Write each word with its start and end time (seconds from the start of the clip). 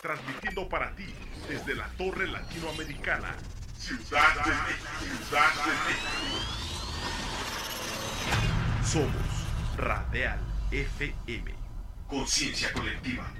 transmitiendo 0.00 0.68
para 0.68 0.94
ti 0.96 1.14
desde 1.48 1.74
la 1.74 1.86
Torre 1.98 2.26
Latinoamericana, 2.26 3.34
Ciudad 3.76 4.34
de 4.44 4.50
México. 4.50 4.88
Ciudad 5.28 5.54
de 5.64 5.72
México. 5.88 6.10
Somos 8.84 9.46
Radial 9.76 10.38
FM. 10.70 11.54
Conciencia 12.06 12.72
colectiva. 12.72 13.30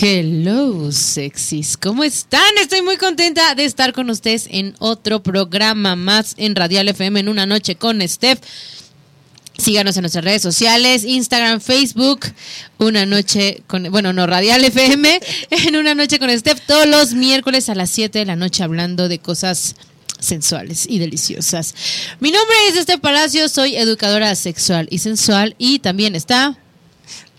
Hello, 0.00 0.92
sexys. 0.92 1.76
¿Cómo 1.76 2.04
están? 2.04 2.56
Estoy 2.60 2.82
muy 2.82 2.96
contenta 2.98 3.56
de 3.56 3.64
estar 3.64 3.92
con 3.92 4.10
ustedes 4.10 4.46
en 4.48 4.76
otro 4.78 5.24
programa 5.24 5.96
más 5.96 6.34
en 6.36 6.54
Radial 6.54 6.86
FM 6.86 7.18
en 7.18 7.28
una 7.28 7.46
noche 7.46 7.74
con 7.74 8.00
Steph. 8.06 8.38
Síganos 9.56 9.96
en 9.96 10.02
nuestras 10.02 10.24
redes 10.24 10.42
sociales, 10.42 11.02
Instagram, 11.02 11.60
Facebook, 11.60 12.20
una 12.78 13.06
noche 13.06 13.64
con, 13.66 13.90
bueno, 13.90 14.12
no, 14.12 14.28
Radial 14.28 14.64
FM, 14.64 15.20
en 15.50 15.74
una 15.74 15.96
noche 15.96 16.20
con 16.20 16.30
Steph, 16.30 16.60
todos 16.64 16.86
los 16.86 17.14
miércoles 17.14 17.68
a 17.68 17.74
las 17.74 17.90
7 17.90 18.20
de 18.20 18.24
la 18.24 18.36
noche 18.36 18.62
hablando 18.62 19.08
de 19.08 19.18
cosas 19.18 19.74
sensuales 20.20 20.86
y 20.88 21.00
deliciosas. 21.00 21.74
Mi 22.20 22.30
nombre 22.30 22.54
es 22.68 22.80
Steph 22.80 23.00
Palacio, 23.00 23.48
soy 23.48 23.74
educadora 23.74 24.36
sexual 24.36 24.86
y 24.92 24.98
sensual 24.98 25.56
y 25.58 25.80
también 25.80 26.14
está 26.14 26.56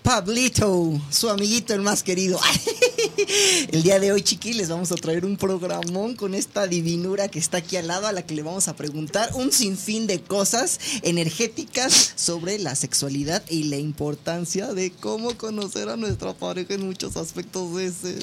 Pablito, 0.03 1.00
su 1.11 1.30
amiguito 1.30 1.73
el 1.73 1.81
más 1.81 2.03
querido. 2.03 2.39
El 3.72 3.83
día 3.83 4.00
de 4.00 4.11
hoy, 4.11 4.22
chiqui, 4.22 4.53
les 4.53 4.69
vamos 4.69 4.92
a 4.92 4.95
traer 4.95 5.25
un 5.25 5.38
programón 5.38 6.16
con 6.16 6.33
esta 6.33 6.67
divinura 6.67 7.28
que 7.28 7.38
está 7.38 7.58
aquí 7.58 7.75
al 7.78 7.88
lado, 7.88 8.08
a 8.08 8.11
la 8.11 8.25
que 8.25 8.33
le 8.33 8.42
vamos 8.42 8.67
a 8.67 8.75
preguntar 8.75 9.30
un 9.36 9.52
sinfín 9.52 10.08
de 10.08 10.22
cosas 10.22 10.80
energéticas 11.03 12.14
sobre 12.16 12.58
la 12.58 12.75
sexualidad 12.75 13.44
y 13.50 13.66
la 13.66 13.77
importancia 13.77 14.73
de 14.73 14.92
cómo 14.92 15.38
conocer 15.38 15.89
a 15.89 15.97
nuestra 15.97 16.33
pareja 16.33 16.73
en 16.73 16.86
muchos 16.86 17.17
aspectos 17.17 17.75
de 17.75 17.86
ese. 17.86 18.20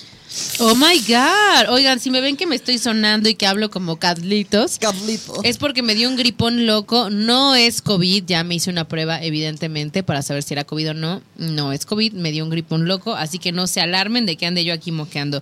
Oh 0.59 0.75
my 0.75 0.99
God. 1.07 1.71
Oigan, 1.71 2.01
si 2.01 2.11
me 2.11 2.21
ven 2.21 2.37
que 2.37 2.47
me 2.47 2.57
estoy 2.57 2.79
sonando 2.79 3.29
y 3.29 3.35
que 3.35 3.47
hablo 3.47 3.71
como 3.71 3.97
Carlitos, 3.97 4.79
Carlito. 4.79 5.41
es 5.43 5.59
porque 5.59 5.83
me 5.83 5.95
dio 5.95 6.09
un 6.09 6.17
gripón 6.17 6.67
loco. 6.67 7.11
No 7.11 7.55
es 7.55 7.83
COVID, 7.83 8.25
ya 8.27 8.45
me 8.45 8.55
hice 8.55 8.71
una 8.71 8.89
prueba, 8.89 9.23
evidentemente, 9.23 10.03
para 10.03 10.23
saber 10.23 10.43
si 10.43 10.55
era 10.55 10.65
COVID 10.65 10.91
o 10.91 10.95
no. 10.95 11.23
No 11.37 11.73
es 11.73 11.87
COVID, 11.87 12.13
me 12.13 12.33
dio 12.33 12.45
un 12.45 12.51
gripón 12.51 12.87
loco, 12.87 13.15
así 13.15 13.39
que 13.39 13.53
no 13.53 13.67
se 13.67 13.81
alarmen 13.81 14.27
de 14.27 14.37
que 14.37 14.47
ande 14.47 14.65
yo 14.65 14.73
aquí 14.73 14.93
moqueando. 14.93 15.41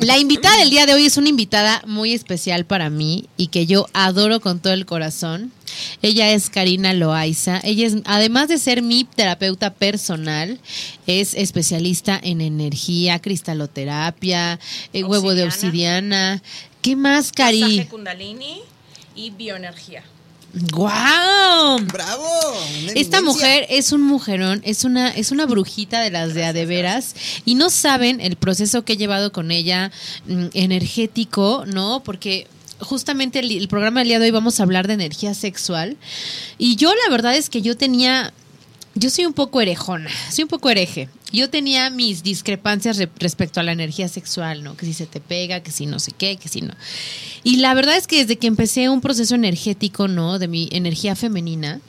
La 0.00 0.18
invitada 0.18 0.56
del 0.58 0.70
día 0.70 0.84
de 0.86 0.94
hoy 0.94 1.06
es 1.06 1.16
una 1.16 1.28
invitada 1.28 1.82
muy 1.86 2.12
especial 2.12 2.64
para 2.64 2.90
mí 2.90 3.28
y 3.36 3.48
que 3.48 3.66
yo 3.66 3.86
adoro 3.92 4.40
con 4.40 4.58
todo 4.58 4.72
el 4.72 4.84
corazón. 4.84 5.52
Ella 6.02 6.32
es 6.32 6.50
Karina 6.50 6.92
Loaiza. 6.92 7.60
Ella 7.62 7.86
es, 7.86 7.96
además 8.04 8.48
de 8.48 8.58
ser 8.58 8.82
mi 8.82 9.04
terapeuta 9.04 9.72
personal, 9.72 10.58
es 11.06 11.34
especialista 11.34 12.18
en 12.20 12.40
energía, 12.40 13.20
cristaloterapia, 13.20 14.58
eh, 14.92 15.04
huevo 15.04 15.34
de 15.34 15.44
obsidiana. 15.44 16.42
¿Qué 16.82 16.96
más, 16.96 17.30
Cari? 17.30 17.60
Masaje 17.60 17.88
Kundalini 17.88 18.60
y 19.14 19.30
bioenergía. 19.30 20.02
¡Guau! 20.72 21.78
¡Bravo! 21.92 22.24
Esta 22.94 23.20
mujer 23.20 23.66
es 23.68 23.92
un 23.92 24.02
mujerón, 24.02 24.62
es 24.64 24.84
una, 24.84 25.10
es 25.10 25.30
una 25.30 25.44
brujita 25.44 26.00
de 26.00 26.10
las 26.10 26.32
de 26.32 26.46
a 26.46 26.54
de 26.54 26.64
veras 26.64 27.14
y 27.44 27.56
no 27.56 27.68
saben 27.68 28.22
el 28.22 28.36
proceso 28.36 28.82
que 28.82 28.94
he 28.94 28.96
llevado 28.96 29.32
con 29.32 29.50
ella 29.50 29.92
mm, 30.26 30.46
energético, 30.54 31.64
¿no? 31.66 32.02
Porque 32.02 32.46
justamente 32.80 33.40
el, 33.40 33.52
el 33.52 33.68
programa 33.68 34.00
del 34.00 34.08
día 34.08 34.18
de 34.18 34.26
hoy 34.26 34.30
vamos 34.30 34.58
a 34.58 34.62
hablar 34.62 34.86
de 34.86 34.94
energía 34.94 35.34
sexual 35.34 35.98
y 36.56 36.76
yo 36.76 36.90
la 37.04 37.10
verdad 37.10 37.36
es 37.36 37.50
que 37.50 37.60
yo 37.60 37.76
tenía, 37.76 38.32
yo 38.96 39.10
soy 39.10 39.26
un 39.26 39.32
poco 39.34 39.60
herejona, 39.60 40.10
soy 40.32 40.44
un 40.44 40.48
poco 40.48 40.68
hereje. 40.70 41.08
Yo 41.32 41.50
tenía 41.50 41.90
mis 41.90 42.22
discrepancias 42.22 42.96
re- 42.98 43.08
respecto 43.18 43.60
a 43.60 43.62
la 43.62 43.72
energía 43.72 44.08
sexual, 44.08 44.62
¿no? 44.62 44.76
Que 44.76 44.86
si 44.86 44.92
se 44.94 45.06
te 45.06 45.20
pega, 45.20 45.60
que 45.60 45.70
si 45.70 45.86
no 45.86 45.98
sé 45.98 46.12
qué, 46.12 46.36
que 46.36 46.48
si 46.48 46.62
no. 46.62 46.72
Y 47.44 47.56
la 47.58 47.74
verdad 47.74 47.96
es 47.96 48.06
que 48.06 48.18
desde 48.18 48.36
que 48.36 48.46
empecé 48.46 48.88
un 48.88 49.00
proceso 49.00 49.34
energético, 49.34 50.08
¿no? 50.08 50.38
De 50.38 50.48
mi 50.48 50.68
energía 50.72 51.14
femenina, 51.16 51.80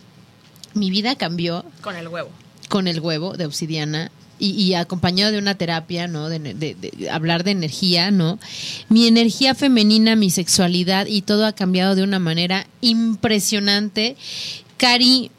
mi 0.74 0.90
vida 0.90 1.16
cambió 1.16 1.66
Con 1.82 1.96
el 1.96 2.08
huevo. 2.08 2.30
con 2.70 2.88
el 2.88 3.00
huevo 3.00 3.38
de 3.38 3.46
obsidiana 3.46 4.12
y, 4.40 4.50
y 4.52 4.74
acompañado 4.76 5.32
de 5.32 5.40
una 5.40 5.56
terapia, 5.56 6.08
¿no? 6.08 6.30
De, 6.30 6.40
de- 6.40 6.76
de 6.76 7.10
hablar 7.10 7.44
de 7.44 7.52
energía, 7.52 8.12
¿no? 8.12 8.38
Mi 8.90 9.08
energía 9.08 9.56
femenina, 9.56 10.16
mi 10.16 10.30
sexualidad 10.30 11.06
y 11.08 11.22
todo 11.22 11.46
ha 11.46 11.54
cambiado 11.54 11.96
de 11.96 12.04
una 12.04 12.20
manera 12.20 12.68
impresionante. 12.82 14.16
Cari, 14.78 15.32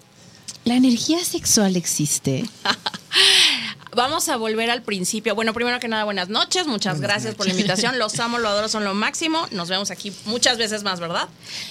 ¿la 0.68 0.76
energía 0.76 1.24
sexual 1.24 1.76
existe? 1.76 2.44
Vamos 3.96 4.28
a 4.28 4.36
volver 4.36 4.70
al 4.70 4.82
principio. 4.82 5.34
Bueno, 5.34 5.54
primero 5.54 5.80
que 5.80 5.88
nada, 5.88 6.04
buenas 6.04 6.28
noches. 6.28 6.66
Muchas 6.66 7.00
gracias 7.00 7.34
por 7.34 7.46
la 7.46 7.52
invitación. 7.52 7.98
Los 7.98 8.20
amo, 8.20 8.38
lo 8.38 8.48
adoro, 8.48 8.68
son 8.68 8.84
lo 8.84 8.92
máximo. 8.92 9.48
Nos 9.50 9.70
vemos 9.70 9.90
aquí 9.90 10.12
muchas 10.26 10.58
veces 10.58 10.82
más, 10.82 11.00
¿verdad? 11.00 11.26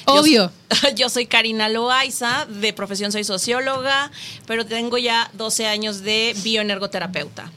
Obvio. 0.06 0.52
Yo, 0.84 0.90
yo 0.96 1.09
soy 1.09 1.28
Karina 1.28 1.69
Loaiza, 1.69 2.47
de 2.47 2.74
profesión 2.74 3.12
soy 3.12 3.24
socióloga, 3.24 4.12
pero 4.47 4.66
tengo 4.66 4.97
ya 4.97 5.30
12 5.34 5.68
años 5.68 6.02
de 6.02 6.36
bioenergoterapeuta. 6.44 7.52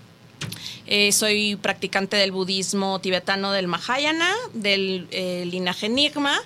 Eh, 0.86 1.10
soy 1.12 1.56
practicante 1.56 2.16
del 2.16 2.32
budismo 2.32 3.00
tibetano 3.00 3.52
del 3.52 3.66
Mahayana, 3.66 4.30
del 4.52 5.08
eh, 5.10 5.44
linaje 5.46 5.86
Enigma. 5.86 6.38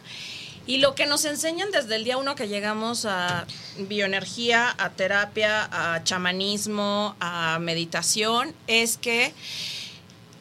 Y 0.66 0.78
lo 0.78 0.94
que 0.94 1.06
nos 1.06 1.26
enseñan 1.26 1.70
desde 1.70 1.96
el 1.96 2.04
día 2.04 2.16
uno 2.16 2.34
que 2.34 2.48
llegamos 2.48 3.04
a 3.04 3.46
bioenergía, 3.76 4.74
a 4.78 4.90
terapia, 4.90 5.68
a 5.70 6.02
chamanismo, 6.04 7.16
a 7.20 7.58
meditación, 7.58 8.54
es 8.66 8.96
que 8.96 9.34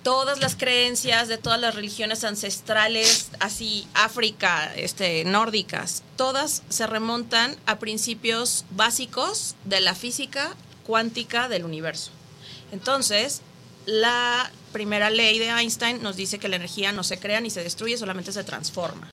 todas 0.02 0.40
las 0.40 0.56
creencias 0.56 1.28
de 1.28 1.38
todas 1.38 1.60
las 1.60 1.76
religiones 1.76 2.24
ancestrales, 2.24 3.32
así 3.40 3.88
África, 3.94 4.74
este, 4.76 5.26
nórdicas, 5.26 6.04
todas 6.16 6.64
se 6.70 6.88
remontan 6.88 7.58
a 7.66 7.80
principios 7.80 8.64
básicos 8.72 9.56
de 9.66 9.82
la 9.82 9.94
física 9.94 10.56
cuántica 10.86 11.50
del 11.50 11.66
universo. 11.66 12.12
Entonces, 12.72 13.42
la 13.86 14.52
primera 14.72 15.10
ley 15.10 15.38
de 15.40 15.50
Einstein 15.50 16.02
nos 16.02 16.16
dice 16.16 16.40
que 16.40 16.48
la 16.48 16.56
energía 16.56 16.94
no 16.94 17.04
se 17.04 17.20
crea 17.20 17.42
ni 17.42 17.50
se 17.50 17.64
destruye, 17.64 17.98
solamente 17.98 18.32
se 18.32 18.44
transforma. 18.44 19.10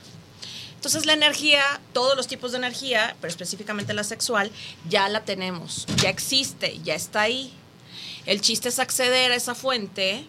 Entonces 0.80 1.04
la 1.04 1.12
energía, 1.12 1.62
todos 1.92 2.16
los 2.16 2.26
tipos 2.26 2.52
de 2.52 2.56
energía, 2.56 3.14
pero 3.20 3.30
específicamente 3.30 3.92
la 3.92 4.02
sexual, 4.02 4.50
ya 4.88 5.10
la 5.10 5.26
tenemos, 5.26 5.84
ya 6.02 6.08
existe, 6.08 6.80
ya 6.82 6.94
está 6.94 7.20
ahí. 7.20 7.52
El 8.24 8.40
chiste 8.40 8.70
es 8.70 8.78
acceder 8.78 9.30
a 9.30 9.34
esa 9.34 9.54
fuente, 9.54 10.24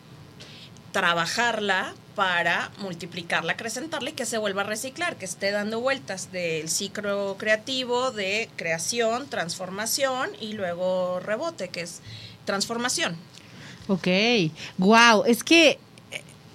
trabajarla 0.91 1.94
para 2.16 2.69
multiplicarla, 2.79 3.53
acrecentarla 3.53 4.09
y 4.09 4.13
que 4.13 4.25
se 4.25 4.38
vuelva 4.38 4.63
a 4.63 4.66
reciclar, 4.66 5.16
que 5.16 5.23
esté 5.23 5.51
dando 5.51 5.79
vueltas 5.79 6.33
del 6.33 6.68
ciclo 6.68 7.38
creativo 7.39 8.12
de 8.12 8.50
creación, 8.57 9.30
transformación 9.30 10.31
y 10.42 10.51
luego 10.51 11.21
rebote, 11.21 11.69
que 11.69 11.80
es 11.80 12.01
transformación. 12.44 13.15
Ok, 13.88 14.07
wow, 14.77 15.24
es 15.25 15.45
que 15.45 15.80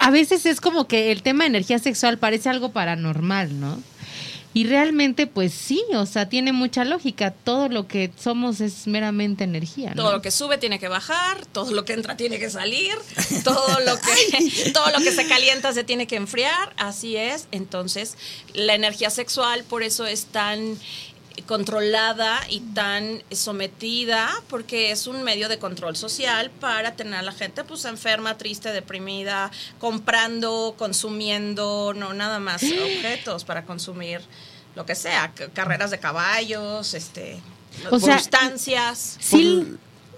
a 0.06 0.11
veces 0.11 0.47
es 0.47 0.61
como 0.61 0.87
que 0.87 1.11
el 1.11 1.25
tema 1.25 1.43
de 1.43 1.49
energía 1.49 1.81
sexual 1.81 2.17
parece 2.17 2.49
algo 2.49 2.70
paranormal, 2.70 3.58
¿no? 3.58 3.82
Y 4.55 4.62
realmente, 4.62 5.26
pues 5.26 5.53
sí, 5.53 5.82
o 5.94 6.06
sea, 6.06 6.29
tiene 6.29 6.53
mucha 6.53 6.85
lógica. 6.85 7.32
Todo 7.32 7.69
lo 7.69 7.88
que 7.88 8.12
somos 8.17 8.61
es 8.61 8.87
meramente 8.87 9.43
energía, 9.43 9.94
¿no? 9.97 10.05
Todo 10.05 10.12
lo 10.12 10.23
que 10.23 10.31
sube 10.31 10.58
tiene 10.58 10.79
que 10.79 10.87
bajar, 10.87 11.44
todo 11.47 11.73
lo 11.73 11.85
que 11.85 11.94
entra 11.94 12.17
tiene 12.17 12.38
que 12.38 12.50
salir, 12.50 12.94
todo 13.43 13.81
lo 13.81 13.97
que 13.97 14.70
todo 14.73 14.93
lo 14.93 14.99
que 14.99 15.11
se 15.11 15.26
calienta 15.26 15.73
se 15.73 15.82
tiene 15.82 16.06
que 16.06 16.14
enfriar, 16.14 16.73
así 16.76 17.17
es. 17.17 17.49
Entonces, 17.50 18.17
la 18.55 18.76
energía 18.76 19.11
sexual 19.11 19.64
por 19.64 19.82
eso 19.82 20.06
es 20.06 20.26
tan 20.26 20.79
controlada 21.42 22.40
y 22.48 22.60
tan 22.60 23.22
sometida 23.30 24.30
porque 24.48 24.90
es 24.90 25.06
un 25.06 25.22
medio 25.22 25.48
de 25.48 25.58
control 25.58 25.96
social 25.96 26.50
para 26.50 26.96
tener 26.96 27.14
a 27.14 27.22
la 27.22 27.32
gente 27.32 27.64
pues 27.64 27.84
enferma, 27.84 28.38
triste, 28.38 28.72
deprimida, 28.72 29.50
comprando, 29.78 30.74
consumiendo, 30.78 31.92
no 31.94 32.14
nada 32.14 32.38
más 32.38 32.62
objetos 32.62 33.44
para 33.44 33.64
consumir 33.64 34.20
lo 34.74 34.84
que 34.86 34.94
sea, 34.94 35.32
carreras 35.54 35.90
de 35.90 35.98
caballos, 35.98 36.94
este 36.94 37.40
O 37.90 37.98
sea. 37.98 38.16
Sí, 39.20 39.76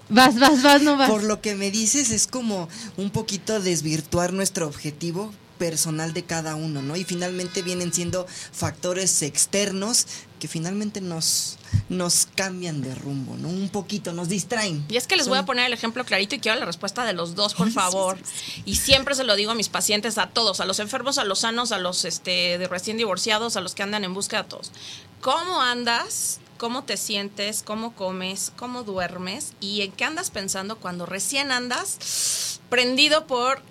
vas, 0.09 0.37
vas, 0.39 0.61
vas, 0.61 0.81
no 0.81 0.97
vas. 0.97 1.09
Por 1.09 1.23
lo 1.23 1.41
que 1.41 1.55
me 1.55 1.71
dices, 1.71 2.11
es 2.11 2.27
como 2.27 2.67
un 2.97 3.09
poquito 3.09 3.59
desvirtuar 3.59 4.33
nuestro 4.33 4.67
objetivo 4.67 5.33
personal 5.59 6.13
de 6.13 6.23
cada 6.23 6.55
uno, 6.55 6.81
¿no? 6.81 6.95
Y 6.95 7.03
finalmente 7.03 7.61
vienen 7.61 7.93
siendo 7.93 8.25
factores 8.51 9.21
externos 9.21 10.07
que 10.39 10.47
finalmente 10.47 11.01
nos, 11.01 11.57
nos 11.89 12.27
cambian 12.33 12.81
de 12.81 12.95
rumbo, 12.95 13.35
¿no? 13.37 13.49
Un 13.49 13.69
poquito, 13.69 14.13
nos 14.13 14.29
distraen. 14.29 14.83
Y 14.89 14.97
es 14.97 15.05
que 15.05 15.17
les 15.17 15.27
voy 15.27 15.37
a 15.37 15.45
poner 15.45 15.67
el 15.67 15.73
ejemplo 15.73 16.03
clarito 16.05 16.33
y 16.33 16.39
quiero 16.39 16.57
la 16.57 16.65
respuesta 16.65 17.05
de 17.05 17.13
los 17.13 17.35
dos, 17.35 17.53
por 17.53 17.69
favor. 17.73 18.17
Y 18.65 18.77
siempre 18.77 19.13
se 19.13 19.25
lo 19.25 19.35
digo 19.35 19.51
a 19.51 19.55
mis 19.55 19.69
pacientes, 19.69 20.17
a 20.17 20.27
todos, 20.27 20.61
a 20.61 20.65
los 20.65 20.79
enfermos, 20.79 21.19
a 21.19 21.25
los 21.25 21.39
sanos, 21.39 21.71
a 21.71 21.77
los 21.77 22.05
este, 22.05 22.57
de 22.57 22.67
recién 22.67 22.97
divorciados, 22.97 23.57
a 23.57 23.61
los 23.61 23.75
que 23.75 23.83
andan 23.83 24.03
en 24.03 24.13
búsqueda, 24.13 24.41
a 24.41 24.47
todos. 24.47 24.71
¿Cómo 25.21 25.61
andas? 25.61 26.39
¿Cómo 26.57 26.83
te 26.83 26.97
sientes? 26.97 27.61
¿Cómo 27.63 27.93
comes? 27.93 28.51
¿Cómo 28.57 28.83
duermes? 28.83 29.53
¿Y 29.59 29.81
en 29.81 29.91
qué 29.91 30.05
andas 30.05 30.31
pensando 30.31 30.77
cuando 30.77 31.05
recién 31.05 31.51
andas 31.51 32.59
prendido 32.69 33.27
por 33.27 33.61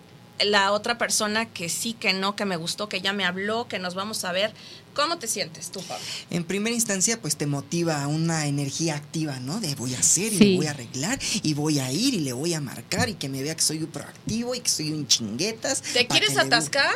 la 0.45 0.73
otra 0.73 0.99
persona 0.99 1.47
que 1.47 1.69
sí, 1.69 1.93
que 1.95 2.13
no, 2.13 2.37
que 2.37 2.45
me 2.45 2.57
gustó, 2.57 2.89
que 2.89 3.01
ya 3.01 3.13
me 3.13 3.25
habló, 3.25 3.69
que 3.69 3.79
nos 3.79 3.95
vamos 3.95 4.25
a 4.25 4.33
ver? 4.33 4.53
¿Cómo 4.95 5.19
te 5.19 5.29
sientes 5.29 5.71
tú, 5.71 5.81
Pablo? 5.83 6.05
En 6.31 6.43
primera 6.45 6.75
instancia, 6.75 7.21
pues 7.21 7.37
te 7.37 7.47
motiva 7.47 8.07
una 8.09 8.47
energía 8.47 8.97
activa, 8.97 9.39
¿no? 9.39 9.61
De 9.61 9.75
voy 9.77 9.95
a 9.95 9.99
hacer 10.01 10.33
y 10.33 10.39
Sí. 10.39 10.45
me 10.51 10.57
voy 10.57 10.67
a 10.67 10.71
arreglar 10.71 11.19
y 11.43 11.55
voy 11.55 11.79
a 11.79 11.93
ir 11.93 12.15
y 12.15 12.21
le 12.21 12.33
voy 12.33 12.55
a 12.55 12.61
marcar 12.61 13.09
y 13.09 13.15
que 13.15 13.29
me 13.29 13.43
vea 13.43 13.55
que 13.55 13.63
soy 13.63 13.79
proactivo 13.87 14.55
y 14.55 14.61
que 14.61 14.69
soy 14.71 14.93
un 14.93 15.07
chinguetas. 15.07 15.83
¿Te 15.83 16.07
quieres 16.09 16.37
atascar? 16.37 16.91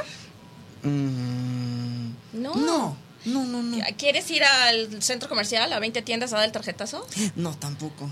Mm, 0.83 2.11
No. 2.33 2.55
No, 2.57 2.97
no, 3.25 3.45
no, 3.47 3.63
no. 3.63 3.79
¿Quieres 3.97 4.31
ir 4.31 4.43
al 4.43 5.03
centro 5.03 5.29
comercial 5.29 5.73
a 5.73 5.79
20 5.79 6.03
tiendas 6.03 6.33
a 6.33 6.37
dar 6.37 6.47
el 6.47 6.53
tarjetazo? 6.53 7.07
No, 7.37 7.57
tampoco. 7.57 8.11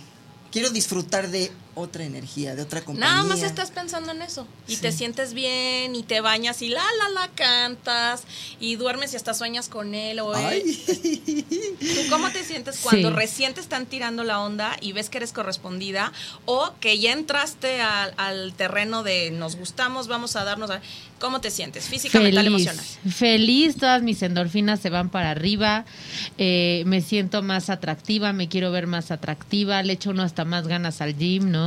Quiero 0.52 0.70
disfrutar 0.70 1.30
de 1.30 1.50
otra 1.74 2.04
energía, 2.04 2.54
de 2.54 2.62
otra 2.62 2.80
compañía. 2.82 3.10
Nada 3.14 3.24
más 3.28 3.42
estás 3.42 3.70
pensando 3.70 4.12
en 4.12 4.22
eso. 4.22 4.46
Y 4.68 4.76
te 4.76 4.92
sientes 4.92 5.34
bien 5.34 5.94
y 5.94 6.02
te 6.02 6.20
bañas 6.20 6.62
y 6.62 6.68
la, 6.68 6.82
la, 6.98 7.08
la 7.20 7.28
cantas 7.28 8.22
y 8.60 8.76
duermes 8.76 9.12
y 9.12 9.16
hasta 9.16 9.34
sueñas 9.34 9.68
con 9.68 9.94
él 9.94 10.20
o 10.20 10.34
él. 10.36 10.62
Ay. 10.64 11.44
¿Tú 11.80 12.00
cómo 12.10 12.30
te 12.30 12.44
sientes 12.44 12.78
cuando 12.82 13.08
Sí. 13.10 13.14
recién 13.14 13.54
te 13.54 13.60
están 13.60 13.86
tirando 13.86 14.24
la 14.24 14.40
onda 14.40 14.76
y 14.80 14.92
ves 14.92 15.10
que 15.10 15.18
eres 15.18 15.32
correspondida 15.32 16.12
o 16.44 16.72
que 16.80 16.98
ya 16.98 17.12
entraste 17.12 17.80
al, 17.80 18.14
al 18.16 18.52
terreno 18.54 19.02
de 19.02 19.30
nos 19.30 19.56
gustamos, 19.56 20.08
vamos 20.08 20.36
a 20.36 20.44
darnos... 20.44 20.70
a- 20.70 20.80
¿Cómo 21.20 21.42
te 21.42 21.50
sientes? 21.50 21.84
Física, 21.84 22.18
mental, 22.18 22.46
emocional. 22.46 22.82
Feliz, 23.14 23.76
todas 23.76 24.00
mis 24.00 24.22
endorfinas 24.22 24.80
se 24.80 24.88
van 24.88 25.10
para 25.10 25.30
arriba, 25.32 25.84
eh, 26.38 26.82
me 26.86 27.02
siento 27.02 27.42
más 27.42 27.68
atractiva, 27.68 28.32
me 28.32 28.48
quiero 28.48 28.70
ver 28.72 28.86
más 28.86 29.10
atractiva, 29.10 29.82
le 29.82 29.92
echo 29.92 30.10
uno 30.12 30.22
hasta 30.22 30.46
más 30.46 30.66
ganas 30.66 31.02
al 31.02 31.14
gym, 31.18 31.50
¿no? 31.50 31.59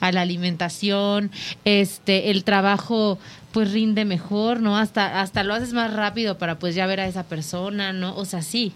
A 0.00 0.12
la 0.12 0.20
alimentación, 0.20 1.30
este, 1.64 2.30
el 2.30 2.44
trabajo 2.44 3.18
pues 3.52 3.72
rinde 3.72 4.04
mejor, 4.04 4.60
¿no? 4.60 4.76
Hasta, 4.76 5.20
hasta 5.20 5.42
lo 5.42 5.54
haces 5.54 5.72
más 5.72 5.92
rápido 5.92 6.36
para 6.36 6.58
pues 6.58 6.74
ya 6.74 6.86
ver 6.86 7.00
a 7.00 7.06
esa 7.06 7.24
persona, 7.24 7.92
¿no? 7.92 8.14
O 8.16 8.24
sea, 8.24 8.42
sí, 8.42 8.72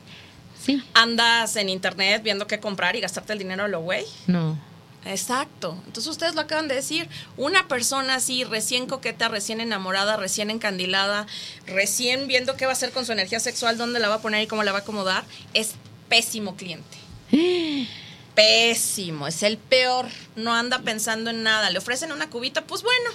sí, 0.58 0.82
Andas 0.94 1.56
en 1.56 1.68
internet 1.68 2.22
viendo 2.22 2.46
qué 2.46 2.60
comprar 2.60 2.96
y 2.96 3.00
gastarte 3.00 3.32
el 3.32 3.38
dinero 3.38 3.68
lo 3.68 3.80
güey. 3.80 4.04
no. 4.26 4.70
Exacto. 5.04 5.78
Entonces 5.86 6.10
ustedes 6.10 6.34
lo 6.34 6.42
acaban 6.42 6.68
de 6.68 6.74
decir. 6.74 7.08
Una 7.36 7.68
persona 7.68 8.16
así, 8.16 8.44
recién 8.44 8.86
coqueta, 8.86 9.28
recién 9.28 9.60
enamorada, 9.60 10.16
recién 10.16 10.50
encandilada, 10.50 11.26
recién 11.66 12.26
viendo 12.26 12.56
qué 12.56 12.66
va 12.66 12.72
a 12.72 12.74
hacer 12.74 12.90
con 12.90 13.06
su 13.06 13.12
energía 13.12 13.40
sexual, 13.40 13.78
dónde 13.78 14.00
la 14.00 14.08
va 14.08 14.16
a 14.16 14.20
poner 14.20 14.42
y 14.42 14.46
cómo 14.46 14.62
la 14.62 14.72
va 14.72 14.78
a 14.78 14.82
acomodar, 14.82 15.24
es 15.54 15.74
pésimo 16.08 16.56
cliente. 16.56 16.98
Pésimo, 18.34 19.26
es 19.26 19.42
el 19.42 19.58
peor. 19.58 20.06
No 20.36 20.54
anda 20.54 20.80
pensando 20.80 21.30
en 21.30 21.42
nada. 21.42 21.70
Le 21.70 21.78
ofrecen 21.78 22.12
una 22.12 22.30
cubita, 22.30 22.64
pues 22.64 22.82
bueno. 22.82 23.10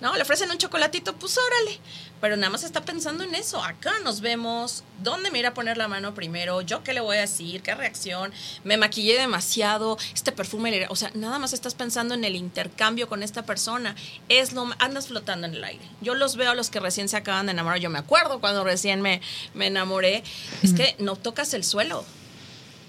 No, 0.00 0.14
le 0.16 0.22
ofrecen 0.22 0.50
un 0.50 0.58
chocolatito, 0.58 1.16
pues 1.16 1.38
órale. 1.38 1.80
Pero 2.20 2.36
nada 2.36 2.50
más 2.50 2.62
está 2.62 2.84
pensando 2.84 3.24
en 3.24 3.34
eso. 3.34 3.62
Acá 3.62 3.92
nos 4.02 4.20
vemos. 4.20 4.84
¿Dónde 5.02 5.30
me 5.30 5.38
irá 5.38 5.50
a 5.50 5.54
poner 5.54 5.78
la 5.78 5.88
mano 5.88 6.14
primero? 6.14 6.60
¿Yo 6.60 6.82
qué 6.82 6.92
le 6.92 7.00
voy 7.00 7.16
a 7.16 7.20
decir? 7.20 7.62
¿Qué 7.62 7.74
reacción? 7.74 8.32
Me 8.64 8.76
maquillé 8.76 9.18
demasiado. 9.18 9.96
Este 10.12 10.30
perfume. 10.30 10.86
O 10.90 10.96
sea, 10.96 11.10
nada 11.14 11.38
más 11.38 11.52
estás 11.52 11.74
pensando 11.74 12.14
en 12.14 12.24
el 12.24 12.36
intercambio 12.36 13.08
con 13.08 13.22
esta 13.22 13.44
persona. 13.44 13.94
Es 14.28 14.52
lo 14.52 14.68
andas 14.78 15.08
flotando 15.08 15.46
en 15.46 15.54
el 15.54 15.64
aire. 15.64 15.84
Yo 16.02 16.14
los 16.14 16.36
veo 16.36 16.50
a 16.50 16.54
los 16.54 16.70
que 16.70 16.80
recién 16.80 17.08
se 17.08 17.16
acaban 17.16 17.46
de 17.46 17.52
enamorar. 17.52 17.78
Yo 17.78 17.88
me 17.88 17.98
acuerdo 17.98 18.40
cuando 18.40 18.62
recién 18.62 19.00
me, 19.00 19.22
me 19.54 19.68
enamoré. 19.68 20.22
Es 20.62 20.74
que 20.74 20.96
no 20.98 21.16
tocas 21.16 21.54
el 21.54 21.64
suelo 21.64 22.04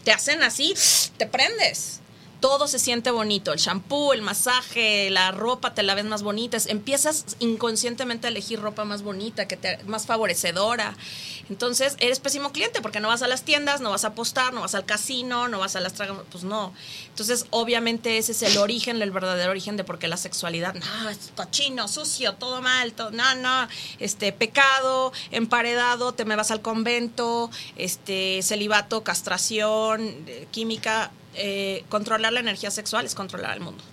te 0.06 0.12
hacen 0.13 0.42
así, 0.44 0.74
te 1.18 1.25
prendes. 1.25 2.00
Todo 2.46 2.68
se 2.68 2.78
siente 2.78 3.10
bonito, 3.10 3.54
el 3.54 3.58
shampoo, 3.58 4.14
el 4.14 4.22
masaje, 4.22 5.10
la 5.10 5.32
ropa 5.32 5.74
te 5.74 5.82
la 5.82 5.96
ves 5.96 6.06
más 6.06 6.22
bonita, 6.22 6.60
empiezas 6.68 7.38
inconscientemente 7.40 8.28
a 8.28 8.30
elegir 8.30 8.60
ropa 8.60 8.86
más 8.86 9.02
bonita, 9.02 9.48
que 9.48 9.58
te, 9.58 9.80
más 9.86 10.06
favorecedora. 10.06 10.96
Entonces, 11.50 11.96
eres 12.00 12.20
pésimo 12.20 12.52
cliente 12.52 12.84
porque 12.84 13.00
no 13.00 13.08
vas 13.08 13.24
a 13.24 13.28
las 13.28 13.42
tiendas, 13.42 13.82
no 13.82 13.90
vas 13.90 14.04
a 14.04 14.10
apostar, 14.10 14.54
no 14.54 14.62
vas 14.62 14.76
al 14.76 14.86
casino, 14.86 15.48
no 15.48 15.58
vas 15.58 15.76
a 15.76 15.80
las 15.80 15.94
tragas, 15.94 16.18
pues 16.32 16.44
no. 16.44 16.72
Entonces, 17.10 17.48
obviamente 17.50 18.20
ese 18.20 18.34
es 18.34 18.44
el 18.44 18.60
origen, 18.60 19.02
el 19.02 19.10
verdadero 19.10 19.50
origen 19.50 19.76
de 19.76 19.84
por 19.84 19.98
qué 19.98 20.08
la 20.08 20.18
sexualidad, 20.18 20.76
no, 20.76 21.10
es 21.10 21.32
cochino, 21.36 21.88
sucio, 21.88 22.36
todo 22.36 22.62
mal, 22.62 22.94
todo, 22.94 23.10
no, 23.10 23.34
no, 23.38 23.68
este 23.98 24.32
pecado, 24.32 25.12
emparedado, 25.32 26.14
te 26.14 26.26
me 26.26 26.36
vas 26.36 26.52
al 26.52 26.62
convento, 26.62 27.50
este 27.76 28.44
celibato, 28.44 29.04
castración, 29.04 30.04
eh, 30.28 30.48
química, 30.52 31.12
eh, 31.38 31.84
controlar 31.90 32.34
la 32.34 32.40
energía 32.40 32.72
sexual 32.72 33.06
es 33.06 33.16
controlar 33.16 33.52
al 33.52 33.60
mundo. 33.62 33.84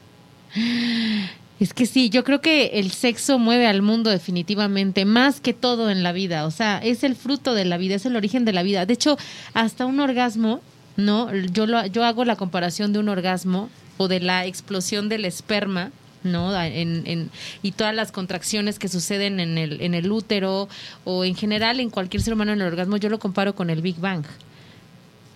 Es 1.61 1.73
que 1.75 1.87
sí, 1.87 2.11
yo 2.11 2.25
creo 2.25 2.41
que 2.41 2.67
el 2.81 2.91
sexo 2.91 3.39
mueve 3.39 3.67
al 3.67 3.83
mundo 3.83 4.11
definitivamente, 4.11 5.05
más 5.05 5.41
que 5.41 5.53
todo 5.55 5.91
en 5.91 6.03
la 6.03 6.13
vida. 6.13 6.45
O 6.47 6.51
sea, 6.51 6.79
es 6.79 7.05
el 7.05 7.15
fruto 7.15 7.55
de 7.55 7.65
la 7.65 7.79
vida, 7.79 7.95
es 7.95 8.05
el 8.07 8.17
origen 8.17 8.45
de 8.45 8.53
la 8.53 8.63
vida. 8.63 8.85
De 8.85 8.95
hecho, 8.95 9.17
hasta 9.55 9.87
un 9.87 10.01
orgasmo, 10.01 10.61
¿no? 10.97 11.33
Yo, 11.35 11.67
lo, 11.67 11.87
yo 11.87 12.05
hago 12.05 12.25
la 12.25 12.37
comparación 12.37 12.93
de 12.93 12.99
un 12.99 13.09
orgasmo 13.09 13.71
o 13.97 14.09
de 14.09 14.21
la 14.21 14.45
explosión 14.47 15.09
del 15.09 15.25
esperma. 15.25 15.91
¿no? 16.25 16.55
En, 16.63 17.03
en- 17.07 17.31
y 17.63 17.73
todas 17.73 17.93
las 17.93 18.13
contracciones 18.13 18.79
que 18.79 18.87
suceden 18.89 19.41
en 19.41 19.59
el, 19.59 19.81
en 19.81 19.93
el 19.95 20.09
útero 20.13 20.69
o 21.05 21.25
en 21.25 21.35
general 21.35 21.81
en 21.81 21.91
cualquier 21.91 22.23
ser 22.23 22.35
humano 22.35 22.53
en 22.53 22.61
el 22.61 22.69
orgasmo, 22.69 22.97
yo 22.97 23.09
lo 23.09 23.19
comparo 23.19 23.57
con 23.57 23.71
el 23.71 23.83
Big 23.83 23.97
Bang. 23.99 24.25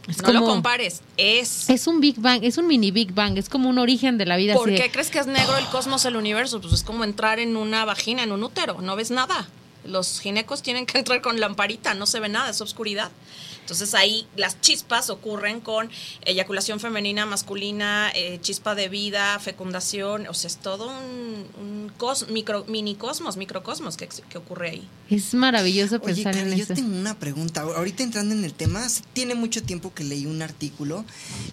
Es 0.09 0.23
no 0.23 0.33
lo 0.33 0.45
compares, 0.45 1.03
es... 1.17 1.69
Es 1.69 1.87
un 1.87 2.01
Big 2.01 2.19
Bang, 2.21 2.45
es 2.45 2.59
un 2.59 2.67
mini 2.67 2.91
Big 2.93 3.13
Bang, 3.13 3.37
es 3.39 3.49
como 3.49 3.69
un 3.69 3.79
origen 3.79 4.19
de 4.19 4.27
la 4.27 4.37
vida. 4.37 4.55
¿Por 4.55 4.71
de- 4.71 4.77
qué 4.77 4.91
crees 4.91 5.11
que 5.11 5.19
es 5.19 5.27
negro 5.27 5.57
el 5.57 5.67
cosmos, 5.67 6.05
el 6.05 6.17
universo? 6.17 6.61
Pues 6.61 6.73
es 6.75 6.83
como 6.85 7.03
entrar 7.05 7.41
en 7.41 7.57
una 7.57 7.85
vagina, 7.85 8.23
en 8.23 8.31
un 8.33 8.45
útero, 8.45 8.81
no 8.81 8.95
ves 8.95 9.11
nada. 9.11 9.49
Los 9.85 10.21
ginecos 10.21 10.63
tienen 10.63 10.87
que 10.87 10.99
entrar 10.99 11.21
con 11.21 11.41
lamparita, 11.41 11.95
no 11.95 12.07
se 12.07 12.21
ve 12.21 12.29
nada, 12.29 12.51
es 12.51 12.61
oscuridad. 12.61 13.11
Entonces 13.67 13.95
ahí 13.95 14.29
las 14.37 14.61
chispas 14.61 15.11
ocurren 15.11 15.61
con 15.61 15.91
eyaculación 16.25 16.79
femenina, 16.79 17.27
masculina, 17.27 18.13
eh, 18.15 18.39
chispa 18.41 18.77
de 18.77 18.89
vida, 18.89 19.41
fecundación, 19.41 20.29
o 20.29 20.35
sea, 20.35 20.47
es 20.47 20.59
todo 20.59 20.87
un, 20.87 21.45
un 21.61 21.93
cos- 21.99 22.29
micro, 22.29 22.65
mini 22.69 22.95
cosmos, 22.95 23.37
microcosmos 23.37 23.97
que, 23.97 24.09
ocurre 24.39 24.71
ahí. 24.71 24.89
Es 25.11 25.35
maravilloso 25.35 25.97
Oye, 25.97 26.15
pensar 26.15 26.35
Cari, 26.35 26.53
en 26.53 26.57
yo 26.59 26.63
eso. 26.63 26.75
tengo 26.75 26.97
una 26.97 27.19
pregunta. 27.19 27.63
Ahorita 27.63 28.05
entrando 28.05 28.37
en 28.37 28.45
el 28.45 28.55
tema, 28.55 28.87
tiene 29.13 29.35
mucho 29.35 29.61
tiempo 29.65 29.93
que 29.93 30.05
leí 30.05 30.27
un 30.27 30.43
artículo 30.43 31.05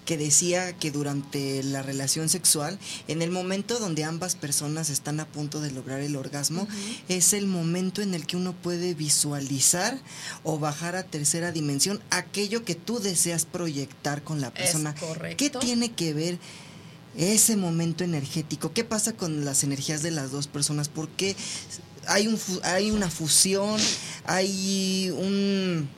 que 0.05 0.15
decía 0.15 0.74
que 0.77 0.91
durante 0.91 1.63
la 1.63 1.82
relación 1.82 2.29
sexual, 2.29 2.77
en 3.08 3.24
el 3.24 3.32
momento 3.32 3.79
donde 3.79 4.03
ambas 4.03 4.36
personas 4.36 4.91
están 4.91 5.20
a 5.20 5.25
punto 5.25 5.62
de 5.62 5.72
lograr 5.72 6.01
el 6.01 6.15
orgasmo, 6.15 6.67
es 7.10 7.34
el 7.34 7.48
momento 7.48 8.03
en 8.03 8.13
el 8.13 8.27
que 8.27 8.38
uno 8.38 8.53
puede 8.53 8.93
visualizar 8.93 9.98
o 10.43 10.60
bajar 10.60 10.96
a 10.96 11.03
tercera 11.03 11.51
dimensión 11.51 12.01
aquello 12.10 12.63
que 12.63 12.75
tú 12.75 13.00
deseas 13.00 13.45
proyectar 13.45 14.24
con 14.24 14.41
la 14.41 14.53
persona. 14.53 14.95
correcto. 14.95 15.38
¿Qué 15.38 15.50
tiene 15.50 15.91
que 15.91 16.13
ver 16.13 16.39
ese 17.17 17.57
momento 17.57 18.03
energético? 18.03 18.74
¿Qué 18.74 18.83
pasa 18.83 19.13
con 19.13 19.45
las 19.45 19.63
energías 19.63 20.01
de 20.01 20.12
las 20.12 20.31
dos 20.31 20.48
personas? 20.48 20.89
¿Por 20.89 21.10
qué 21.10 21.36
hay, 22.07 22.27
un, 22.27 22.39
hay 22.63 22.91
una 22.91 23.10
fusión? 23.10 23.79
¿Hay 24.25 25.12
un... 25.12 25.89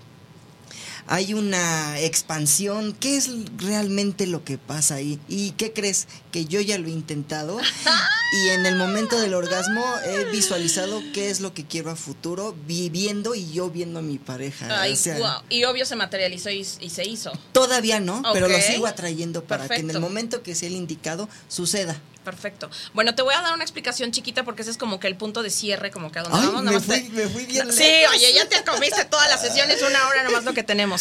hay 1.07 1.33
una 1.33 2.00
expansión. 2.00 2.93
¿Qué 3.00 3.17
es 3.17 3.29
realmente 3.57 4.27
lo 4.27 4.43
que 4.43 4.57
pasa 4.57 4.95
ahí? 4.95 5.19
¿Y 5.27 5.51
qué 5.51 5.74
crees? 5.74 6.07
Que 6.31 6.45
yo 6.45 6.59
ya 6.62 6.77
lo 6.77 6.88
he 6.88 6.91
intentado 6.91 7.57
y 7.59 8.50
en 8.50 8.65
el 8.65 8.75
momento 8.75 9.19
del 9.19 9.33
orgasmo 9.33 9.85
he 10.05 10.25
visualizado 10.25 11.01
qué 11.13 11.29
es 11.29 11.39
lo 11.41 11.53
que 11.53 11.65
quiero 11.65 11.91
a 11.91 11.95
futuro, 11.95 12.55
viviendo 12.67 13.35
y 13.35 13.51
yo 13.51 13.69
viendo 13.69 14.00
a 14.00 14.01
mi 14.01 14.17
pareja. 14.17 14.81
Ay, 14.81 14.93
O 14.93 14.95
sea, 14.95 15.17
guau. 15.17 15.41
Y 15.50 15.63
obvio 15.65 15.85
se 15.85 15.95
materializó 15.95 16.50
y, 16.50 16.65
y 16.79 16.89
se 16.89 17.05
hizo. 17.05 17.31
Todavía 17.51 18.00
no, 18.00 18.21
pero 18.33 18.47
lo 18.47 18.59
sigo 18.59 18.88
atrayendo 18.88 19.43
para 19.43 19.67
que 19.67 19.75
en 19.75 19.89
el 19.89 20.00
momento 20.00 20.43
que 20.43 20.55
sea 20.55 20.67
el 20.69 20.75
indicado 20.75 21.29
suceda. 21.47 22.00
Perfecto. 22.25 22.71
Bueno, 22.95 23.13
te 23.13 23.21
voy 23.21 23.35
a 23.35 23.41
dar 23.41 23.53
una 23.53 23.63
explicación 23.63 24.09
chiquita 24.09 24.43
porque 24.43 24.63
ese 24.63 24.71
es 24.71 24.77
como 24.77 25.00
que 25.00 25.05
el 25.05 25.15
punto 25.15 25.43
de 25.43 25.51
cierre, 25.51 25.91
como 25.91 26.12
que 26.12 26.17
a 26.17 26.24
donde 26.24 26.39
Ay, 26.39 26.47
vamos. 26.47 26.63
me 26.74 26.79
fui- 26.79 27.01
te- 27.03 27.09
me 27.12 27.27
fui 27.27 27.45
bien 27.45 27.71
Sí, 27.71 27.83
lejos. 27.83 28.15
oye, 28.15 28.33
ya 28.33 28.50
te 28.50 28.63
comiste 28.63 29.05
todas 29.05 29.29
las 29.29 29.39
sesiones, 29.41 29.79
una 29.88 30.07
hora 30.07 30.24
nomás 30.24 30.43
lo 30.43 30.55
que 30.55 30.63
tenemos. 30.63 30.94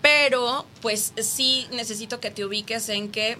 Pero, 0.00 0.66
pues 0.80 1.12
sí 1.20 1.66
necesito 1.72 2.20
que 2.20 2.30
te 2.30 2.44
ubiques 2.44 2.88
en 2.88 3.10
que 3.10 3.38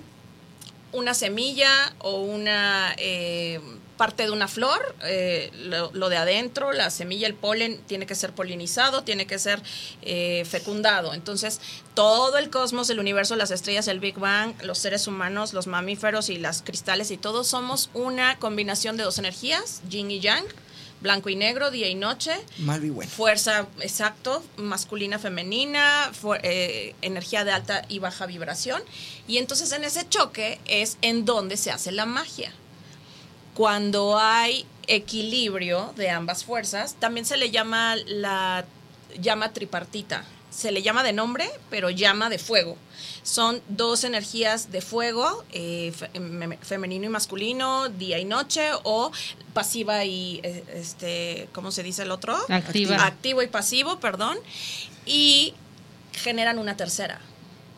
una 0.93 1.15
semilla 1.15 1.95
o 2.01 2.21
una 2.21 2.95
eh, 2.97 3.61
parte 3.97 4.25
de 4.25 4.31
una 4.31 4.49
flor, 4.49 4.97
eh, 5.05 5.51
lo, 5.93 6.09
de 6.09 6.17
adentro, 6.17 6.73
la 6.73 6.91
semilla, 6.91 7.27
el 7.27 7.35
polen, 7.35 7.83
tiene 7.87 8.07
que 8.07 8.15
ser 8.15 8.33
polinizado, 8.33 9.05
tiene 9.05 9.27
que 9.27 9.39
ser 9.39 9.63
eh, 10.01 10.45
fecundado. 10.49 11.13
Entonces, 11.13 11.61
todo 11.95 12.39
el 12.39 12.49
cosmos, 12.49 12.89
el 12.91 12.99
universo, 12.99 13.37
las 13.37 13.51
estrellas, 13.51 13.89
el 13.89 14.01
Big 14.01 14.19
Bang, 14.19 14.55
los 14.63 14.79
seres 14.79 15.07
humanos, 15.07 15.53
los 15.53 15.67
mamíferos 15.67 16.31
y 16.31 16.39
las 16.39 16.63
cristales 16.63 17.11
y 17.11 17.19
todos 17.19 17.47
somos 17.47 17.91
una 17.93 18.39
combinación 18.39 18.97
de 18.97 19.05
dos 19.05 19.19
energías, 19.19 19.83
yin 19.89 20.11
y 20.11 20.21
yang, 20.21 20.47
blanco 21.01 21.29
y 21.29 21.37
negro, 21.37 21.71
día 21.71 21.89
y 21.89 21.95
noche, 21.95 22.33
Mal 22.59 22.85
y 22.85 22.91
bueno. 22.91 23.11
fuerza, 23.11 23.67
exacto, 23.81 24.45
masculina, 24.57 25.19
femenina, 25.19 26.11
eh, 26.43 26.95
energía 27.03 27.45
de 27.45 27.53
alta 27.53 27.85
y 27.89 27.99
baja 27.99 28.27
vibración. 28.27 28.83
Y 29.27 29.39
entonces 29.39 29.73
en 29.73 29.85
ese 29.85 30.09
choque 30.09 30.61
es 30.67 30.99
en 31.03 31.25
donde 31.25 31.57
se 31.57 31.71
hace 31.71 31.93
la 31.93 32.07
magia. 32.07 32.53
Cuando 33.55 34.19
hay 34.19 34.67
equilibrio 34.87 35.93
de 35.97 36.11
ambas 36.11 36.45
fuerzas, 36.45 36.95
también 36.99 37.27
se 37.27 37.37
le 37.37 37.51
llama 37.51 37.97
la 38.07 38.65
llama 39.19 39.53
tripartita. 39.53 40.25
Se 40.51 40.73
le 40.73 40.83
llama 40.83 41.03
de 41.03 41.13
nombre, 41.13 41.49
pero 41.71 41.91
llama 41.91 42.29
de 42.29 42.39
fuego. 42.39 42.77
Son 43.23 43.61
dos 43.69 44.05
energías 44.05 44.71
de 44.73 44.81
fuego, 44.81 45.45
eh, 45.53 45.93
fe- 45.97 46.11
em- 46.15 46.59
femenino 46.61 47.05
y 47.05 47.09
masculino, 47.09 47.89
día 47.91 48.19
y 48.19 48.25
noche, 48.25 48.71
o 48.83 49.13
pasiva 49.53 50.05
y, 50.05 50.41
eh, 50.43 50.65
este, 50.75 51.49
¿cómo 51.53 51.71
se 51.71 51.83
dice 51.83 52.03
el 52.03 52.11
otro? 52.11 52.37
Activa. 52.49 53.07
activo 53.07 53.43
y 53.43 53.47
pasivo, 53.47 54.01
perdón, 54.01 54.39
y 55.07 55.55
generan 56.13 56.59
una 56.59 56.77
tercera. 56.77 57.21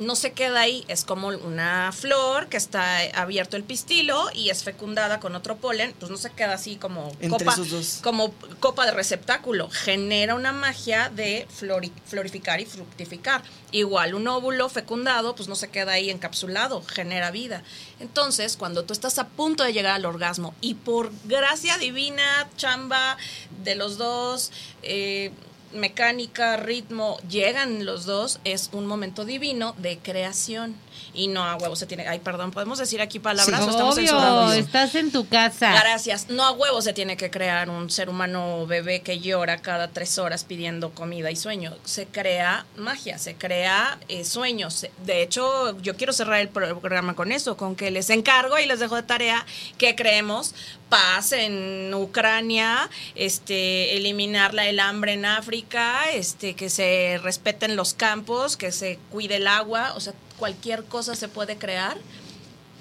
No 0.04 0.16
se 0.16 0.32
queda 0.32 0.60
ahí, 0.60 0.84
es 0.88 1.04
como 1.04 1.28
una 1.28 1.92
flor 1.92 2.48
que 2.48 2.56
está 2.56 2.98
abierto 3.14 3.56
el 3.56 3.64
pistilo 3.64 4.26
y 4.34 4.50
es 4.50 4.64
fecundada 4.64 5.20
con 5.20 5.34
otro 5.34 5.56
polen, 5.56 5.94
pues 5.98 6.10
no 6.10 6.16
se 6.16 6.30
queda 6.30 6.54
así 6.54 6.76
como 6.76 7.08
Entre 7.20 7.44
copa, 7.44 7.56
como 8.02 8.34
copa 8.60 8.84
de 8.86 8.92
receptáculo, 8.92 9.68
genera 9.70 10.34
una 10.34 10.52
magia 10.52 11.08
de 11.08 11.46
flori- 11.48 11.92
florificar 12.06 12.60
y 12.60 12.66
fructificar. 12.66 13.42
Igual 13.70 14.14
un 14.14 14.28
óvulo 14.28 14.68
fecundado, 14.68 15.34
pues 15.34 15.48
no 15.48 15.54
se 15.54 15.68
queda 15.70 15.92
ahí 15.92 16.10
encapsulado, 16.10 16.82
genera 16.82 17.30
vida. 17.30 17.62
Entonces, 18.00 18.56
cuando 18.56 18.84
tú 18.84 18.92
estás 18.92 19.18
a 19.18 19.28
punto 19.28 19.62
de 19.64 19.72
llegar 19.72 19.94
al 19.94 20.04
orgasmo 20.04 20.54
y 20.60 20.74
por 20.74 21.10
gracia 21.24 21.78
divina, 21.78 22.48
chamba 22.56 23.16
de 23.62 23.74
los 23.74 23.96
dos, 23.96 24.52
eh, 24.82 25.30
mecánica, 25.74 26.56
ritmo, 26.56 27.18
llegan 27.28 27.84
los 27.84 28.04
dos, 28.04 28.40
es 28.44 28.70
un 28.72 28.86
momento 28.86 29.24
divino 29.24 29.74
de 29.78 29.98
creación. 29.98 30.76
Y 31.14 31.28
no 31.28 31.44
a 31.44 31.56
huevo 31.56 31.76
se 31.76 31.86
tiene. 31.86 32.06
Ay, 32.08 32.20
perdón, 32.20 32.50
¿podemos 32.52 32.78
decir 32.78 33.00
aquí 33.02 33.18
palabras 33.18 33.60
o 33.60 33.70
estamos 33.70 33.94
Obvio, 33.96 34.08
censurados? 34.08 34.54
estás 34.54 34.94
en 34.94 35.12
tu 35.12 35.28
casa. 35.28 35.72
Gracias. 35.72 36.30
No 36.30 36.44
a 36.44 36.52
huevo 36.52 36.80
se 36.80 36.92
tiene 36.92 37.16
que 37.16 37.30
crear 37.30 37.68
un 37.68 37.90
ser 37.90 38.08
humano 38.08 38.66
bebé 38.66 39.02
que 39.02 39.20
llora 39.20 39.58
cada 39.58 39.88
tres 39.88 40.18
horas 40.18 40.44
pidiendo 40.44 40.90
comida 40.90 41.30
y 41.30 41.36
sueño. 41.36 41.74
Se 41.84 42.06
crea 42.06 42.64
magia, 42.76 43.18
se 43.18 43.34
crea 43.34 43.98
eh, 44.08 44.24
sueños. 44.24 44.86
De 45.04 45.22
hecho, 45.22 45.78
yo 45.80 45.96
quiero 45.96 46.12
cerrar 46.12 46.40
el 46.40 46.48
programa 46.48 47.14
con 47.14 47.30
eso, 47.32 47.56
con 47.56 47.76
que 47.76 47.90
les 47.90 48.08
encargo 48.10 48.58
y 48.58 48.66
les 48.66 48.80
dejo 48.80 48.96
de 48.96 49.02
tarea 49.02 49.44
que 49.78 49.94
creemos 49.94 50.54
paz 50.88 51.32
en 51.32 51.92
Ucrania, 51.94 52.90
este, 53.14 53.96
eliminar 53.96 54.52
la, 54.52 54.66
el 54.66 54.78
hambre 54.78 55.14
en 55.14 55.24
África, 55.24 56.10
este, 56.12 56.54
que 56.54 56.68
se 56.68 57.18
respeten 57.22 57.76
los 57.76 57.94
campos, 57.94 58.58
que 58.58 58.72
se 58.72 58.98
cuide 59.10 59.36
el 59.36 59.46
agua, 59.46 59.94
o 59.96 60.00
sea, 60.00 60.12
cualquier 60.38 60.84
cosa 60.84 61.14
se 61.14 61.28
puede 61.28 61.56
crear 61.56 61.96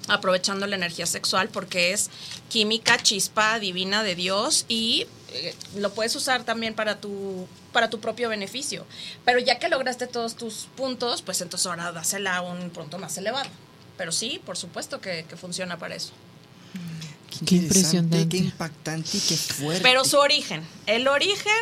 aprovechando 0.08 0.66
la 0.66 0.76
energía 0.76 1.06
sexual 1.06 1.48
porque 1.48 1.92
es 1.92 2.10
química 2.48 3.00
chispa 3.02 3.58
divina 3.58 4.02
de 4.02 4.14
Dios 4.14 4.64
y 4.68 5.06
eh, 5.32 5.54
lo 5.76 5.92
puedes 5.94 6.14
usar 6.16 6.44
también 6.44 6.74
para 6.74 7.00
tu 7.00 7.46
para 7.72 7.88
tu 7.88 8.00
propio 8.00 8.28
beneficio. 8.28 8.84
Pero 9.24 9.38
ya 9.38 9.58
que 9.58 9.68
lograste 9.68 10.06
todos 10.06 10.36
tus 10.36 10.68
puntos, 10.76 11.22
pues 11.22 11.40
entonces 11.40 11.66
ahora 11.66 11.90
dásela 11.90 12.36
a 12.36 12.42
un 12.42 12.68
punto 12.70 12.98
más 12.98 13.16
elevado. 13.16 13.48
Pero 13.96 14.12
sí, 14.12 14.40
por 14.44 14.58
supuesto 14.58 15.00
que, 15.00 15.24
que 15.28 15.36
funciona 15.36 15.78
para 15.78 15.94
eso. 15.94 16.12
Qué 17.46 17.56
impresionante. 17.56 18.28
Qué 18.28 18.36
impactante 18.36 19.16
y 19.16 19.20
qué 19.20 19.36
fuerte. 19.36 19.82
Pero 19.82 20.04
su 20.04 20.18
origen, 20.18 20.62
el 20.86 21.08
origen 21.08 21.52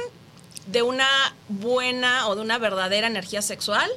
de 0.66 0.82
una 0.82 1.08
buena 1.48 2.28
o 2.28 2.34
de 2.34 2.42
una 2.42 2.58
verdadera 2.58 3.06
energía 3.06 3.40
sexual 3.40 3.88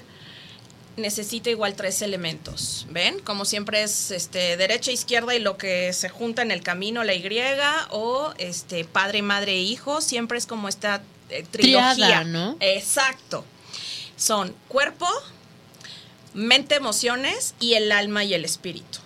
necesita 0.98 1.50
igual 1.50 1.76
tres 1.76 2.02
elementos, 2.02 2.86
¿ven? 2.90 3.20
Como 3.20 3.46
siempre 3.46 3.84
es 3.84 4.12
este 4.12 4.58
derecha, 4.58 4.92
izquierda 4.92 5.36
y 5.36 5.40
lo 5.40 5.58
que 5.58 5.92
se 5.94 6.10
junta 6.10 6.42
en 6.42 6.52
el 6.52 6.62
camino, 6.62 7.04
la 7.04 7.14
Y 7.14 7.24
o 7.90 8.34
este 8.38 8.86
padre, 8.86 9.22
madre 9.22 9.54
e 9.54 9.62
hijo, 9.62 10.02
siempre 10.02 10.38
es 10.38 10.46
como 10.46 10.68
esta 10.68 11.02
eh, 11.30 11.46
trilogía, 11.50 11.94
Triada, 11.96 12.24
¿no? 12.24 12.58
Exacto. 12.60 13.46
Son 14.16 14.56
cuerpo, 14.68 15.08
mente, 16.34 16.76
emociones 16.76 17.56
y 17.60 17.74
el 17.74 17.92
alma 17.92 18.24
y 18.24 18.34
el 18.34 18.46
espíritu. 18.46 19.00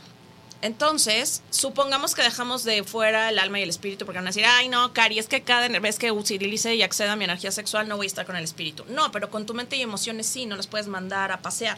Entonces, 0.62 1.42
supongamos 1.50 2.16
que 2.16 2.24
dejamos 2.24 2.64
de 2.64 2.84
fuera 2.84 3.30
el 3.30 3.40
alma 3.40 3.60
y 3.60 3.64
el 3.64 3.70
espíritu 3.70 4.06
porque 4.06 4.18
van 4.18 4.28
a 4.28 4.30
decir, 4.30 4.46
ay 4.46 4.70
no, 4.70 4.94
Cari, 4.94 5.20
es 5.20 5.28
que 5.28 5.42
cada 5.42 5.68
vez 5.68 6.00
que 6.00 6.12
utilice 6.12 6.76
y 6.76 6.82
acceda 6.82 7.14
a 7.14 7.16
mi 7.16 7.26
energía 7.26 7.52
sexual 7.52 7.88
no 7.88 7.98
voy 7.98 8.06
a 8.06 8.08
estar 8.08 8.26
con 8.26 8.36
el 8.36 8.44
espíritu. 8.44 8.84
No, 8.90 9.12
pero 9.12 9.30
con 9.30 9.46
tu 9.46 9.54
mente 9.54 9.76
y 9.76 9.82
emociones 9.82 10.28
sí, 10.28 10.46
no 10.46 10.56
las 10.56 10.68
puedes 10.68 10.88
mandar 10.88 11.32
a 11.32 11.42
pasear. 11.42 11.78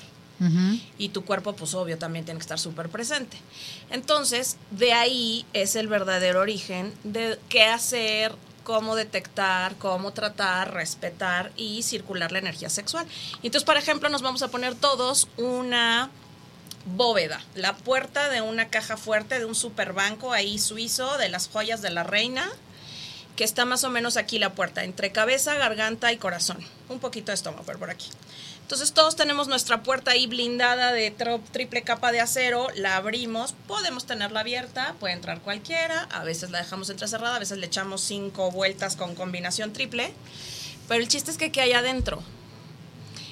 Y 0.98 1.10
tu 1.10 1.26
cuerpo, 1.26 1.54
pues 1.54 1.74
obvio, 1.74 1.98
también 1.98 2.24
tiene 2.24 2.38
que 2.38 2.44
estar 2.44 2.60
súper 2.60 2.88
presente. 2.88 3.36
Entonces, 3.90 4.56
de 4.72 4.94
ahí 4.94 5.46
es 5.52 5.76
el 5.76 5.90
verdadero 5.90 6.40
origen 6.40 6.94
de 7.04 7.38
qué 7.50 7.66
hacer, 7.66 8.34
cómo 8.64 8.96
detectar, 8.96 9.76
cómo 9.76 10.14
tratar, 10.14 10.74
respetar 10.74 11.52
y 11.58 11.84
circular 11.84 12.32
la 12.32 12.40
energía 12.40 12.70
sexual. 12.70 13.06
Entonces, 13.44 13.66
por 13.66 13.76
ejemplo, 13.76 14.08
nos 14.08 14.22
vamos 14.22 14.42
a 14.42 14.48
poner 14.48 14.76
todos 14.76 15.28
una 15.36 16.10
bóveda, 16.96 17.42
la 17.56 17.76
puerta 17.76 18.30
de 18.30 18.42
una 18.42 18.70
caja 18.70 18.98
fuerte 18.98 19.40
de 19.40 19.46
un 19.46 19.56
superbanco 19.56 20.34
ahí 20.34 20.60
suizo 20.60 21.18
de 21.18 21.30
las 21.30 21.48
joyas 21.48 21.82
de 21.82 21.90
la 21.90 22.04
reina, 22.04 22.50
que 23.36 23.44
está 23.44 23.66
más 23.66 23.84
o 23.84 23.90
menos 23.90 24.18
aquí 24.18 24.38
la 24.38 24.54
puerta, 24.54 24.84
entre 24.84 25.12
cabeza, 25.12 25.56
garganta 25.56 26.12
y 26.12 26.18
corazón. 26.18 26.58
Un 26.90 27.00
poquito 27.00 27.32
de 27.32 27.36
estómago, 27.36 27.64
por 27.64 27.90
aquí. 27.90 28.10
Entonces 28.62 28.94
todos 28.94 29.16
tenemos 29.16 29.48
nuestra 29.48 29.82
puerta 29.82 30.12
ahí 30.12 30.28
blindada 30.28 30.92
de 30.92 31.10
triple 31.52 31.82
capa 31.82 32.12
de 32.12 32.20
acero, 32.20 32.68
la 32.76 32.98
abrimos, 32.98 33.56
podemos 33.68 34.06
tenerla 34.06 34.42
abierta, 34.42 34.94
puede 35.00 35.16
entrar 35.16 35.42
cualquiera, 35.42 36.04
a 36.12 36.24
veces 36.24 36.52
la 36.52 36.60
dejamos 36.60 36.90
entrecerrada, 36.92 37.38
a 37.38 37.40
veces 37.40 37.58
le 37.58 37.66
echamos 37.66 38.02
cinco 38.02 38.52
vueltas 38.52 38.96
con 38.96 39.16
combinación 39.16 39.74
triple, 39.74 40.14
pero 40.88 41.02
el 41.02 41.08
chiste 41.08 41.32
es 41.32 41.38
que 41.38 41.52
¿qué 41.52 41.62
hay 41.62 41.74
adentro? 41.74 42.22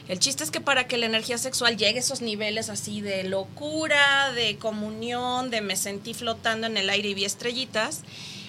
El 0.07 0.19
chiste 0.19 0.43
es 0.43 0.51
que 0.51 0.61
para 0.61 0.87
que 0.87 0.97
la 0.97 1.05
energía 1.05 1.37
sexual 1.37 1.75
llegue 1.75 1.97
a 1.97 2.01
esos 2.01 2.21
niveles 2.21 2.69
así 2.69 3.01
de 3.01 3.23
locura, 3.23 4.31
de 4.31 4.57
comunión, 4.57 5.49
de 5.49 5.61
me 5.61 5.75
sentí 5.75 6.13
flotando 6.13 6.67
en 6.67 6.77
el 6.77 6.89
aire 6.89 7.09
y 7.09 7.13
vi 7.13 7.25
estrellitas, 7.25 8.03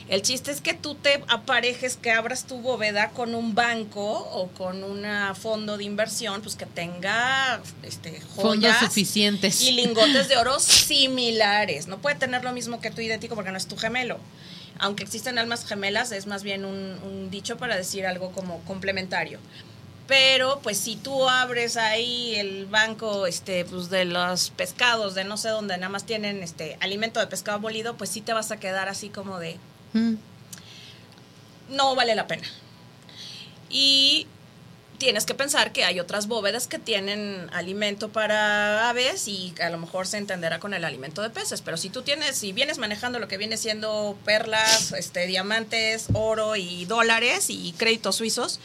el 0.08 0.22
chiste 0.22 0.50
es 0.50 0.62
que 0.62 0.72
tú 0.72 0.94
te 0.94 1.22
aparejes, 1.28 1.96
que 1.96 2.10
abras 2.10 2.46
tu 2.46 2.60
bóveda 2.60 3.10
con 3.10 3.34
un 3.34 3.54
banco 3.54 4.02
o 4.02 4.48
con 4.48 4.82
un 4.82 5.04
fondo 5.34 5.76
de 5.76 5.84
inversión, 5.84 6.40
pues 6.40 6.56
que 6.56 6.64
tenga 6.64 7.60
este, 7.82 8.12
Fondos 8.20 8.44
joyas 8.44 8.78
suficientes. 8.78 9.60
y 9.60 9.72
lingotes 9.72 10.28
de 10.28 10.38
oro 10.38 10.60
similares. 10.60 11.88
No 11.88 11.98
puede 11.98 12.16
tener 12.16 12.42
lo 12.42 12.52
mismo 12.52 12.80
que 12.80 12.90
tú 12.90 13.02
idéntico 13.02 13.34
porque 13.34 13.50
no 13.50 13.58
es 13.58 13.66
tu 13.66 13.76
gemelo. 13.76 14.18
Aunque 14.78 15.02
existen 15.02 15.38
almas 15.38 15.66
gemelas, 15.66 16.10
es 16.12 16.26
más 16.26 16.42
bien 16.42 16.64
un, 16.64 16.98
un 17.04 17.30
dicho 17.30 17.58
para 17.58 17.76
decir 17.76 18.06
algo 18.06 18.32
como 18.32 18.60
complementario. 18.60 19.40
Pero 20.08 20.58
pues 20.62 20.78
si 20.78 20.96
tú 20.96 21.28
abres 21.28 21.76
ahí 21.76 22.34
el 22.36 22.66
banco 22.66 23.26
este 23.26 23.64
pues 23.66 23.90
de 23.90 24.06
los 24.06 24.50
pescados 24.50 25.14
de 25.14 25.22
no 25.24 25.36
sé 25.36 25.50
dónde 25.50 25.76
nada 25.76 25.90
más 25.90 26.04
tienen 26.06 26.42
este 26.42 26.78
alimento 26.80 27.20
de 27.20 27.26
pescado 27.28 27.60
molido, 27.60 27.96
pues 27.96 28.10
sí 28.10 28.22
te 28.22 28.32
vas 28.32 28.50
a 28.50 28.56
quedar 28.58 28.88
así 28.88 29.10
como 29.10 29.38
de 29.38 29.58
Mm. 29.94 30.14
no 31.70 31.94
vale 31.94 32.14
la 32.14 32.26
pena. 32.26 32.46
Y 33.70 34.26
tienes 34.98 35.24
que 35.26 35.34
pensar 35.34 35.72
que 35.72 35.84
hay 35.84 36.00
otras 36.00 36.26
bóvedas 36.26 36.66
que 36.66 36.78
tienen 36.78 37.48
alimento 37.52 38.08
para 38.08 38.88
aves 38.88 39.28
y 39.28 39.54
a 39.62 39.70
lo 39.70 39.78
mejor 39.78 40.06
se 40.06 40.18
entenderá 40.18 40.58
con 40.58 40.74
el 40.74 40.84
alimento 40.84 41.22
de 41.22 41.30
peces. 41.30 41.62
Pero 41.62 41.76
si 41.76 41.88
tú 41.88 42.02
tienes, 42.02 42.36
si 42.36 42.52
vienes 42.52 42.78
manejando 42.78 43.18
lo 43.18 43.28
que 43.28 43.36
viene 43.38 43.56
siendo 43.56 44.18
perlas, 44.24 44.92
este, 44.92 45.26
diamantes, 45.26 46.06
oro 46.14 46.56
y 46.56 46.84
dólares 46.86 47.46
y 47.48 47.72
créditos 47.78 48.16
suizos, 48.16 48.58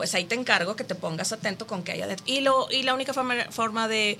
pues 0.00 0.14
ahí 0.14 0.24
te 0.24 0.34
encargo 0.34 0.76
que 0.76 0.84
te 0.84 0.94
pongas 0.94 1.30
atento 1.30 1.66
con 1.66 1.82
que 1.82 1.92
haya 1.92 2.06
dentro. 2.06 2.24
Y, 2.26 2.40
lo, 2.40 2.68
y 2.70 2.84
la 2.84 2.94
única 2.94 3.12
forma, 3.12 3.34
forma 3.50 3.86
de 3.86 4.16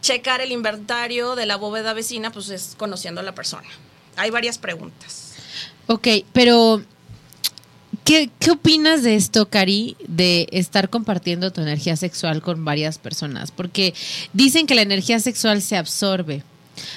checar 0.00 0.40
el 0.40 0.50
inventario 0.50 1.36
de 1.36 1.46
la 1.46 1.54
bóveda 1.54 1.92
vecina, 1.92 2.32
pues 2.32 2.48
es 2.48 2.74
conociendo 2.76 3.20
a 3.20 3.22
la 3.22 3.32
persona. 3.32 3.68
Hay 4.16 4.30
varias 4.30 4.58
preguntas. 4.58 5.34
Ok, 5.86 6.08
pero 6.32 6.82
¿qué, 8.02 8.30
¿qué 8.40 8.50
opinas 8.50 9.04
de 9.04 9.14
esto, 9.14 9.48
Cari, 9.48 9.96
de 10.08 10.48
estar 10.50 10.90
compartiendo 10.90 11.52
tu 11.52 11.60
energía 11.60 11.94
sexual 11.94 12.42
con 12.42 12.64
varias 12.64 12.98
personas? 12.98 13.52
Porque 13.52 13.94
dicen 14.32 14.66
que 14.66 14.74
la 14.74 14.82
energía 14.82 15.20
sexual 15.20 15.62
se 15.62 15.76
absorbe, 15.76 16.42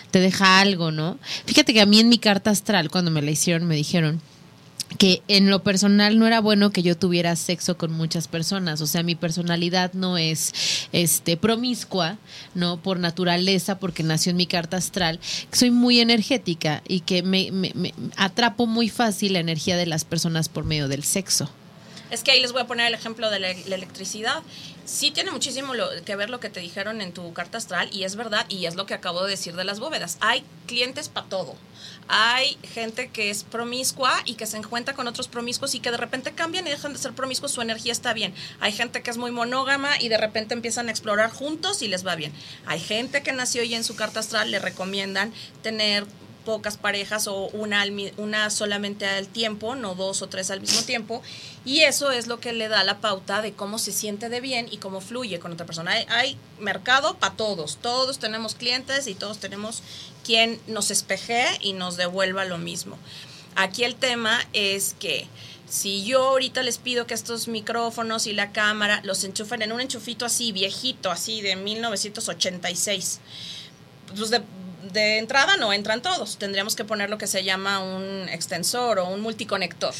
te 0.09 0.19
deja 0.19 0.61
algo, 0.61 0.89
¿no? 0.89 1.19
Fíjate 1.45 1.75
que 1.75 1.81
a 1.81 1.85
mí 1.85 1.99
en 1.99 2.09
mi 2.09 2.17
carta 2.17 2.49
astral, 2.49 2.89
cuando 2.89 3.11
me 3.11 3.21
la 3.21 3.29
hicieron, 3.29 3.67
me 3.67 3.75
dijeron 3.75 4.19
que 4.97 5.21
en 5.27 5.49
lo 5.49 5.63
personal 5.63 6.17
no 6.19 6.27
era 6.27 6.39
bueno 6.39 6.71
que 6.71 6.83
yo 6.83 6.97
tuviera 6.97 7.35
sexo 7.35 7.77
con 7.77 7.91
muchas 7.91 8.27
personas, 8.27 8.81
o 8.81 8.87
sea, 8.87 9.03
mi 9.03 9.15
personalidad 9.15 9.93
no 9.93 10.17
es 10.17 10.87
este 10.91 11.37
promiscua, 11.37 12.17
no 12.53 12.77
por 12.77 12.99
naturaleza, 12.99 13.79
porque 13.79 14.03
nació 14.03 14.29
en 14.29 14.37
mi 14.37 14.47
carta 14.47 14.77
astral, 14.77 15.19
soy 15.51 15.71
muy 15.71 15.99
energética 15.99 16.81
y 16.87 17.01
que 17.01 17.23
me, 17.23 17.51
me, 17.51 17.71
me 17.75 17.93
atrapo 18.15 18.67
muy 18.67 18.89
fácil 18.89 19.33
la 19.33 19.39
energía 19.39 19.75
de 19.75 19.85
las 19.85 20.05
personas 20.05 20.49
por 20.49 20.65
medio 20.65 20.87
del 20.87 21.03
sexo. 21.03 21.49
Es 22.11 22.23
que 22.23 22.31
ahí 22.31 22.39
les 22.39 22.51
voy 22.51 22.61
a 22.61 22.67
poner 22.67 22.87
el 22.87 22.93
ejemplo 22.93 23.29
de 23.29 23.39
la, 23.39 23.47
la 23.65 23.75
electricidad. 23.75 24.43
Sí 24.85 25.09
tiene 25.09 25.31
muchísimo 25.31 25.73
lo, 25.73 25.89
que 26.05 26.15
ver 26.15 26.29
lo 26.29 26.39
que 26.39 26.49
te 26.49 26.59
dijeron 26.59 27.01
en 27.01 27.11
tu 27.11 27.33
carta 27.33 27.57
astral 27.57 27.89
y 27.91 28.03
es 28.03 28.15
verdad 28.15 28.45
y 28.47 28.67
es 28.67 28.75
lo 28.75 28.85
que 28.85 28.93
acabo 28.93 29.23
de 29.23 29.31
decir 29.31 29.55
de 29.55 29.63
las 29.63 29.79
bóvedas. 29.79 30.17
Hay 30.21 30.43
clientes 30.67 31.09
para 31.09 31.27
todo. 31.27 31.55
Hay 32.07 32.57
gente 32.63 33.09
que 33.09 33.29
es 33.29 33.43
promiscua 33.43 34.13
y 34.25 34.35
que 34.35 34.45
se 34.45 34.57
encuentra 34.57 34.93
con 34.93 35.07
otros 35.07 35.27
promiscuos 35.27 35.73
y 35.73 35.79
que 35.79 35.91
de 35.91 35.97
repente 35.97 36.33
cambian 36.33 36.67
y 36.67 36.69
dejan 36.69 36.93
de 36.93 36.99
ser 36.99 37.13
promiscuos, 37.13 37.51
su 37.51 37.61
energía 37.61 37.91
está 37.91 38.13
bien. 38.13 38.33
Hay 38.59 38.71
gente 38.71 39.01
que 39.01 39.09
es 39.09 39.17
muy 39.17 39.31
monógama 39.31 39.99
y 39.99 40.09
de 40.09 40.17
repente 40.17 40.53
empiezan 40.53 40.87
a 40.87 40.91
explorar 40.91 41.31
juntos 41.31 41.81
y 41.81 41.87
les 41.87 42.05
va 42.05 42.15
bien. 42.15 42.31
Hay 42.67 42.79
gente 42.79 43.23
que 43.23 43.33
nació 43.33 43.63
y 43.63 43.73
en 43.73 43.83
su 43.83 43.95
carta 43.95 44.19
astral 44.19 44.51
le 44.51 44.59
recomiendan 44.59 45.33
tener 45.63 46.05
pocas 46.45 46.77
parejas 46.77 47.27
o 47.27 47.47
una, 47.47 47.83
una 48.17 48.49
solamente 48.49 49.05
al 49.07 49.27
tiempo, 49.27 49.75
no 49.75 49.95
dos 49.95 50.21
o 50.21 50.29
tres 50.29 50.51
al 50.51 50.61
mismo 50.61 50.83
tiempo. 50.83 51.21
Y 51.65 51.81
eso 51.81 52.11
es 52.11 52.27
lo 52.27 52.39
que 52.39 52.53
le 52.53 52.69
da 52.69 52.83
la 52.83 52.99
pauta 52.99 53.41
de 53.41 53.53
cómo 53.53 53.79
se 53.79 53.91
siente 53.91 54.29
de 54.29 54.39
bien 54.39 54.67
y 54.71 54.77
cómo 54.77 55.01
fluye 55.01 55.39
con 55.39 55.51
otra 55.51 55.65
persona. 55.65 55.91
Hay, 55.91 56.05
hay 56.07 56.37
mercado 56.59 57.15
para 57.17 57.35
todos, 57.35 57.77
todos 57.77 58.19
tenemos 58.19 58.55
clientes 58.55 59.07
y 59.07 59.15
todos 59.15 59.39
tenemos 59.39 59.81
quien 60.25 60.59
nos 60.67 60.91
espeje 60.91 61.45
y 61.61 61.73
nos 61.73 61.97
devuelva 61.97 62.45
lo 62.45 62.57
mismo. 62.57 62.97
Aquí 63.55 63.83
el 63.83 63.95
tema 63.95 64.39
es 64.53 64.95
que 64.99 65.27
si 65.67 66.03
yo 66.03 66.23
ahorita 66.29 66.63
les 66.63 66.77
pido 66.77 67.07
que 67.07 67.13
estos 67.13 67.47
micrófonos 67.47 68.27
y 68.27 68.33
la 68.33 68.51
cámara 68.51 69.01
los 69.03 69.23
enchufen 69.23 69.61
en 69.61 69.71
un 69.71 69.81
enchufito 69.81 70.25
así, 70.25 70.51
viejito, 70.51 71.11
así 71.11 71.41
de 71.41 71.55
1986, 71.55 73.19
pues 74.15 74.29
de, 74.29 74.41
de 74.91 75.17
entrada 75.17 75.57
no 75.57 75.73
entran 75.73 76.01
todos. 76.01 76.37
Tendríamos 76.37 76.75
que 76.75 76.83
poner 76.83 77.09
lo 77.09 77.17
que 77.17 77.27
se 77.27 77.43
llama 77.43 77.79
un 77.79 78.27
extensor 78.29 78.99
o 78.99 79.07
un 79.07 79.21
multiconector. 79.21 79.93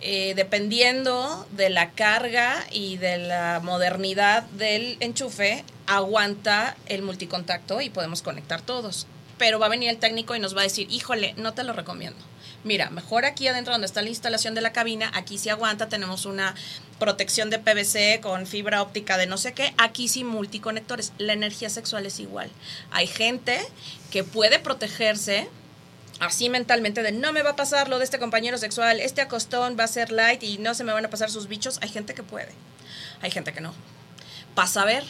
Eh, 0.00 0.34
dependiendo 0.36 1.46
de 1.52 1.70
la 1.70 1.90
carga 1.90 2.64
y 2.70 2.98
de 2.98 3.18
la 3.18 3.60
modernidad 3.62 4.44
del 4.44 4.96
enchufe, 5.00 5.64
aguanta 5.86 6.76
el 6.86 7.02
multicontacto 7.02 7.80
y 7.80 7.90
podemos 7.90 8.22
conectar 8.22 8.60
todos. 8.62 9.06
Pero 9.38 9.58
va 9.58 9.66
a 9.66 9.70
venir 9.70 9.88
el 9.88 9.98
técnico 9.98 10.34
y 10.34 10.40
nos 10.40 10.56
va 10.56 10.60
a 10.60 10.64
decir, 10.64 10.88
híjole, 10.90 11.34
no 11.36 11.54
te 11.54 11.64
lo 11.64 11.72
recomiendo. 11.72 12.18
Mira, 12.64 12.90
mejor 12.90 13.24
aquí 13.24 13.46
adentro 13.46 13.72
donde 13.72 13.86
está 13.86 14.02
la 14.02 14.08
instalación 14.08 14.54
de 14.54 14.60
la 14.60 14.72
cabina, 14.72 15.10
aquí 15.14 15.38
sí 15.38 15.48
aguanta, 15.48 15.88
tenemos 15.88 16.26
una 16.26 16.56
protección 16.98 17.50
de 17.50 17.60
PVC 17.60 18.20
con 18.20 18.46
fibra 18.46 18.82
óptica 18.82 19.16
de 19.16 19.26
no 19.26 19.38
sé 19.38 19.52
qué, 19.54 19.72
aquí 19.78 20.08
sí 20.08 20.24
multiconectores. 20.24 21.12
La 21.18 21.34
energía 21.34 21.70
sexual 21.70 22.04
es 22.04 22.18
igual. 22.18 22.50
Hay 22.90 23.06
gente 23.06 23.60
que 24.10 24.24
puede 24.24 24.58
protegerse 24.58 25.48
así 26.18 26.48
mentalmente 26.48 27.04
de 27.04 27.12
no 27.12 27.32
me 27.32 27.42
va 27.42 27.50
a 27.50 27.56
pasar 27.56 27.88
lo 27.88 27.98
de 27.98 28.04
este 28.04 28.18
compañero 28.18 28.58
sexual, 28.58 28.98
este 28.98 29.20
acostón 29.20 29.76
va 29.78 29.84
a 29.84 29.88
ser 29.88 30.10
light 30.10 30.42
y 30.42 30.58
no 30.58 30.74
se 30.74 30.82
me 30.82 30.92
van 30.92 31.04
a 31.04 31.10
pasar 31.10 31.30
sus 31.30 31.46
bichos. 31.46 31.78
Hay 31.80 31.88
gente 31.90 32.14
que 32.14 32.24
puede, 32.24 32.52
hay 33.20 33.30
gente 33.30 33.52
que 33.52 33.60
no. 33.60 33.72
Pasa 34.56 34.82
a 34.82 34.84
ver. 34.84 35.04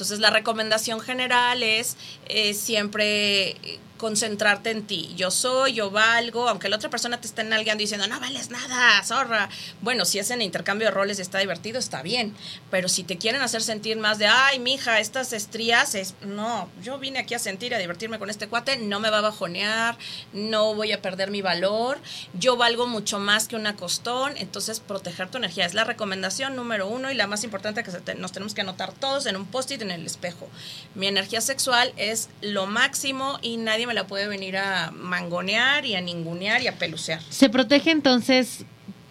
Entonces 0.00 0.20
la 0.20 0.30
recomendación 0.30 1.00
general 1.00 1.62
es 1.62 1.98
eh, 2.26 2.54
siempre 2.54 3.80
concentrarte 4.00 4.70
en 4.70 4.86
ti. 4.86 5.12
Yo 5.14 5.30
soy, 5.30 5.74
yo 5.74 5.90
valgo, 5.90 6.48
aunque 6.48 6.70
la 6.70 6.76
otra 6.76 6.88
persona 6.88 7.20
te 7.20 7.26
esté 7.26 7.44
nalgueando 7.44 7.82
diciendo, 7.82 8.06
no 8.06 8.18
vales 8.18 8.48
nada, 8.48 9.04
zorra. 9.04 9.50
Bueno, 9.82 10.06
si 10.06 10.18
es 10.18 10.30
en 10.30 10.40
intercambio 10.40 10.86
de 10.86 10.90
roles 10.90 11.18
y 11.18 11.22
está 11.22 11.38
divertido, 11.38 11.78
está 11.78 12.00
bien. 12.00 12.34
Pero 12.70 12.88
si 12.88 13.04
te 13.04 13.18
quieren 13.18 13.42
hacer 13.42 13.60
sentir 13.60 13.98
más 13.98 14.18
de, 14.18 14.26
ay, 14.26 14.58
mija, 14.58 15.00
estas 15.00 15.34
estrías, 15.34 15.94
es, 15.94 16.14
no, 16.22 16.70
yo 16.82 16.98
vine 16.98 17.18
aquí 17.18 17.34
a 17.34 17.38
sentir, 17.38 17.74
a 17.74 17.78
divertirme 17.78 18.18
con 18.18 18.30
este 18.30 18.48
cuate, 18.48 18.78
no 18.78 19.00
me 19.00 19.10
va 19.10 19.18
a 19.18 19.20
bajonear, 19.20 19.98
no 20.32 20.74
voy 20.74 20.92
a 20.92 21.02
perder 21.02 21.30
mi 21.30 21.42
valor, 21.42 21.98
yo 22.32 22.56
valgo 22.56 22.86
mucho 22.86 23.18
más 23.18 23.48
que 23.48 23.56
una 23.56 23.76
costón, 23.76 24.32
entonces 24.38 24.80
proteger 24.80 25.30
tu 25.30 25.36
energía 25.36 25.66
es 25.66 25.74
la 25.74 25.84
recomendación 25.84 26.56
número 26.56 26.88
uno 26.88 27.10
y 27.10 27.14
la 27.14 27.26
más 27.26 27.44
importante 27.44 27.84
que 27.84 28.14
nos 28.14 28.32
tenemos 28.32 28.54
que 28.54 28.62
anotar 28.62 28.92
todos 28.92 29.26
en 29.26 29.36
un 29.36 29.44
post-it 29.44 29.82
el 29.90 30.06
espejo. 30.06 30.48
Mi 30.94 31.06
energía 31.06 31.40
sexual 31.40 31.92
es 31.96 32.28
lo 32.40 32.66
máximo 32.66 33.38
y 33.42 33.56
nadie 33.56 33.86
me 33.86 33.94
la 33.94 34.06
puede 34.06 34.26
venir 34.26 34.56
a 34.56 34.90
mangonear 34.90 35.84
y 35.84 35.94
a 35.94 36.00
ningunear 36.00 36.62
y 36.62 36.68
a 36.68 36.78
pelucear. 36.78 37.20
Se 37.28 37.48
protege 37.48 37.90
entonces, 37.90 38.64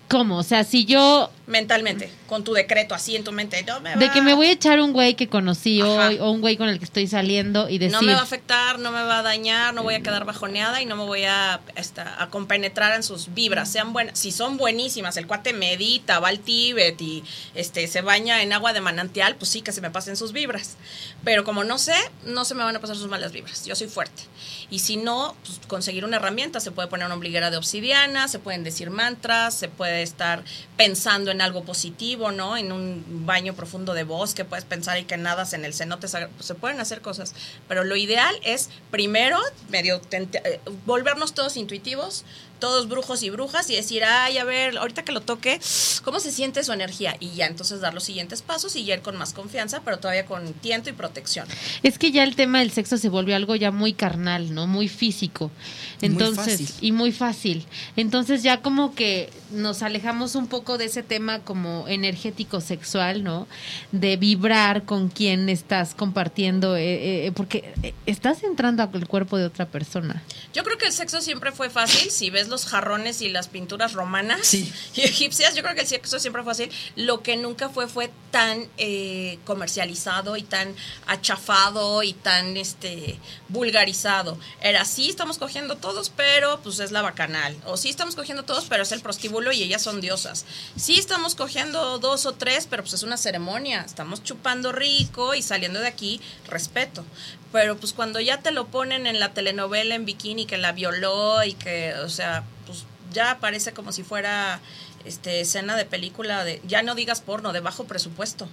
¿cómo? 0.10 0.38
O 0.38 0.44
sea, 0.44 0.64
si 0.64 0.86
yo 0.86 1.32
mentalmente, 1.50 2.12
con 2.28 2.44
tu 2.44 2.54
decreto 2.54 2.94
así 2.94 3.16
en 3.16 3.24
tu 3.24 3.32
mente. 3.32 3.64
No 3.64 3.80
me 3.80 3.96
va. 3.96 4.00
De 4.00 4.12
que 4.12 4.22
me 4.22 4.34
voy 4.34 4.48
a 4.48 4.52
echar 4.52 4.80
un 4.80 4.94
güey 4.94 5.16
que 5.16 5.28
conocí 5.28 5.82
hoy 5.82 6.20
o 6.20 6.30
un 6.32 6.42
güey 6.42 6.58
con 6.58 6.70
el 6.70 6.78
que 6.78 6.86
estoy 6.86 7.08
saliendo 7.08 7.68
y 7.68 7.80
decir... 7.80 7.94
No 7.94 8.04
me 8.04 8.14
va 8.14 8.20
a 8.20 8.24
afectar, 8.24 8.78
no 8.78 8.92
me 8.92 9.02
va 9.04 9.20
a 9.20 9.24
dañar, 9.24 9.74
no 9.74 9.82
voy 9.84 9.96
a 9.96 10.02
quedar 10.02 10.26
bajoneada 10.26 10.82
y 10.82 10.86
no 10.86 10.96
me 10.96 11.04
voy 11.04 11.24
a, 11.24 11.60
esta, 11.76 12.22
a 12.22 12.30
compenetrar 12.30 12.96
en 12.96 13.04
sus 13.04 13.34
vibras. 13.34 13.72
Sean 13.72 13.94
buenas, 13.94 14.18
si 14.18 14.32
son 14.32 14.58
buenísimas, 14.58 15.18
el 15.18 15.26
cuate 15.26 15.54
medita, 15.54 16.20
va 16.20 16.30
al 16.30 16.40
Tíbet 16.40 17.02
y 17.02 17.24
este, 17.56 17.88
se 17.88 18.02
baña 18.02 18.44
en 18.44 18.54
agua 18.54 18.74
de 18.74 18.82
manantial, 18.82 19.36
pues 19.36 19.50
sí 19.50 19.62
que 19.62 19.72
se 19.72 19.82
me 19.82 19.90
pasen 19.90 20.16
sus 20.16 20.32
vibras. 20.32 20.78
Pero 21.24 21.44
como 21.44 21.64
no 21.64 21.80
sé, 21.80 21.96
no 22.26 22.46
se 22.46 22.54
me 22.54 22.64
van 22.64 22.76
a 22.76 22.80
pasar 22.80 22.96
sus 22.96 23.08
malas 23.08 23.32
vibras. 23.32 23.66
Yo 23.66 23.76
soy 23.76 23.88
fuerte. 23.88 24.22
Y 24.72 24.80
si 24.80 24.98
no, 24.98 25.36
pues 25.44 25.60
conseguir 25.68 26.06
una 26.06 26.18
herramienta, 26.18 26.60
se 26.60 26.72
puede 26.72 26.88
poner 26.88 27.06
una 27.06 27.16
ombliguera 27.16 27.50
de 27.50 27.58
obsidiana, 27.58 28.28
se 28.28 28.40
pueden 28.40 28.64
decir 28.64 28.90
mantras, 28.90 29.54
se 29.54 29.68
puede 29.68 30.04
estar 30.04 30.44
pensando 30.78 31.32
en 31.32 31.42
algo 31.42 31.64
positivo, 31.64 32.32
¿no? 32.32 32.56
En 32.56 32.72
un 32.72 33.26
baño 33.26 33.56
profundo 33.56 33.94
de 33.94 34.04
bosque 34.04 34.46
puedes 34.46 34.66
pensar 34.66 34.98
y 35.00 35.06
que 35.06 35.18
nadas 35.18 35.54
en 35.54 35.66
el 35.66 35.74
cenote, 35.74 36.08
se 36.08 36.56
pueden 36.56 36.80
hacer 36.80 37.02
cosas, 37.02 37.34
pero 37.68 37.84
lo 37.84 37.96
ideal 37.96 38.36
es 38.44 38.70
primero 38.92 39.40
medio 39.70 40.02
eh, 40.12 40.60
volvernos 40.86 41.34
todos 41.34 41.58
intuitivos, 41.58 42.26
todos 42.60 42.88
brujos 42.88 43.24
y 43.24 43.30
brujas 43.30 43.70
y 43.70 43.76
decir, 43.76 44.04
ay, 44.04 44.38
a 44.38 44.44
ver, 44.44 44.78
ahorita 44.78 45.04
que 45.04 45.12
lo 45.12 45.22
toque, 45.22 45.60
¿cómo 46.04 46.20
se 46.20 46.32
siente 46.32 46.64
su 46.64 46.72
energía? 46.72 47.16
Y 47.20 47.32
ya 47.32 47.48
entonces 47.48 47.82
dar 47.82 47.94
los 47.94 48.04
siguientes 48.04 48.42
pasos 48.42 48.76
y 48.76 48.86
ya 48.86 48.96
ir 48.96 49.02
con 49.02 49.18
más 49.18 49.34
confianza, 49.34 49.82
pero 49.84 50.00
todavía 50.00 50.26
con 50.26 50.54
tiento 50.54 50.90
y 50.90 50.94
protección. 50.94 51.48
Es 51.84 51.98
que 51.98 52.12
ya 52.12 52.24
el 52.24 52.36
tema 52.36 52.60
del 52.60 52.72
sexo 52.72 52.98
se 52.98 53.10
volvió 53.10 53.36
algo 53.36 53.56
ya 53.56 53.72
muy 53.72 53.94
carnal, 53.94 54.54
¿no? 54.54 54.68
Muy 54.68 54.88
físico. 54.88 55.52
Entonces, 56.02 56.76
y 56.82 56.92
muy 56.92 57.12
fácil. 57.12 57.66
Entonces 57.96 58.44
ya 58.44 58.62
como 58.62 58.96
que 58.96 59.30
nos 59.52 59.82
alejamos 59.82 60.36
un 60.36 60.48
poco 60.48 60.78
de 60.78 60.86
ese 60.86 61.04
tema 61.04 61.40
como 61.40 61.88
energético 61.88 62.62
sexual, 62.62 63.24
¿no? 63.24 63.48
De 63.92 64.18
vibrar 64.18 64.84
con 64.84 65.10
quien 65.10 65.50
estás 65.50 65.96
compartiendo, 65.96 66.76
eh, 66.76 67.28
eh, 67.28 67.32
porque 67.34 67.94
estás 68.06 68.44
entrando 68.44 68.84
al 68.84 69.08
cuerpo 69.08 69.38
de 69.38 69.46
otra 69.46 69.66
persona. 69.66 70.24
Yo 70.54 70.64
creo 70.64 70.78
que 70.78 70.86
el 70.86 70.94
sexo 70.94 71.22
siempre 71.22 71.52
fue 71.52 71.70
fácil, 71.70 72.12
si 72.12 72.30
ves 72.30 72.48
los 72.48 72.66
jarrones 72.66 73.22
y 73.22 73.30
las 73.30 73.48
pinturas 73.48 73.94
romanas 73.94 74.54
y 74.54 74.72
egipcias, 74.96 75.56
yo 75.56 75.64
creo 75.64 75.76
que 75.76 75.82
el 75.82 75.88
sexo 75.88 76.20
siempre 76.20 76.44
fue 76.44 76.54
fácil. 76.54 76.70
Lo 76.96 77.22
que 77.22 77.38
nunca 77.38 77.70
fue 77.70 77.88
fue 77.88 78.12
tan 78.32 78.68
eh, 78.78 79.40
comercializado 79.46 80.38
y 80.38 80.44
tan 80.44 80.76
achafado 81.08 82.04
y 82.04 82.14
tan 82.14 82.58
este 82.58 83.20
vulgarizado. 83.48 84.38
Era 84.62 84.86
sí 84.86 85.10
estamos 85.10 85.38
cogiendo 85.38 85.78
todos, 85.90 86.12
pero 86.16 86.60
pues 86.62 86.80
es 86.80 86.92
la 86.92 87.02
bacanal. 87.02 87.56
O 87.66 87.78
sí 87.78 87.90
estamos 87.90 88.16
cogiendo 88.16 88.44
todos, 88.44 88.66
pero 88.66 88.84
es 88.84 88.92
el 88.92 89.02
prostíbulo 89.02 89.52
y 89.52 89.64
ellas 89.64 89.82
son 89.82 90.02
diosas. 90.02 90.46
Sí 90.76 91.00
estamos 91.00 91.36
cogiendo 91.36 91.98
dos 91.98 92.26
o 92.26 92.34
tres, 92.34 92.68
pero 92.70 92.84
pues 92.84 92.94
es 92.94 93.04
una 93.04 93.18
ceremonia. 93.18 93.82
Estamos 93.82 94.24
chupando 94.24 94.72
rico 94.72 95.34
y 95.34 95.42
saliendo 95.42 95.80
de 95.80 95.88
aquí, 95.88 96.22
respeto 96.48 97.04
pero 97.52 97.78
pues 97.78 97.94
cuando 97.94 98.20
ya 98.20 98.42
te 98.42 98.52
lo 98.52 98.68
ponen 98.68 99.08
en 99.08 99.20
la 99.20 99.34
telenovela 99.34 99.96
en 99.96 100.06
bikini 100.06 100.46
que 100.46 100.60
la 100.60 100.72
violó 100.72 101.44
y 101.44 101.54
que, 101.54 101.96
o 101.96 102.08
sea, 102.10 102.44
pues 102.68 102.86
ya 103.12 103.40
parece 103.40 103.74
como 103.74 103.92
si 103.92 104.04
fuera 104.04 104.60
este, 105.04 105.42
escena 105.42 105.76
de 105.76 105.86
película 105.86 106.44
de, 106.44 106.62
ya 106.68 106.84
no 106.84 106.94
digas 106.94 107.22
porno, 107.22 107.52
de 107.52 107.60
bajo 107.60 107.86
presupuesto. 107.86 108.48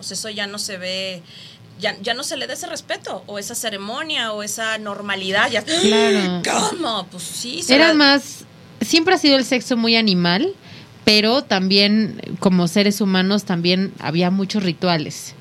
Sea, 0.00 0.14
eso 0.14 0.28
ya 0.28 0.46
no 0.46 0.58
se 0.58 0.76
ve, 0.76 1.22
ya, 1.78 1.96
ya 2.00 2.14
no 2.14 2.22
se 2.24 2.36
le 2.36 2.46
da 2.46 2.54
ese 2.54 2.66
respeto, 2.66 3.22
o 3.26 3.38
esa 3.38 3.54
ceremonia, 3.54 4.32
o 4.32 4.42
esa 4.42 4.78
normalidad. 4.78 5.50
Ya, 5.50 5.62
Claro. 5.62 6.42
¿Cómo? 6.44 7.06
Pues 7.10 7.22
sí. 7.22 7.62
Era 7.68 7.94
más, 7.94 8.44
siempre 8.80 9.14
ha 9.14 9.18
sido 9.18 9.36
el 9.36 9.44
sexo 9.44 9.76
muy 9.76 9.96
animal, 9.96 10.54
pero 11.04 11.42
también 11.42 12.20
como 12.40 12.68
seres 12.68 13.00
humanos 13.00 13.44
también 13.44 13.92
había 13.98 14.30
muchos 14.30 14.62
rituales. 14.62 15.34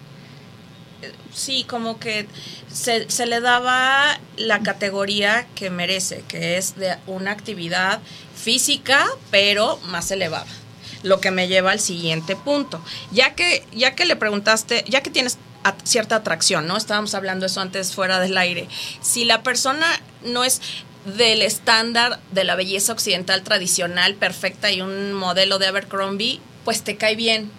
Sí, 1.34 1.66
como 1.68 2.00
que 2.00 2.28
se, 2.72 3.10
se 3.10 3.26
le 3.26 3.42
daba 3.42 4.20
la 4.38 4.60
categoría 4.60 5.48
que 5.56 5.70
merece, 5.70 6.24
que 6.28 6.58
es 6.58 6.76
de 6.76 6.96
una 7.08 7.32
actividad 7.32 8.00
física, 8.36 9.06
pero 9.32 9.80
más 9.88 10.12
elevada. 10.12 10.48
Lo 11.04 11.20
que 11.20 11.32
me 11.32 11.48
lleva 11.48 11.72
al 11.72 11.80
siguiente 11.80 12.36
punto. 12.36 12.82
Ya 13.12 13.36
que, 13.36 13.66
ya 13.74 13.96
que 13.96 14.06
le 14.06 14.16
preguntaste, 14.16 14.86
ya 14.88 15.02
que 15.02 15.10
tienes 15.10 15.38
cierta 15.84 16.18
atracción, 16.18 16.68
¿no? 16.68 16.78
Estábamos 16.78 17.16
hablando 17.16 17.46
eso 17.46 17.62
antes 17.62 17.94
fuera 17.94 18.20
del 18.20 18.38
aire. 18.38 18.68
Si 19.02 19.26
la 19.26 19.44
persona 19.44 19.88
no 20.24 20.44
es 20.44 20.62
del 21.06 21.42
estándar 21.42 22.20
de 22.32 22.44
la 22.44 22.56
belleza 22.56 22.92
occidental 22.92 23.44
tradicional, 23.44 24.16
perfecta 24.16 24.72
y 24.72 24.82
un 24.82 25.14
modelo 25.14 25.60
de 25.60 25.68
Abercrombie, 25.68 26.40
pues 26.64 26.84
te 26.84 26.98
cae 26.98 27.16
bien. 27.16 27.52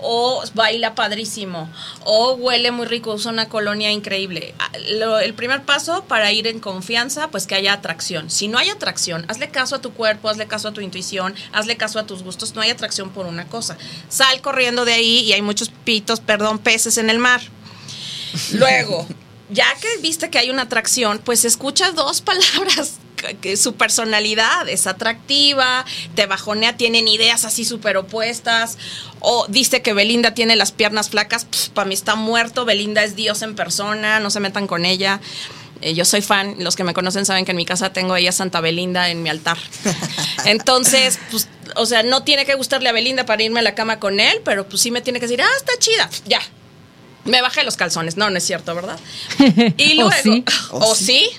O 0.00 0.42
baila 0.54 0.94
padrísimo. 0.94 1.68
O 2.04 2.34
huele 2.34 2.70
muy 2.70 2.86
rico, 2.86 3.12
usa 3.14 3.32
una 3.32 3.48
colonia 3.48 3.90
increíble. 3.90 4.54
Ah, 4.58 4.70
lo- 4.90 5.18
el 5.18 5.34
primer 5.34 5.62
paso 5.62 6.04
para 6.04 6.30
ir 6.32 6.46
en 6.46 6.60
confianza, 6.60 7.28
pues 7.28 7.46
que 7.46 7.54
haya 7.54 7.72
atracción. 7.72 8.30
Si 8.30 8.48
no 8.48 8.58
hay 8.58 8.68
atracción, 8.70 9.24
hazle 9.28 9.48
caso 9.50 9.76
a 9.76 9.80
tu 9.80 9.92
cuerpo, 9.92 10.28
hazle 10.28 10.46
caso 10.46 10.68
a 10.68 10.72
tu 10.72 10.80
intuición, 10.80 11.34
hazle 11.52 11.76
caso 11.76 11.98
a 11.98 12.06
tus 12.06 12.22
gustos. 12.22 12.54
No 12.54 12.60
hay 12.62 12.70
atracción 12.70 13.10
por 13.10 13.26
una 13.26 13.46
cosa. 13.48 13.76
Sal 14.08 14.40
corriendo 14.40 14.84
de 14.84 14.92
ahí 14.94 15.18
y 15.20 15.32
hay 15.32 15.42
muchos 15.42 15.70
pitos, 15.84 16.20
perdón, 16.20 16.58
peces 16.58 16.98
en 16.98 17.10
el 17.10 17.18
mar. 17.18 17.40
Luego, 18.52 19.06
ya 19.50 19.66
que 19.80 19.88
viste 20.00 20.30
que 20.30 20.38
hay 20.38 20.50
una 20.50 20.62
atracción, 20.62 21.18
pues 21.24 21.44
escucha 21.44 21.92
dos 21.92 22.20
palabras. 22.22 22.94
que- 23.16 23.36
Que 23.40 23.56
su 23.56 23.74
personalidad 23.74 24.68
es 24.68 24.86
atractiva, 24.86 25.84
te 26.14 26.26
bajonea, 26.26 26.76
tienen 26.76 27.08
ideas 27.08 27.44
así 27.44 27.64
súper 27.64 27.96
opuestas. 27.96 28.78
O 29.20 29.46
dice 29.48 29.82
que 29.82 29.92
Belinda 29.92 30.34
tiene 30.34 30.56
las 30.56 30.72
piernas 30.72 31.10
flacas, 31.10 31.46
para 31.74 31.88
mí 31.88 31.94
está 31.94 32.14
muerto. 32.14 32.64
Belinda 32.64 33.04
es 33.04 33.16
Dios 33.16 33.42
en 33.42 33.54
persona, 33.54 34.20
no 34.20 34.30
se 34.30 34.40
metan 34.40 34.66
con 34.66 34.84
ella. 34.84 35.20
Eh, 35.80 35.94
yo 35.94 36.04
soy 36.04 36.22
fan, 36.22 36.56
los 36.58 36.74
que 36.74 36.84
me 36.84 36.92
conocen 36.92 37.24
saben 37.24 37.44
que 37.44 37.52
en 37.52 37.56
mi 37.56 37.64
casa 37.64 37.92
tengo 37.92 38.14
a 38.14 38.18
ella 38.18 38.32
Santa 38.32 38.60
Belinda 38.60 39.10
en 39.10 39.22
mi 39.22 39.28
altar. 39.28 39.58
Entonces, 40.44 41.18
pues, 41.30 41.48
o 41.76 41.86
sea, 41.86 42.02
no 42.02 42.24
tiene 42.24 42.44
que 42.46 42.54
gustarle 42.54 42.88
a 42.88 42.92
Belinda 42.92 43.26
para 43.26 43.42
irme 43.42 43.60
a 43.60 43.62
la 43.62 43.74
cama 43.74 44.00
con 44.00 44.18
él, 44.18 44.40
pero 44.44 44.68
pues 44.68 44.82
sí 44.82 44.90
me 44.90 45.00
tiene 45.00 45.20
que 45.20 45.26
decir, 45.26 45.42
ah, 45.42 45.56
está 45.56 45.72
chida, 45.78 46.10
ya. 46.26 46.40
Me 47.24 47.42
bajé 47.42 47.62
los 47.62 47.76
calzones, 47.76 48.16
no, 48.16 48.30
no 48.30 48.38
es 48.38 48.44
cierto, 48.44 48.74
¿verdad? 48.74 48.98
Y 49.76 50.00
¿O 50.00 50.04
luego, 50.04 50.12
sí? 50.22 50.44
o 50.70 50.94
sí. 50.94 51.30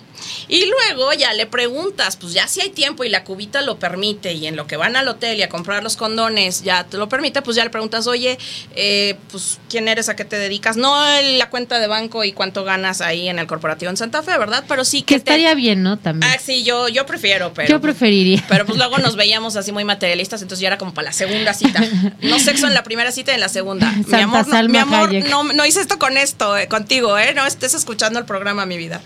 Y 0.49 0.65
luego 0.65 1.13
ya 1.13 1.31
le 1.33 1.45
preguntas, 1.45 2.17
pues 2.17 2.33
ya 2.33 2.47
si 2.47 2.59
hay 2.59 2.69
tiempo 2.71 3.03
y 3.03 3.09
la 3.09 3.23
cubita 3.23 3.61
lo 3.61 3.77
permite 3.77 4.33
y 4.33 4.47
en 4.47 4.55
lo 4.55 4.65
que 4.65 4.77
van 4.77 4.95
al 4.95 5.07
hotel 5.07 5.37
y 5.37 5.43
a 5.43 5.49
comprar 5.49 5.83
los 5.83 5.95
condones 5.95 6.63
ya 6.63 6.83
te 6.85 6.97
lo 6.97 7.07
permite, 7.07 7.43
pues 7.43 7.55
ya 7.55 7.63
le 7.63 7.69
preguntas, 7.69 8.07
oye, 8.07 8.37
eh, 8.75 9.15
pues 9.31 9.59
quién 9.69 9.87
eres, 9.87 10.09
a 10.09 10.15
qué 10.15 10.25
te 10.25 10.37
dedicas, 10.39 10.75
no 10.75 10.95
la 11.37 11.49
cuenta 11.51 11.77
de 11.79 11.85
banco 11.87 12.23
y 12.23 12.31
cuánto 12.31 12.63
ganas 12.63 13.01
ahí 13.01 13.29
en 13.29 13.37
el 13.37 13.45
corporativo 13.45 13.91
en 13.91 13.97
Santa 13.97 14.23
Fe, 14.23 14.37
¿verdad? 14.39 14.63
Pero 14.67 14.83
sí 14.85 15.03
Que 15.03 15.05
que 15.05 15.19
te- 15.19 15.31
estaría 15.33 15.53
bien, 15.53 15.83
¿no? 15.83 15.97
También. 15.97 16.31
Ah, 16.33 16.39
sí, 16.43 16.63
yo, 16.63 16.87
yo 16.89 17.05
prefiero, 17.05 17.53
pero. 17.53 17.69
Yo 17.69 17.79
preferiría. 17.79 18.43
Pero 18.49 18.65
pues 18.65 18.77
luego 18.79 18.97
nos 18.97 19.15
veíamos 19.15 19.55
así 19.55 19.71
muy 19.71 19.83
materialistas, 19.83 20.41
entonces 20.41 20.61
ya 20.61 20.69
era 20.69 20.77
como 20.79 20.95
para 20.95 21.05
la 21.09 21.13
segunda 21.13 21.53
cita. 21.53 21.83
No 22.21 22.39
sexo 22.39 22.65
en 22.65 22.73
la 22.73 22.83
primera 22.83 23.11
cita 23.11 23.31
y 23.31 23.35
en 23.35 23.41
la 23.41 23.49
segunda. 23.49 23.91
mi 23.91 24.03
Santa 24.03 24.23
amor, 24.23 24.47
no, 24.47 24.69
mi 24.69 24.77
amor 24.79 25.13
no, 25.29 25.43
no 25.43 25.65
hice 25.65 25.79
esto 25.81 25.99
con 25.99 26.17
esto, 26.17 26.57
eh, 26.57 26.67
contigo, 26.67 27.19
¿eh? 27.19 27.35
No 27.35 27.45
estés 27.45 27.75
escuchando 27.75 28.17
el 28.17 28.25
programa, 28.25 28.65
mi 28.65 28.77
vida. 28.77 29.01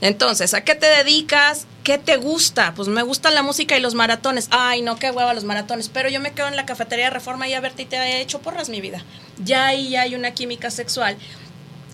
Entonces, 0.00 0.54
¿a 0.54 0.64
qué 0.64 0.74
te 0.74 0.86
dedicas? 0.86 1.66
¿Qué 1.84 1.98
te 1.98 2.16
gusta? 2.16 2.74
Pues 2.74 2.88
me 2.88 3.02
gusta 3.02 3.30
la 3.30 3.42
música 3.42 3.76
y 3.76 3.80
los 3.80 3.94
maratones. 3.94 4.48
Ay, 4.50 4.82
no, 4.82 4.98
qué 4.98 5.10
hueva 5.10 5.34
los 5.34 5.44
maratones. 5.44 5.88
Pero 5.88 6.08
yo 6.08 6.20
me 6.20 6.32
quedo 6.32 6.48
en 6.48 6.56
la 6.56 6.66
cafetería 6.66 7.06
de 7.06 7.10
Reforma 7.10 7.48
y 7.48 7.54
a 7.54 7.60
verte 7.60 7.82
y 7.82 7.86
te 7.86 7.96
he 7.96 8.20
hecho 8.20 8.40
porras, 8.40 8.68
mi 8.68 8.80
vida. 8.80 9.04
Ya 9.42 9.66
ahí 9.66 9.96
hay 9.96 10.14
una 10.14 10.32
química 10.32 10.70
sexual 10.70 11.16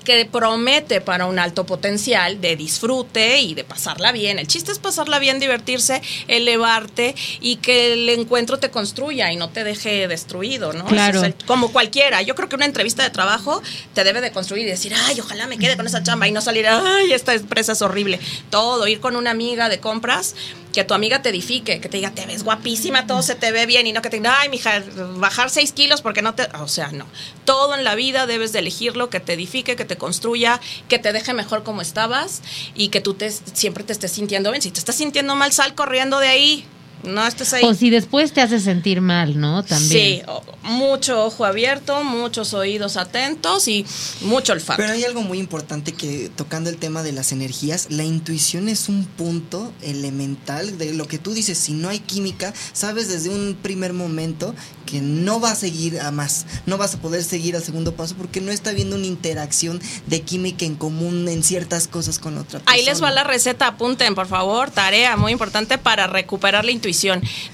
que 0.07 0.25
promete 0.25 1.01
para 1.01 1.27
un 1.27 1.39
alto 1.41 1.67
potencial 1.67 2.41
de 2.41 2.55
disfrute 2.55 3.41
y 3.41 3.55
de 3.55 3.65
pasarla 3.65 4.13
bien. 4.13 4.39
El 4.39 4.47
chiste 4.47 4.71
es 4.71 4.79
pasarla 4.79 5.19
bien, 5.19 5.41
divertirse, 5.41 6.01
elevarte 6.29 7.15
y 7.41 7.57
que 7.57 7.93
el 7.93 8.09
encuentro 8.09 8.59
te 8.59 8.71
construya 8.71 9.33
y 9.33 9.37
no 9.37 9.51
te 9.51 9.65
deje 9.65 10.07
destruido, 10.07 10.73
¿no? 10.73 10.85
Claro. 10.87 11.19
Ese 11.19 11.29
es 11.31 11.35
el- 11.41 11.45
como 11.47 11.73
cualquiera. 11.73 12.23
Yo 12.23 12.37
creo 12.37 12.49
que 12.49 12.55
una 12.55 12.67
entrevista 12.67 13.03
de 13.03 13.11
trabajo 13.11 13.61
te 13.95 14.05
debe 14.05 14.21
de 14.21 14.31
construir 14.31 14.65
y 14.65 14.71
decir, 14.71 14.95
ay, 14.95 15.19
ojalá 15.21 15.49
me 15.49 15.59
quede 15.59 15.77
con 15.77 15.87
esa 15.87 16.03
chamba 16.05 16.29
y 16.29 16.33
no 16.33 16.41
salir, 16.41 16.69
ay, 16.69 17.13
esta 17.13 17.35
empresa 17.35 17.73
es 17.73 17.83
horrible. 17.83 18.21
Todo, 18.49 18.87
ir 18.87 19.01
con 19.01 19.17
una 19.17 19.33
amiga 19.33 19.69
de 19.69 19.81
compras, 19.81 20.37
que 20.73 20.85
tu 20.85 20.93
amiga 20.93 21.23
te 21.23 21.31
edifique, 21.31 21.81
que 21.81 21.89
te 21.89 21.97
diga, 21.97 22.11
te 22.11 22.27
ves 22.27 22.45
guapísima, 22.45 23.07
todo 23.07 23.23
se 23.23 23.35
te 23.35 23.51
ve 23.51 23.65
bien 23.65 23.87
y 23.87 23.93
no 23.95 24.03
que 24.03 24.11
te 24.11 24.19
diga, 24.19 24.37
ay, 24.41 24.51
mija, 24.51 24.83
bajar 25.17 25.49
seis 25.49 25.73
kilos 25.73 26.03
porque 26.03 26.21
no 26.21 26.35
te... 26.35 26.43
O 26.61 26.69
sea, 26.69 26.89
no. 26.93 27.07
Todo 27.47 27.75
en 27.75 27.83
la 27.83 27.95
vida 27.95 28.27
debes 28.27 28.53
de 28.53 28.59
elegirlo, 28.59 29.09
que 29.09 29.19
te 29.19 29.33
edifique, 29.33 29.75
que 29.75 29.87
te 29.87 29.96
construya, 29.97 30.61
que 30.89 30.99
te 30.99 31.13
deje 31.13 31.33
mejor 31.35 31.63
como 31.63 31.83
estabas 31.83 32.43
y 32.75 32.89
que 32.89 33.01
tú 33.01 33.15
te, 33.15 33.31
siempre 33.31 33.85
te 33.85 33.93
estés 33.93 34.13
sintiendo 34.13 34.51
bien. 34.51 34.63
Si 34.63 34.71
te 34.71 34.79
estás 34.79 34.97
sintiendo 34.97 35.35
mal, 35.37 35.53
sal 35.53 35.75
corriendo 35.75 36.19
de 36.19 36.29
ahí. 36.29 36.67
No 37.03 37.25
estés 37.27 37.53
ahí. 37.53 37.65
O 37.65 37.75
si 37.75 37.91
después 37.91 38.33
te 38.33 38.41
hace 38.41 38.59
sentir 38.61 39.01
mal, 39.01 39.39
¿no? 39.39 39.63
También. 39.65 39.91
Sí, 39.91 40.23
mucho 40.63 41.25
ojo 41.25 41.45
abierto, 41.45 42.03
muchos 42.03 42.55
oídos 42.55 42.97
atentos 42.97 43.69
y 43.69 43.87
mucho 44.23 44.53
olfato. 44.53 44.79
Pero 44.79 44.93
hay 44.93 45.05
algo 45.05 45.23
muy 45.23 45.39
importante 45.39 45.93
que 45.93 46.31
tocando 46.35 46.71
el 46.71 46.79
tema 46.79 47.03
de 47.03 47.13
las 47.13 47.33
energías, 47.33 47.89
la 47.91 48.05
intuición 48.05 48.69
es 48.69 48.89
un 48.89 49.05
punto 49.05 49.73
elemental 49.83 50.79
de 50.79 50.95
lo 50.95 51.07
que 51.07 51.19
tú 51.19 51.33
dices, 51.33 51.59
si 51.59 51.73
no 51.73 51.89
hay 51.89 52.01
química, 52.01 52.53
sabes 52.73 53.09
desde 53.09 53.31
un 53.31 53.57
primer 53.61 53.93
momento 53.93 54.55
que 54.87 55.01
no 55.01 55.41
va 55.41 55.51
a 55.51 55.55
seguir 55.57 56.01
a 56.01 56.13
más, 56.13 56.47
no 56.65 56.79
vas 56.79 56.95
a 56.95 56.99
poder 56.99 57.25
seguir 57.25 57.57
al 57.57 57.63
segundo 57.63 57.97
paso 57.97 58.15
porque 58.17 58.41
no 58.41 58.53
está 58.53 58.71
habiendo 58.71 58.95
una 58.95 59.07
interacción 59.07 59.81
de 60.07 60.23
química 60.23 60.65
en 60.65 60.77
común 60.77 61.29
en 61.29 61.43
ciertas 61.43 61.89
cosas 61.89 62.21
con 62.21 62.39
otra 62.39 62.61
persona. 62.61 62.73
Ahí 62.73 62.85
les 62.85 63.03
va 63.03 63.11
la 63.11 63.25
receta, 63.25 63.67
apunten 63.67 64.15
por 64.15 64.29
favor, 64.29 64.71
tarea 64.71 65.17
muy 65.17 65.33
importante 65.33 65.77
para 65.79 66.07
recuperar 66.07 66.65
la 66.65 66.71
intuición. 66.71 66.86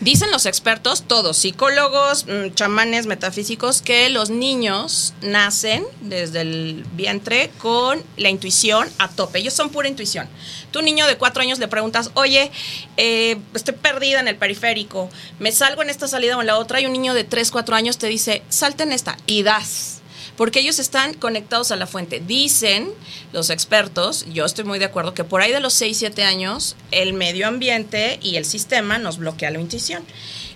Dicen 0.01 0.31
los 0.31 0.47
expertos, 0.47 1.05
todos, 1.07 1.37
psicólogos, 1.39 2.27
mm, 2.27 2.55
chamanes, 2.55 3.07
metafísicos, 3.07 3.81
que 3.81 4.09
los 4.11 4.31
niños 4.31 5.15
nacen 5.23 5.85
desde 6.03 6.43
el 6.43 6.85
vientre 6.95 7.51
con 7.59 8.03
la 8.17 8.29
intuición 8.29 8.89
a 8.99 9.09
tope. 9.09 9.39
Ellos 9.39 9.55
son 9.55 9.71
pura 9.71 9.89
intuición. 9.89 10.29
Tu 10.71 10.83
niño 10.83 11.07
de 11.07 11.17
cuatro 11.17 11.43
años 11.43 11.59
le 11.59 11.69
preguntas, 11.69 12.11
oye, 12.15 12.51
eh, 12.97 13.39
estoy 13.55 13.75
perdida 13.75 14.21
en 14.21 14.29
el 14.29 14.37
periférico, 14.37 15.09
me 15.39 15.51
salgo 15.53 15.83
en 15.83 15.91
esta 15.91 16.09
salida 16.09 16.37
o 16.37 16.41
en 16.41 16.47
la 16.47 16.59
otra, 16.59 16.81
y 16.81 16.87
un 16.87 16.93
niño 16.93 17.15
de 17.15 17.25
tres, 17.25 17.51
cuatro 17.51 17.75
años 17.75 17.99
te 17.99 18.07
dice, 18.09 18.43
salte 18.49 18.83
en 18.83 18.93
esta 18.93 19.17
y 19.27 19.43
das 19.43 20.02
porque 20.43 20.59
ellos 20.59 20.81
están 20.81 21.15
conectados 21.15 21.71
a 21.71 21.77
la 21.77 21.87
fuente. 21.87 22.19
Dicen 22.19 22.93
los 23.33 23.49
expertos, 23.49 24.27
yo 24.33 24.45
estoy 24.45 24.65
muy 24.65 24.81
de 24.81 24.87
acuerdo, 24.87 25.15
que 25.15 25.23
por 25.23 25.41
ahí 25.41 25.53
de 25.53 25.61
los 25.61 25.73
6, 25.75 25.97
7 25.97 26.25
años 26.25 26.75
el 26.91 27.13
medio 27.13 27.47
ambiente 27.47 28.19
y 28.21 28.35
el 28.35 28.45
sistema 28.45 28.99
nos 28.99 29.19
bloquea 29.19 29.53
la 29.53 29.61
intuición. 29.61 30.03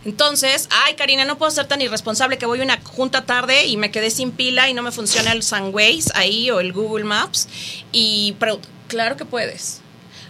Entonces, 0.05 0.68
ay 0.72 0.96
Karina, 0.96 1.25
no 1.25 1.38
puedo 1.38 1.53
ser 1.53 1.68
tan 1.68 1.81
irresponsable 1.83 2.37
que 2.37 2.46
voy 2.46 2.59
a 2.59 2.64
una 2.64 2.81
junta 2.83 3.27
tarde 3.27 3.66
y 3.66 3.77
me 3.77 3.92
quedé 3.92 4.11
sin 4.11 4.33
pila 4.33 4.68
y 4.68 4.75
no 4.75 4.83
me 4.83 4.90
funciona 4.90 5.31
el 5.31 5.44
Sunways 5.44 6.11
ahí 6.16 6.51
o 6.51 6.59
el 6.59 6.72
Google 6.72 7.05
Maps. 7.05 7.46
Y 7.92 8.35
pero, 8.40 8.61
claro 8.88 9.16
que 9.16 9.25
puedes. 9.25 9.83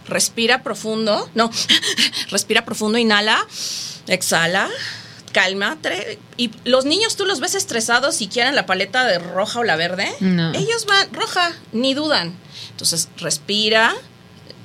Respira 0.05 0.61
profundo, 0.61 1.31
no, 1.33 1.49
respira 2.29 2.63
profundo, 2.63 2.99
inhala, 2.99 3.43
exhala, 4.05 4.69
calma. 5.31 5.77
Y 6.37 6.51
los 6.63 6.85
niños 6.85 7.15
tú 7.15 7.25
los 7.25 7.39
ves 7.39 7.55
estresados 7.55 8.15
si 8.15 8.27
quieren 8.27 8.55
la 8.55 8.65
paleta 8.65 9.05
de 9.05 9.19
roja 9.19 9.59
o 9.59 9.63
la 9.63 9.75
verde. 9.75 10.09
No. 10.19 10.53
Ellos 10.53 10.85
van 10.85 11.13
roja, 11.13 11.53
ni 11.71 11.93
dudan. 11.93 12.33
Entonces, 12.71 13.09
respira, 13.17 13.95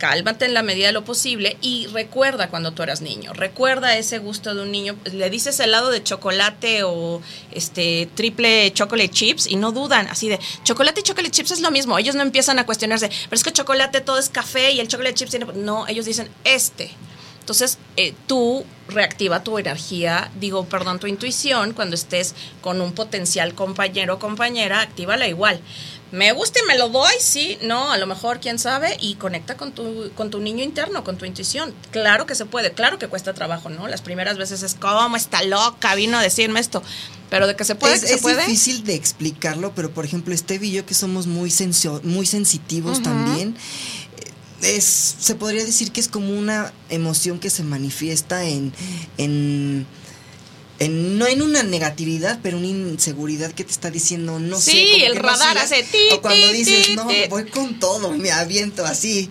cálmate 0.03 0.47
en 0.47 0.53
la 0.53 0.65
medida 0.65 0.87
de 0.87 0.93
lo 0.93 1.05
posible 1.05 1.57
y 1.61 1.87
recuerda 1.87 2.49
cuando 2.49 2.73
tú 2.73 2.83
eras 2.83 3.03
niño. 3.03 3.33
Recuerda 3.35 3.97
ese 3.97 4.19
gusto 4.19 4.53
de 4.53 4.63
un 4.63 4.73
niño. 4.73 4.97
Le 5.05 5.31
dices 5.31 5.61
helado 5.61 5.91
de 5.91 6.03
chocolate 6.03 6.83
o 6.83 7.23
este 7.53 8.09
triple 8.17 8.73
chocolate 8.73 9.11
chips 9.11 9.47
y 9.47 9.55
no 9.55 9.71
dudan. 9.71 10.09
Así 10.09 10.29
de 10.29 10.41
chocolate 10.65 11.01
y 11.01 11.05
chocolate 11.05 11.31
chips 11.31 11.53
es 11.53 11.61
lo 11.61 11.71
mismo. 11.71 11.97
Ellos 11.99 12.17
no 12.17 12.23
empiezan 12.23 12.59
a 12.59 12.67
cuestionarse, 12.67 13.09
pero 13.09 13.37
es 13.37 13.45
que 13.45 13.53
chocolate 13.53 14.01
todo 14.01 14.19
es 14.19 14.29
café 14.29 14.73
y 14.73 14.81
el 14.81 14.89
chocolate 14.89 15.15
chips 15.15 15.31
tiene. 15.31 15.47
No, 15.55 15.87
ellos 15.87 16.05
dicen 16.05 16.29
este. 16.43 16.91
Entonces, 17.43 17.79
eh, 17.97 18.15
tú 18.29 18.65
reactiva 18.89 19.43
tu 19.43 19.59
energía, 19.59 20.31
digo, 20.39 20.65
perdón, 20.67 21.01
tu 21.01 21.09
intuición, 21.09 21.73
cuando 21.73 21.97
estés 21.97 22.35
con 22.61 22.81
un 22.81 22.93
potencial 22.93 23.55
compañero 23.55 24.15
o 24.15 24.19
compañera, 24.21 24.81
actívala 24.81 25.27
igual. 25.27 25.61
Me 26.13 26.31
gusta 26.33 26.61
y 26.63 26.67
me 26.69 26.77
lo 26.79 26.89
doy, 26.91 27.15
sí, 27.21 27.59
no, 27.63 27.91
a 27.91 27.97
lo 27.99 28.07
mejor, 28.07 28.39
quién 28.39 28.59
sabe, 28.61 28.97
y 29.01 29.15
conecta 29.15 29.57
con 29.57 29.73
tu, 29.73 30.13
con 30.15 30.31
tu 30.31 30.41
niño 30.41 30.63
interno, 30.63 31.03
con 31.05 31.17
tu 31.17 31.25
intuición. 31.25 31.75
Claro 31.91 32.27
que 32.27 32.35
se 32.35 32.45
puede, 32.45 32.73
claro 32.73 32.99
que 32.99 33.09
cuesta 33.09 33.33
trabajo, 33.35 33.71
¿no? 33.71 33.89
Las 33.89 34.03
primeras 34.03 34.37
veces 34.39 34.63
es 34.63 34.75
como, 34.75 35.17
está 35.17 35.43
loca, 35.43 35.95
vino 35.97 36.19
a 36.19 36.23
decirme 36.23 36.61
esto, 36.61 36.83
pero 37.31 37.47
de 37.47 37.57
que 37.57 37.65
se 37.65 37.75
puede, 37.77 37.95
es, 37.95 38.03
que 38.03 38.09
se 38.09 38.15
es 38.17 38.21
puede. 38.21 38.43
difícil 38.43 38.85
de 38.85 38.95
explicarlo, 38.95 39.73
pero 39.75 39.91
por 39.91 40.05
ejemplo, 40.05 40.37
Stevie 40.37 40.69
y 40.69 40.73
yo 40.73 40.85
que 40.87 40.93
somos 40.95 41.27
muy, 41.27 41.51
sensio- 41.51 42.03
muy 42.05 42.27
sensitivos 42.27 43.03
también, 43.03 43.57
es, 44.63 45.17
se 45.19 45.35
podría 45.35 45.65
decir 45.65 45.93
que 45.93 46.01
es 46.01 46.09
como 46.09 46.31
una 46.39 46.73
emoción 46.89 47.39
que 47.39 47.51
se 47.51 47.63
manifiesta 47.63 48.45
en, 48.45 48.73
en, 49.19 49.87
en- 50.79 51.19
no 51.19 51.27
en 51.27 51.43
una 51.43 51.63
negatividad, 51.63 52.39
pero 52.43 52.59
una 52.59 52.67
inseguridad 52.67 53.53
que 53.53 53.65
te 53.65 53.71
está 53.73 53.91
diciendo, 53.91 54.39
no 54.41 54.61
sé. 54.61 54.71
Sí, 54.73 55.03
el 55.05 55.15
no 55.17 55.23
radar 55.23 55.51
sigas. 55.51 55.65
hace 55.65 55.83
ti, 55.85 55.99
O 56.13 56.21
cuando 56.23 56.49
dices, 56.53 56.95
no, 56.97 57.09
voy 57.29 57.45
con 57.47 57.79
todo, 57.79 58.11
me 58.13 58.31
aviento 58.33 58.85
así. 58.85 59.29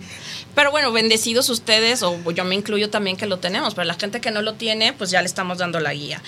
Pero 0.54 0.70
bueno, 0.70 0.92
bendecidos 0.92 1.48
ustedes, 1.48 2.02
o 2.02 2.30
yo 2.32 2.44
me 2.44 2.54
incluyo 2.54 2.90
también 2.90 3.16
que 3.16 3.24
lo 3.24 3.38
tenemos, 3.38 3.74
pero 3.74 3.86
la 3.86 3.94
gente 3.94 4.20
que 4.20 4.30
no 4.30 4.42
lo 4.42 4.54
tiene, 4.54 4.92
pues 4.92 5.10
ya 5.10 5.22
le 5.22 5.26
estamos 5.26 5.56
dando 5.58 5.80
la 5.80 5.94
guía. 5.94 6.22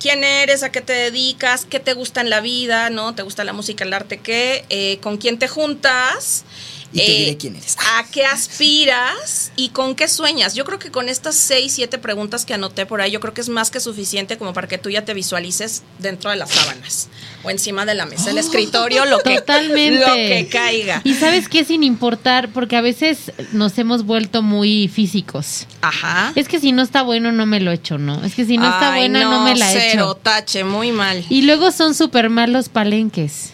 ¿Quién 0.00 0.24
eres? 0.24 0.64
¿A 0.64 0.72
qué 0.72 0.80
te 0.80 0.92
dedicas? 0.92 1.66
¿Qué 1.70 1.78
te 1.78 1.92
gusta 1.94 2.20
en 2.20 2.30
la 2.30 2.40
vida? 2.40 2.90
¿No? 2.90 3.14
¿Te 3.14 3.22
gusta 3.22 3.44
la 3.44 3.52
música, 3.52 3.84
el 3.84 3.92
arte? 3.92 4.18
¿Qué? 4.18 4.64
Eh, 4.70 4.98
¿Con 5.02 5.18
quién 5.18 5.38
te 5.38 5.46
juntas? 5.46 6.44
Y 6.92 6.98
te 6.98 7.04
Eh, 7.04 7.18
diré 7.20 7.36
quién 7.36 7.56
eres. 7.56 7.76
¿A 7.98 8.04
qué 8.10 8.24
aspiras 8.24 9.52
y 9.56 9.68
con 9.70 9.94
qué 9.94 10.08
sueñas? 10.08 10.54
Yo 10.54 10.64
creo 10.64 10.78
que 10.78 10.90
con 10.90 11.08
estas 11.08 11.36
seis, 11.36 11.72
siete 11.74 11.98
preguntas 11.98 12.44
que 12.44 12.54
anoté 12.54 12.86
por 12.86 13.00
ahí, 13.00 13.10
yo 13.12 13.20
creo 13.20 13.32
que 13.34 13.40
es 13.40 13.48
más 13.48 13.70
que 13.70 13.80
suficiente 13.80 14.36
como 14.38 14.52
para 14.52 14.66
que 14.68 14.78
tú 14.78 14.90
ya 14.90 15.04
te 15.04 15.14
visualices 15.14 15.82
dentro 15.98 16.30
de 16.30 16.36
las 16.36 16.50
sábanas 16.50 17.08
o 17.42 17.50
encima 17.50 17.86
de 17.86 17.94
la 17.94 18.06
mesa, 18.06 18.30
el 18.30 18.38
escritorio, 18.38 19.04
lo 19.06 19.18
que, 19.20 19.36
Totalmente. 19.36 20.00
lo 20.00 20.14
que 20.14 20.48
caiga. 20.50 21.00
Y 21.04 21.14
sabes 21.14 21.48
qué, 21.48 21.64
sin 21.64 21.82
importar, 21.84 22.48
porque 22.52 22.76
a 22.76 22.80
veces 22.80 23.32
nos 23.52 23.78
hemos 23.78 24.04
vuelto 24.04 24.42
muy 24.42 24.88
físicos. 24.88 25.66
Ajá. 25.82 26.32
Es 26.34 26.48
que 26.48 26.60
si 26.60 26.72
no 26.72 26.82
está 26.82 27.02
bueno, 27.02 27.32
no 27.32 27.46
me 27.46 27.60
lo 27.60 27.70
echo, 27.70 27.98
¿no? 27.98 28.24
Es 28.24 28.34
que 28.34 28.44
si 28.44 28.58
no 28.58 28.68
está 28.68 28.94
buena, 28.96 29.22
no, 29.24 29.44
me 29.44 29.54
la 29.56 29.68
cero, 29.70 30.10
echo. 30.10 30.14
tache, 30.16 30.64
muy 30.64 30.92
mal. 30.92 31.24
Y 31.30 31.42
luego 31.42 31.70
son 31.72 31.94
súper 31.94 32.30
malos 32.30 32.68
palenques. 32.68 33.52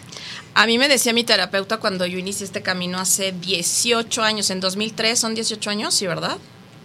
A 0.59 0.65
mí 0.65 0.79
me 0.79 0.87
decía 0.87 1.13
mi 1.13 1.23
terapeuta 1.23 1.77
cuando 1.77 2.05
yo 2.07 2.17
inicié 2.17 2.45
este 2.45 2.63
camino 2.63 2.97
hace 2.99 3.31
18 3.31 4.23
años, 4.23 4.49
en 4.49 4.59
2003, 4.59 5.19
son 5.19 5.35
18 5.35 5.69
años, 5.69 5.93
¿sí, 5.93 6.07
verdad? 6.07 6.37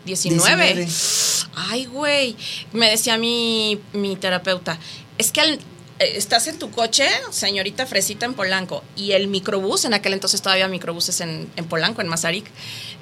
19. 0.04 0.74
19. 0.74 0.88
Ay, 1.54 1.86
güey. 1.86 2.36
Me 2.72 2.90
decía 2.90 3.16
mi, 3.16 3.80
mi 3.94 4.16
terapeuta, 4.16 4.78
es 5.16 5.32
que 5.32 5.40
al- 5.40 5.58
eh, 6.00 6.12
estás 6.16 6.48
en 6.48 6.58
tu 6.58 6.70
coche, 6.70 7.08
señorita 7.30 7.86
Fresita 7.86 8.26
en 8.26 8.34
Polanco, 8.34 8.84
y 8.94 9.12
el 9.12 9.28
microbús, 9.28 9.86
en 9.86 9.94
aquel 9.94 10.12
entonces 10.12 10.42
todavía 10.42 10.68
microbuses 10.68 11.20
en, 11.22 11.48
en 11.56 11.64
Polanco, 11.64 12.02
en 12.02 12.08
Mazarik, 12.08 12.44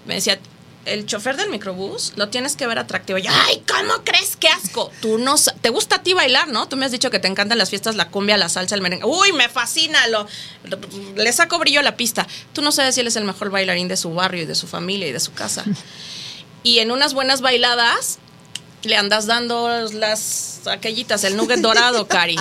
me 0.06 0.14
decía, 0.14 0.38
el 0.86 1.06
chofer 1.06 1.36
del 1.36 1.50
microbús 1.50 2.12
lo 2.16 2.28
tienes 2.28 2.56
que 2.56 2.66
ver 2.66 2.78
atractivo. 2.78 3.18
Yo, 3.18 3.30
ay, 3.32 3.62
¿cómo 3.68 4.02
crees? 4.04 4.36
¡Qué 4.36 4.48
asco! 4.48 4.90
Tú 5.00 5.18
no 5.18 5.34
te 5.60 5.68
gusta 5.68 5.96
a 5.96 6.02
ti 6.02 6.14
bailar, 6.14 6.48
¿no? 6.48 6.68
Tú 6.68 6.76
me 6.76 6.86
has 6.86 6.92
dicho 6.92 7.10
que 7.10 7.18
te 7.18 7.28
encantan 7.28 7.58
las 7.58 7.70
fiestas, 7.70 7.96
la 7.96 8.08
cumbia, 8.08 8.36
la 8.36 8.48
salsa, 8.48 8.74
el 8.74 8.82
merengue. 8.82 9.04
¡Uy, 9.04 9.32
me 9.32 9.48
fascina! 9.48 10.06
Lo, 10.08 10.26
le 11.16 11.32
saco 11.32 11.58
brillo 11.58 11.80
a 11.80 11.82
la 11.82 11.96
pista. 11.96 12.26
Tú 12.52 12.62
no 12.62 12.72
sabes 12.72 12.94
si 12.94 13.02
él 13.02 13.06
es 13.06 13.16
el 13.16 13.24
mejor 13.24 13.50
bailarín 13.50 13.88
de 13.88 13.96
su 13.96 14.12
barrio 14.14 14.42
y 14.42 14.46
de 14.46 14.54
su 14.54 14.66
familia 14.66 15.06
y 15.08 15.12
de 15.12 15.20
su 15.20 15.32
casa. 15.32 15.64
y 16.62 16.78
en 16.78 16.90
unas 16.90 17.14
buenas 17.14 17.40
bailadas 17.40 18.18
le 18.82 18.96
andas 18.96 19.26
dando 19.26 19.68
las 19.92 20.66
aquellitas, 20.66 21.24
el 21.24 21.36
nugget 21.36 21.60
dorado, 21.60 22.08
Cari. 22.08 22.36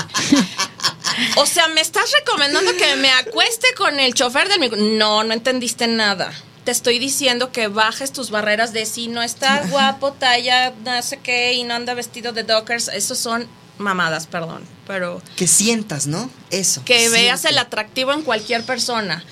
O 1.35 1.45
sea, 1.45 1.67
¿me 1.67 1.81
estás 1.81 2.09
recomendando 2.17 2.71
que 2.77 2.95
me 2.95 3.11
acueste 3.11 3.67
con 3.75 3.99
el 3.99 4.13
chofer 4.13 4.47
del 4.47 4.59
micro? 4.59 4.77
No, 4.77 5.23
no 5.23 5.33
entendiste 5.33 5.85
nada. 5.87 6.31
Te 6.69 6.73
estoy 6.73 6.99
diciendo 6.99 7.51
que 7.51 7.67
bajes 7.67 8.13
tus 8.13 8.29
barreras 8.29 8.73
de 8.73 8.85
si 8.85 9.07
no 9.07 9.23
está 9.23 9.65
guapo, 9.71 10.11
talla, 10.11 10.71
no 10.85 11.01
sé 11.01 11.17
qué, 11.17 11.53
y 11.53 11.63
no 11.63 11.73
anda 11.73 11.95
vestido 11.95 12.31
de 12.31 12.43
dockers. 12.43 12.89
Esos 12.89 13.17
son 13.17 13.47
mamadas, 13.79 14.27
perdón. 14.27 14.61
Pero 14.85 15.19
Que 15.35 15.47
sientas, 15.47 16.05
¿no? 16.05 16.29
Eso. 16.51 16.83
que 16.85 17.09
veas 17.09 17.43
el 17.45 17.57
atractivo 17.57 18.13
en 18.13 18.21
cualquier 18.21 18.63
persona. 18.65 19.23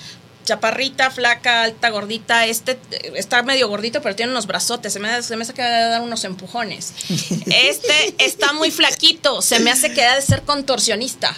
Chaparrita, 0.46 1.12
flaca, 1.12 1.62
alta, 1.62 1.90
gordita. 1.90 2.44
Este 2.44 2.76
está 3.14 3.44
medio 3.44 3.68
gordito, 3.68 4.02
pero 4.02 4.16
tiene 4.16 4.32
unos 4.32 4.48
brazotes. 4.48 4.92
Se 4.92 4.98
me, 4.98 5.22
se 5.22 5.36
me 5.36 5.42
hace 5.42 5.54
que 5.54 5.62
a 5.62 5.88
dar 5.90 6.02
unos 6.02 6.24
empujones. 6.24 6.92
Este 7.46 8.16
está 8.18 8.52
muy 8.52 8.72
flaquito. 8.72 9.42
Se 9.42 9.60
me 9.60 9.70
hace 9.70 9.92
que 9.94 10.02
de 10.02 10.22
ser 10.22 10.42
contorsionista. 10.42 11.36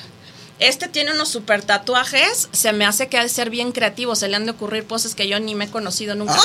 Este 0.60 0.88
tiene 0.88 1.12
unos 1.12 1.28
super 1.28 1.62
tatuajes. 1.62 2.48
Se 2.52 2.72
me 2.72 2.84
hace 2.84 3.08
que 3.08 3.18
ha 3.18 3.22
de 3.22 3.28
ser 3.28 3.50
bien 3.50 3.72
creativo. 3.72 4.14
Se 4.14 4.28
le 4.28 4.36
han 4.36 4.44
de 4.44 4.52
ocurrir 4.52 4.84
poses 4.84 5.14
que 5.14 5.26
yo 5.26 5.40
ni 5.40 5.54
me 5.54 5.64
he 5.64 5.70
conocido 5.70 6.14
nunca. 6.14 6.38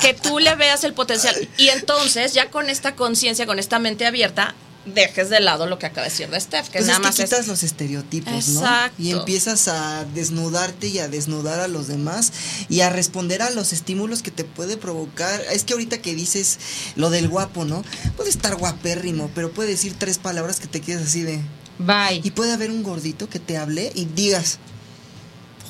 Que 0.00 0.14
tú 0.14 0.38
le 0.38 0.54
veas 0.56 0.82
el 0.84 0.94
potencial. 0.94 1.36
Y 1.58 1.68
entonces, 1.68 2.32
ya 2.32 2.50
con 2.50 2.68
esta 2.68 2.96
conciencia, 2.96 3.46
con 3.46 3.58
esta 3.58 3.78
mente 3.78 4.06
abierta, 4.06 4.54
dejes 4.84 5.30
de 5.30 5.40
lado 5.40 5.66
lo 5.66 5.78
que 5.78 5.86
acaba 5.86 6.02
de 6.04 6.10
decir 6.10 6.28
de 6.28 6.40
Steph. 6.40 6.68
Que 6.68 6.78
Pues 6.78 6.86
nada 6.86 6.94
es 6.94 7.00
que 7.00 7.06
más 7.06 7.18
es 7.18 7.24
quitas 7.26 7.46
los 7.46 7.62
estereotipos, 7.62 8.32
Exacto. 8.48 8.96
¿no? 8.98 9.04
Y 9.04 9.12
empiezas 9.12 9.68
a 9.68 10.04
desnudarte 10.14 10.88
y 10.88 10.98
a 10.98 11.08
desnudar 11.08 11.60
a 11.60 11.68
los 11.68 11.86
demás 11.86 12.32
y 12.68 12.80
a 12.80 12.90
responder 12.90 13.42
a 13.42 13.50
los 13.50 13.72
estímulos 13.72 14.22
que 14.22 14.30
te 14.30 14.44
puede 14.44 14.76
provocar. 14.76 15.40
Es 15.52 15.64
que 15.64 15.74
ahorita 15.74 15.98
que 15.98 16.14
dices 16.14 16.58
lo 16.96 17.10
del 17.10 17.28
guapo, 17.28 17.64
¿no? 17.64 17.84
Puede 18.16 18.30
estar 18.30 18.56
guapérrimo, 18.56 19.30
pero 19.34 19.52
puede 19.52 19.70
decir 19.70 19.94
tres 19.98 20.18
palabras 20.18 20.60
que 20.60 20.66
te 20.66 20.80
quedes 20.80 21.06
así 21.06 21.22
de... 21.22 21.40
Bye. 21.78 22.20
Y 22.22 22.30
puede 22.30 22.52
haber 22.52 22.70
un 22.70 22.82
gordito 22.82 23.28
que 23.28 23.38
te 23.38 23.56
hable 23.56 23.90
y 23.94 24.04
digas, 24.04 24.58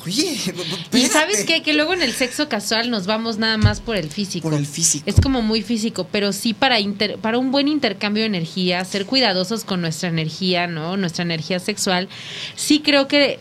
oye, 0.05 0.23
Y 0.27 0.35
espérate". 0.37 1.07
sabes 1.09 1.43
qué? 1.45 1.61
Que 1.63 1.73
luego 1.73 1.93
en 1.93 2.01
el 2.01 2.13
sexo 2.13 2.49
casual 2.49 2.89
nos 2.91 3.05
vamos 3.07 3.37
nada 3.37 3.57
más 3.57 3.79
por 3.81 3.95
el 3.95 4.09
físico. 4.09 4.49
Por 4.49 4.57
el 4.57 4.65
físico. 4.67 5.03
Es 5.07 5.15
como 5.21 5.41
muy 5.41 5.61
físico, 5.61 6.07
pero 6.11 6.33
sí 6.33 6.53
para, 6.53 6.79
inter- 6.79 7.17
para 7.19 7.37
un 7.37 7.51
buen 7.51 7.67
intercambio 7.67 8.23
de 8.23 8.27
energía, 8.27 8.83
ser 8.85 9.05
cuidadosos 9.05 9.63
con 9.63 9.81
nuestra 9.81 10.09
energía, 10.09 10.67
¿no? 10.67 10.97
Nuestra 10.97 11.23
energía 11.23 11.59
sexual. 11.59 12.09
Sí 12.55 12.81
creo 12.81 13.07
que 13.07 13.39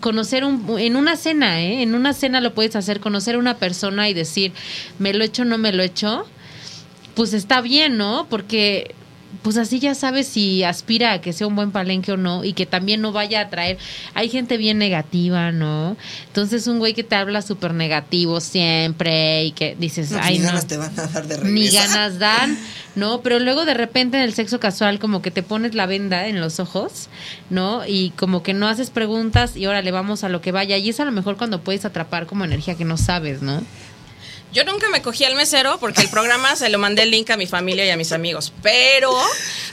conocer 0.00 0.44
un, 0.44 0.78
en 0.78 0.96
una 0.96 1.16
cena, 1.16 1.60
¿eh? 1.62 1.82
En 1.82 1.94
una 1.94 2.12
cena 2.12 2.40
lo 2.40 2.54
puedes 2.54 2.76
hacer, 2.76 3.00
conocer 3.00 3.34
a 3.36 3.38
una 3.38 3.56
persona 3.58 4.08
y 4.08 4.14
decir, 4.14 4.52
me 4.98 5.12
lo 5.14 5.24
echo, 5.24 5.44
no 5.44 5.58
me 5.58 5.72
lo 5.72 5.82
echo. 5.82 6.26
Pues 7.14 7.34
está 7.34 7.60
bien, 7.60 7.96
¿no? 7.98 8.26
Porque 8.30 8.94
pues 9.42 9.56
así 9.56 9.80
ya 9.80 9.94
sabes 9.94 10.26
si 10.28 10.62
aspira 10.62 11.12
a 11.12 11.20
que 11.20 11.32
sea 11.32 11.46
un 11.46 11.56
buen 11.56 11.70
palenque 11.70 12.12
o 12.12 12.16
no 12.16 12.44
y 12.44 12.52
que 12.52 12.66
también 12.66 13.00
no 13.00 13.12
vaya 13.12 13.40
a 13.40 13.48
traer. 13.48 13.78
Hay 14.14 14.28
gente 14.28 14.56
bien 14.58 14.78
negativa, 14.78 15.52
¿no? 15.52 15.96
Entonces 16.26 16.66
un 16.66 16.78
güey 16.78 16.92
que 16.94 17.02
te 17.02 17.14
habla 17.16 17.40
súper 17.42 17.72
negativo 17.72 18.40
siempre 18.40 19.44
y 19.44 19.52
que 19.52 19.74
dices, 19.78 20.10
No, 20.10 20.18
ay 20.20 20.34
ni 20.38 20.40
no. 20.40 20.46
ganas 20.48 20.66
te 20.66 20.76
van 20.76 20.98
a 20.98 21.06
dar 21.06 21.26
de 21.26 21.36
regreso. 21.36 21.54
Ni 21.54 21.68
ganas 21.70 22.18
dan, 22.18 22.58
¿no? 22.94 23.22
Pero 23.22 23.38
luego 23.38 23.64
de 23.64 23.74
repente 23.74 24.16
en 24.18 24.22
el 24.24 24.34
sexo 24.34 24.60
casual 24.60 24.98
como 24.98 25.22
que 25.22 25.30
te 25.30 25.42
pones 25.42 25.74
la 25.74 25.86
venda 25.86 26.26
en 26.28 26.40
los 26.40 26.60
ojos, 26.60 27.08
¿no? 27.50 27.86
Y 27.86 28.10
como 28.10 28.42
que 28.42 28.54
no 28.54 28.68
haces 28.68 28.90
preguntas 28.90 29.56
y 29.56 29.64
ahora 29.64 29.82
le 29.82 29.90
vamos 29.92 30.24
a 30.24 30.28
lo 30.28 30.40
que 30.40 30.52
vaya. 30.52 30.76
Y 30.76 30.90
es 30.90 31.00
a 31.00 31.04
lo 31.04 31.12
mejor 31.12 31.36
cuando 31.36 31.60
puedes 31.62 31.84
atrapar 31.84 32.26
como 32.26 32.44
energía 32.44 32.74
que 32.74 32.84
no 32.84 32.96
sabes, 32.96 33.42
¿no? 33.42 33.62
Yo 34.52 34.64
nunca 34.64 34.90
me 34.90 35.00
cogí 35.00 35.24
al 35.24 35.34
mesero 35.34 35.78
porque 35.80 36.02
el 36.02 36.10
programa 36.10 36.56
se 36.56 36.68
lo 36.68 36.78
mandé 36.78 37.04
el 37.04 37.10
link 37.10 37.30
a 37.30 37.38
mi 37.38 37.46
familia 37.46 37.86
y 37.86 37.90
a 37.90 37.96
mis 37.96 38.12
amigos. 38.12 38.52
Pero 38.62 39.10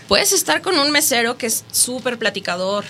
puedes 0.07 0.31
estar 0.31 0.61
con 0.61 0.79
un 0.79 0.89
mesero 0.91 1.37
que 1.37 1.47
es 1.47 1.65
súper 1.69 2.17
platicador, 2.17 2.85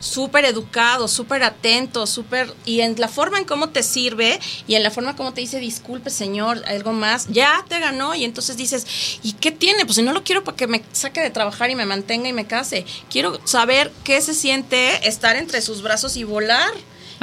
súper 0.00 0.46
educado, 0.46 1.06
súper 1.06 1.42
atento, 1.42 2.06
súper... 2.06 2.54
Y 2.64 2.80
en 2.80 2.98
la 2.98 3.08
forma 3.08 3.38
en 3.38 3.44
cómo 3.44 3.68
te 3.68 3.82
sirve 3.82 4.40
y 4.66 4.74
en 4.74 4.82
la 4.82 4.90
forma 4.90 5.16
como 5.16 5.34
te 5.34 5.42
dice, 5.42 5.60
disculpe 5.60 6.08
señor, 6.08 6.62
algo 6.66 6.94
más, 6.94 7.26
ya 7.28 7.62
te 7.68 7.78
ganó. 7.78 8.14
Y 8.14 8.24
entonces 8.24 8.56
dices, 8.56 8.86
¿y 9.22 9.34
qué 9.34 9.50
tiene? 9.50 9.84
Pues 9.84 9.96
si 9.96 10.02
no 10.02 10.14
lo 10.14 10.24
quiero 10.24 10.44
para 10.44 10.56
que 10.56 10.66
me 10.66 10.82
saque 10.92 11.20
de 11.20 11.28
trabajar 11.28 11.68
y 11.68 11.74
me 11.74 11.84
mantenga 11.84 12.26
y 12.26 12.32
me 12.32 12.46
case. 12.46 12.86
Quiero 13.10 13.38
saber 13.46 13.92
qué 14.02 14.22
se 14.22 14.32
siente 14.32 15.06
estar 15.06 15.36
entre 15.36 15.60
sus 15.60 15.82
brazos 15.82 16.16
y 16.16 16.24
volar. 16.24 16.72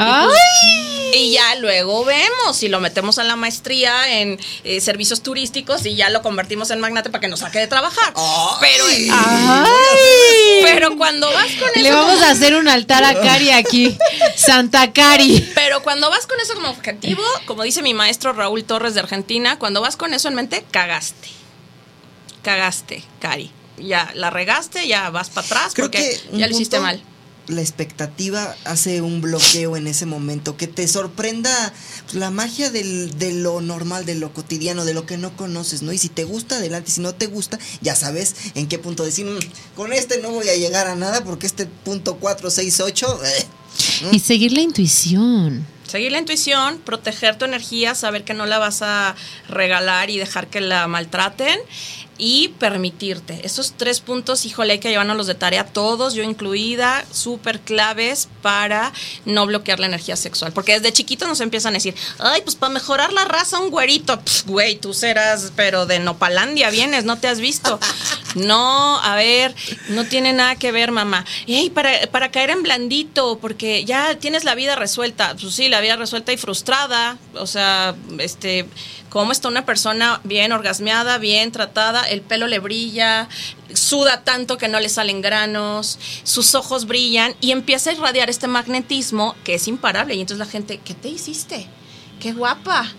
Y 0.01 0.25
pues- 0.27 0.37
y 1.13 1.31
ya 1.33 1.55
luego 1.55 2.05
vemos 2.05 2.55
si 2.55 2.69
lo 2.69 2.79
metemos 2.79 3.19
a 3.19 3.25
la 3.25 3.35
maestría 3.35 4.19
en 4.21 4.39
eh, 4.63 4.79
servicios 4.79 5.21
turísticos 5.21 5.85
y 5.85 5.95
ya 5.95 6.09
lo 6.09 6.21
convertimos 6.21 6.71
en 6.71 6.79
magnate 6.79 7.09
para 7.09 7.19
que 7.19 7.27
nos 7.27 7.41
saque 7.41 7.59
de 7.59 7.67
trabajar. 7.67 8.13
Pero, 8.61 8.85
pero 10.63 10.97
cuando 10.97 11.27
vas 11.31 11.51
con 11.59 11.69
eso 11.69 11.79
Le 11.81 11.91
vamos 11.91 12.13
como- 12.13 12.25
a 12.25 12.29
hacer 12.29 12.55
un 12.55 12.67
altar 12.69 13.03
a 13.03 13.19
Cari 13.19 13.51
aquí. 13.51 13.97
Santa 14.37 14.93
Cari. 14.93 15.51
pero 15.53 15.83
cuando 15.83 16.09
vas 16.09 16.25
con 16.27 16.39
eso 16.39 16.53
como 16.53 16.69
objetivo, 16.69 17.21
como 17.45 17.63
dice 17.63 17.81
mi 17.81 17.93
maestro 17.93 18.31
Raúl 18.33 18.63
Torres 18.63 18.93
de 18.93 19.01
Argentina, 19.01 19.59
cuando 19.59 19.81
vas 19.81 19.97
con 19.97 20.13
eso 20.13 20.27
en 20.29 20.35
mente, 20.35 20.63
cagaste. 20.71 21.27
Cagaste, 22.41 23.03
Cari. 23.19 23.51
Ya 23.77 24.11
la 24.13 24.29
regaste, 24.29 24.87
ya 24.87 25.09
vas 25.09 25.29
para 25.29 25.45
atrás 25.47 25.73
Creo 25.73 25.87
porque 25.87 25.99
que 26.31 26.37
ya 26.37 26.47
lo 26.47 26.53
hiciste 26.53 26.79
mal. 26.79 27.01
La 27.47 27.62
expectativa 27.62 28.56
hace 28.65 29.01
un 29.01 29.21
bloqueo 29.21 29.75
en 29.75 29.88
ese 29.88 30.06
momento, 30.06 30.58
que 30.58 30.67
te 30.67 30.88
sorprenda 30.88 31.73
pues, 32.04 32.15
la 32.15 32.30
magia 32.32 32.69
del, 32.69 33.17
de 33.17 33.34
lo 33.34 33.62
normal, 33.62 34.06
de 34.06 34.15
lo 34.15 34.34
cotidiano, 34.34 34.86
de 34.86 34.93
lo 34.93 35.06
que 35.06 35.17
no 35.17 35.36
conoces, 35.36 35.82
¿no? 35.82 35.91
Y 35.91 35.97
si 35.97 36.10
te 36.10 36.23
gusta, 36.23 36.58
adelante, 36.58 36.91
si 36.91 37.01
no 37.01 37.13
te 37.13 37.27
gusta, 37.27 37.60
ya 37.82 37.95
sabes 37.95 38.36
en 38.56 38.67
qué 38.67 38.77
punto 38.80 39.04
decir, 39.04 39.25
"Mm, 39.25 39.39
con 39.75 39.91
este 39.93 40.21
no 40.21 40.32
voy 40.32 40.47
a 40.49 40.56
llegar 40.56 40.88
a 40.88 40.95
nada 40.95 41.23
porque 41.23 41.47
este 41.47 41.65
punto 41.65 42.15
468... 42.17 43.19
Eh, 43.25 43.45
Y 44.12 44.19
seguir 44.19 44.51
la 44.54 44.62
intuición. 44.62 45.65
Seguir 45.88 46.12
la 46.13 46.19
intuición, 46.19 46.80
proteger 46.80 47.38
tu 47.38 47.43
energía, 47.45 47.95
saber 47.95 48.23
que 48.23 48.34
no 48.34 48.45
la 48.45 48.60
vas 48.60 48.82
a 48.82 49.15
regalar 49.49 50.10
y 50.10 50.17
dejar 50.17 50.47
que 50.47 50.62
la 50.62 50.88
maltraten 50.88 51.58
y 52.17 52.50
permitirte. 52.60 53.41
Esos 53.43 53.74
tres 53.78 54.00
puntos, 54.00 54.45
híjole, 54.45 54.74
hay 54.74 54.80
que 54.80 54.89
llevarnos 54.89 55.28
de 55.28 55.36
tarea 55.36 55.65
todos, 55.65 56.13
yo 56.13 56.24
incluida, 56.24 57.04
súper 57.12 57.60
claves 57.60 58.28
para 58.41 58.93
no 59.26 59.45
bloquear 59.45 59.80
la 59.80 59.88
energía 59.88 60.15
sexual. 60.15 60.52
Porque 60.54 60.74
desde 60.74 60.93
chiquitos 60.93 61.28
nos 61.28 61.41
empiezan 61.41 61.74
a 61.74 61.78
decir, 61.78 61.95
ay, 62.19 62.41
pues 62.43 62.56
para 62.56 62.74
mejorar 62.74 63.12
la 63.13 63.26
raza 63.26 63.60
un 63.60 63.71
güerito. 63.71 64.21
Güey, 64.45 64.76
tú 64.76 64.93
serás, 64.93 65.52
pero 65.56 65.86
de 65.86 66.00
Nopalandia 66.00 66.69
vienes, 66.69 67.06
no 67.06 67.17
te 67.17 67.28
has 67.28 67.39
visto. 67.39 67.80
No, 68.36 69.00
a 69.00 69.15
ver, 69.15 69.54
no 69.89 70.06
tiene 70.06 70.34
nada 70.34 70.56
que 70.56 70.72
ver, 70.72 70.91
mamá. 70.91 71.26
Ey, 71.48 71.70
para, 71.70 71.91
para 72.12 72.32
caer 72.32 72.50
en 72.52 72.63
blandito, 72.63 73.39
porque 73.39 73.84
ya 73.86 74.15
tienes 74.15 74.44
la 74.44 74.56
vida 74.56 74.76
resuelta. 74.76 75.36
Pues 75.39 75.54
sí, 75.54 75.70
la 75.70 75.82
vida 75.82 75.96
resuelta 75.96 76.32
y 76.32 76.38
frustrada. 76.38 77.17
O 77.36 77.48
sea, 77.48 77.96
este, 78.20 78.65
cómo 79.10 79.34
está 79.34 79.50
una 79.50 79.65
persona 79.65 80.22
bien 80.24 80.54
orgasmeada, 80.54 81.17
bien 81.17 81.52
tratada, 81.52 82.04
el 82.04 82.22
pelo 82.22 82.48
le 82.48 82.60
brilla, 82.60 83.28
suda 83.74 84.24
tanto 84.24 84.58
que 84.58 84.70
no 84.70 84.80
le 84.80 84.89
salen 84.89 85.22
granos, 85.22 86.00
sus 86.24 86.56
ojos 86.56 86.86
brillan 86.86 87.36
y 87.41 87.52
empieza 87.52 87.89
a 87.89 87.94
irradiar 87.94 88.30
este 88.30 88.48
magnetismo 88.48 89.36
que 89.44 89.56
es 89.56 89.67
imparable. 89.67 90.15
Y 90.15 90.22
entonces 90.22 90.46
la 90.46 90.52
gente, 90.52 90.80
¿qué 90.84 90.94
te 90.94 91.10
hiciste? 91.10 91.67
¡Qué 92.22 92.32
guapa! 92.32 92.89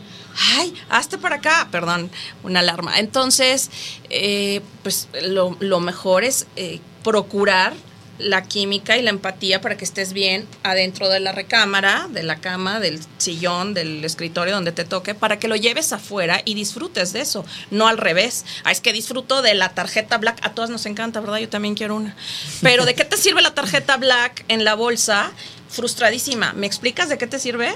Ay, 0.57 0.75
hazte 0.89 1.19
para 1.19 1.37
acá, 1.37 1.69
perdón, 1.71 2.11
una 2.43 2.61
alarma. 2.61 2.99
Entonces, 2.99 3.71
eh, 4.11 4.61
pues 4.83 5.09
lo, 5.23 5.81
mejor 5.81 6.25
es 6.25 6.47
eh, 6.57 6.81
procurar 7.03 7.75
la 8.19 8.43
química 8.43 8.97
y 8.97 9.03
la 9.03 9.11
empatía 9.11 9.61
para 9.61 9.77
que 9.77 9.85
estés 9.85 10.13
bien 10.13 10.47
adentro 10.63 11.09
de 11.09 11.21
la 11.21 11.33
recámara, 11.33 12.09
de 12.11 12.23
la 12.23 12.37
cama, 12.37 12.79
del 12.79 13.01
sillón, 13.19 13.75
del 13.75 14.05
escritorio 14.05 14.55
donde 14.55 14.73
te 14.73 14.85
toque, 14.85 15.15
para 15.15 15.39
que 15.39 15.49
lo 15.49 15.57
lleves 15.57 15.93
afuera 15.93 16.41
y 16.45 16.55
disfrutes 16.55 17.13
de 17.13 17.21
eso, 17.21 17.45
no 17.71 17.89
al 17.89 17.99
revés. 17.99 18.45
Ah, 18.65 18.71
es 18.71 18.81
que 18.81 18.93
disfruto 18.93 19.43
de 19.43 19.55
la 19.55 19.71
tarjeta 19.71 20.19
black, 20.19 20.39
a 20.43 20.53
todas 20.53 20.71
nos 20.71 20.87
encanta, 20.87 21.21
¿verdad? 21.21 21.39
Yo 21.39 21.49
también 21.49 21.75
quiero 21.75 21.97
una. 21.97 22.15
Pero 22.61 22.85
¿de 22.85 22.95
qué 22.95 23.05
te 23.05 23.17
sirve 23.17 23.43
la 23.43 23.55
tarjeta 23.55 23.97
black 23.97 24.45
en 24.49 24.65
la 24.65 24.75
bolsa? 24.75 25.33
Frustradísima. 25.69 26.53
¿Me 26.53 26.67
explicas 26.67 27.09
de 27.09 27.19
qué 27.19 27.27
te 27.27 27.39
sirve? 27.39 27.75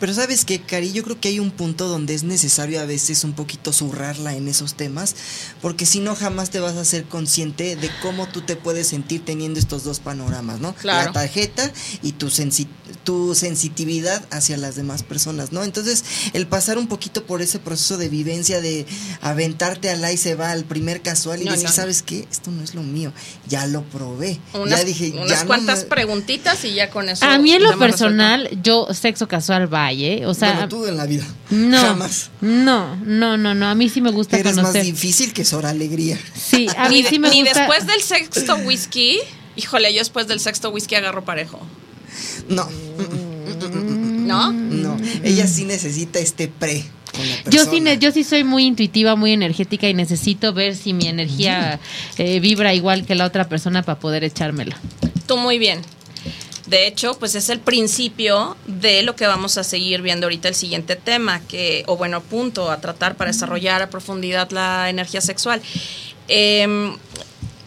Pero 0.00 0.14
sabes 0.14 0.44
que, 0.44 0.60
Cari, 0.60 0.92
yo 0.92 1.02
creo 1.02 1.20
que 1.20 1.28
hay 1.28 1.38
un 1.40 1.50
punto 1.50 1.88
donde 1.88 2.14
es 2.14 2.22
necesario 2.24 2.80
a 2.80 2.84
veces 2.84 3.24
un 3.24 3.32
poquito 3.32 3.72
zurrarla 3.72 4.34
en 4.34 4.48
esos 4.48 4.74
temas, 4.74 5.14
porque 5.60 5.86
si 5.86 6.00
no 6.00 6.14
jamás 6.16 6.50
te 6.50 6.60
vas 6.60 6.76
a 6.76 6.84
ser 6.84 7.04
consciente 7.04 7.76
de 7.76 7.90
cómo 8.02 8.28
tú 8.28 8.40
te 8.42 8.56
puedes 8.56 8.86
sentir 8.88 9.24
teniendo 9.24 9.58
estos 9.60 9.84
dos 9.84 10.00
panoramas, 10.00 10.60
¿no? 10.60 10.74
Claro. 10.74 11.06
La 11.06 11.12
tarjeta 11.12 11.70
y 12.02 12.12
tu, 12.12 12.30
sensi 12.30 12.66
tu 13.04 13.34
sensitividad 13.34 14.24
hacia 14.30 14.56
las 14.56 14.76
demás 14.76 15.02
personas, 15.02 15.52
¿no? 15.52 15.64
Entonces, 15.64 16.04
el 16.32 16.46
pasar 16.46 16.78
un 16.78 16.86
poquito 16.88 17.24
por 17.24 17.42
ese 17.42 17.58
proceso 17.58 17.96
de 17.98 18.08
vivencia, 18.08 18.60
de 18.60 18.86
aventarte 19.20 19.90
al 19.90 20.04
ahí 20.04 20.16
se 20.16 20.34
va 20.34 20.50
al 20.50 20.64
primer 20.64 21.02
casual 21.02 21.40
y 21.42 21.44
No, 21.44 21.52
decir, 21.52 21.64
no, 21.66 21.70
no. 21.70 21.76
¿sabes 21.76 22.02
qué? 22.02 22.26
Esto 22.30 22.50
no 22.50 22.62
es 22.62 22.74
lo 22.74 22.82
mío, 22.82 23.12
ya 23.48 23.66
lo 23.66 23.82
probé. 23.84 24.40
Unas, 24.54 24.80
ya 24.80 24.84
dije, 24.84 25.12
unas 25.14 25.28
ya 25.28 25.40
no 25.42 25.46
cuantas 25.46 25.80
me- 25.80 25.84
preguntitas 25.86 26.64
y 26.64 26.74
ya 26.74 26.90
con 26.90 27.08
eso. 27.08 27.24
A 27.24 27.38
mí 27.38 27.52
en 27.52 27.62
lo 27.62 27.78
personal, 27.78 28.48
yo 28.62 28.86
sexo 28.94 29.28
casual 29.28 29.51
vaya, 29.68 30.28
o 30.28 30.34
sea, 30.34 30.52
Bueno, 30.52 30.68
tú 30.68 30.86
en 30.86 30.96
la 30.96 31.06
vida. 31.06 31.24
no, 31.50 31.78
Jamás. 31.80 32.30
no, 32.40 32.96
no, 32.96 33.36
no, 33.36 33.54
no, 33.54 33.66
a 33.68 33.74
mí 33.74 33.88
sí 33.88 34.00
me 34.00 34.10
gusta 34.10 34.36
Eres 34.38 34.56
más 34.56 34.62
conocer. 34.66 34.84
difícil 34.84 35.32
que 35.32 35.44
Sora 35.44 35.70
Alegría. 35.70 36.18
Sí, 36.34 36.66
a 36.76 36.88
Ni, 36.88 37.02
mí 37.02 37.08
sí 37.08 37.18
me 37.18 37.30
ni 37.30 37.42
gusta. 37.42 37.60
después 37.60 37.86
del 37.86 38.00
sexto 38.02 38.56
whisky, 38.56 39.18
híjole, 39.56 39.92
yo 39.92 39.98
después 40.00 40.26
del 40.28 40.40
sexto 40.40 40.70
whisky 40.70 40.94
agarro 40.96 41.24
parejo. 41.24 41.60
No, 42.48 42.68
¿No? 44.26 44.52
no. 44.52 44.96
Ella 45.22 45.46
sí 45.46 45.64
necesita 45.64 46.18
este 46.18 46.48
pre 46.48 46.84
Yo 47.50 47.64
sí, 47.66 47.82
yo 48.00 48.12
sí 48.12 48.24
soy 48.24 48.44
muy 48.44 48.64
intuitiva, 48.66 49.16
muy 49.16 49.32
energética 49.32 49.88
y 49.88 49.94
necesito 49.94 50.52
ver 50.52 50.74
si 50.76 50.92
mi 50.92 51.06
energía 51.06 51.78
eh, 52.18 52.40
vibra 52.40 52.74
igual 52.74 53.04
que 53.06 53.14
la 53.14 53.26
otra 53.26 53.48
persona 53.48 53.82
para 53.82 53.98
poder 53.98 54.24
echármela. 54.24 54.78
Tú 55.26 55.36
muy 55.36 55.58
bien. 55.58 55.80
De 56.72 56.86
hecho, 56.86 57.12
pues 57.18 57.34
es 57.34 57.50
el 57.50 57.60
principio 57.60 58.56
de 58.64 59.02
lo 59.02 59.14
que 59.14 59.26
vamos 59.26 59.58
a 59.58 59.62
seguir 59.62 60.00
viendo 60.00 60.24
ahorita 60.24 60.48
el 60.48 60.54
siguiente 60.54 60.96
tema, 60.96 61.42
que, 61.46 61.84
o 61.86 61.98
bueno, 61.98 62.22
punto 62.22 62.70
a 62.70 62.80
tratar 62.80 63.14
para 63.14 63.30
desarrollar 63.30 63.82
a 63.82 63.90
profundidad 63.90 64.50
la 64.52 64.88
energía 64.88 65.20
sexual. 65.20 65.60
Em, 66.28 66.96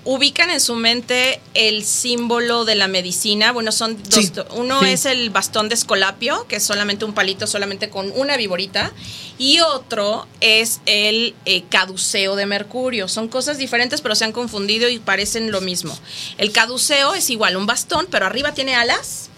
ubican 0.06 0.52
en 0.52 0.62
su 0.62 0.76
mente 0.76 1.41
el 1.56 1.84
símbolo 1.84 2.63
de 2.63 2.76
la 2.76 2.88
medicina. 2.88 3.52
Bueno, 3.52 3.72
son 3.72 4.02
dos. 4.04 4.13
Sí, 4.13 4.32
uno 4.52 4.80
sí. 4.82 4.89
es 4.89 5.06
el 5.06 5.32
bastón 5.32 5.68
de 5.68 5.76
escolapio, 5.76 6.46
que 6.48 6.58
es 6.58 6.63
solamente 6.63 7.06
un 7.06 7.13
palito, 7.13 7.48
solamente 7.48 7.89
con 7.89 8.12
una 8.15 8.38
viborita. 8.38 8.94
Y 9.38 9.60
otro 9.60 10.28
es 10.39 10.80
el 10.86 11.36
eh, 11.46 11.63
caduceo 11.70 12.36
de 12.36 12.46
mercurio. 12.46 13.08
Son 13.08 13.28
cosas 13.28 13.58
diferentes, 13.58 14.02
pero 14.02 14.15
se 14.15 14.26
han 14.26 14.32
confundido 14.32 14.88
y 14.88 15.00
parecen 15.00 15.52
lo 15.52 15.60
mismo. 15.60 15.98
El 16.38 16.52
caduceo 16.52 17.15
es 17.15 17.30
igual, 17.30 17.58
un 17.58 17.65
bastón, 17.65 18.08
pero 18.10 18.26
arriba 18.28 18.54
tiene 18.54 18.76
alas. 18.76 19.30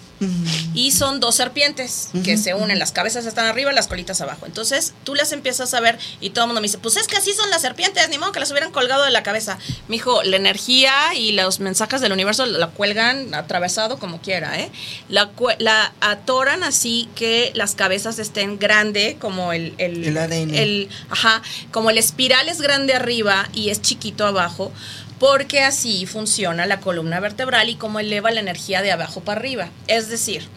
Y 0.74 0.92
son 0.92 1.20
dos 1.20 1.36
serpientes 1.36 2.10
que 2.24 2.38
se 2.38 2.54
unen, 2.56 2.80
las 2.80 2.92
cabezas 2.92 3.26
están 3.26 3.46
arriba, 3.46 3.72
las 3.72 3.88
colitas 3.88 4.20
abajo. 4.22 4.46
Entonces 4.46 4.94
tú 5.04 5.14
las 5.16 5.32
empiezas 5.32 5.74
a 5.74 5.80
ver 5.80 5.98
y 6.22 6.32
todo 6.32 6.46
el 6.46 6.48
mundo 6.50 6.62
me 6.62 6.68
dice, 6.68 6.78
pues 6.80 6.98
es 6.98 7.08
que 7.08 7.18
así 7.18 7.34
son 7.34 7.50
las 7.50 7.62
serpientes, 7.62 8.08
ni 8.10 8.18
modo 8.18 8.32
que 8.32 8.40
las 8.40 8.50
hubieran 8.52 8.72
colgado 8.72 9.04
de 9.04 9.12
la 9.12 9.24
cabeza. 9.24 9.58
Mijo, 9.88 10.24
la 10.24 10.38
energía 10.38 11.14
y 11.16 11.34
los 11.34 11.60
mensajes 11.60 12.02
del 12.02 12.12
universo 12.12 12.46
la 12.46 12.68
cuelgan 12.68 13.34
atravesado 13.36 14.00
como 14.00 14.20
quiera, 14.22 14.60
¿eh? 14.60 14.72
La 15.10 15.94
atoran 16.02 16.64
así 16.64 17.10
que 17.16 17.52
las 17.56 17.76
cabezas 17.76 18.20
estén 18.20 18.58
grande 18.60 19.18
como 19.20 19.54
el... 19.54 19.74
El, 19.78 20.04
El 20.04 20.18
ADN. 20.18 20.54
el- 20.56 20.90
ajá, 21.10 21.42
como 21.72 21.90
el 21.90 21.98
espiral 21.98 22.50
es 22.50 22.62
grande 22.62 22.94
arriba 22.94 23.50
y 23.54 23.70
es 23.70 23.82
chiquito 23.82 24.26
abajo, 24.26 24.72
porque 25.20 25.62
así 25.62 26.06
funciona 26.06 26.66
la 26.66 26.80
columna 26.80 27.20
vertebral 27.20 27.70
y 27.70 27.76
cómo 27.76 28.00
eleva 28.00 28.32
la 28.32 28.40
energía 28.40 28.82
de 28.82 28.92
abajo 28.92 29.22
para 29.22 29.40
arriba. 29.40 29.70
Es 29.88 30.10
decir, 30.10 30.48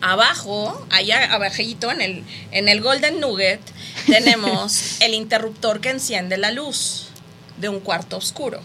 abajo, 0.00 0.86
allá 0.90 1.32
abajito 1.32 1.90
en 1.90 2.00
el, 2.00 2.24
en 2.52 2.68
el 2.68 2.80
Golden 2.80 3.20
Nugget, 3.20 3.60
tenemos 4.06 5.00
el 5.00 5.14
interruptor 5.14 5.80
que 5.80 5.90
enciende 5.90 6.36
la 6.36 6.50
luz 6.50 7.08
de 7.58 7.68
un 7.68 7.80
cuarto 7.80 8.16
oscuro. 8.16 8.60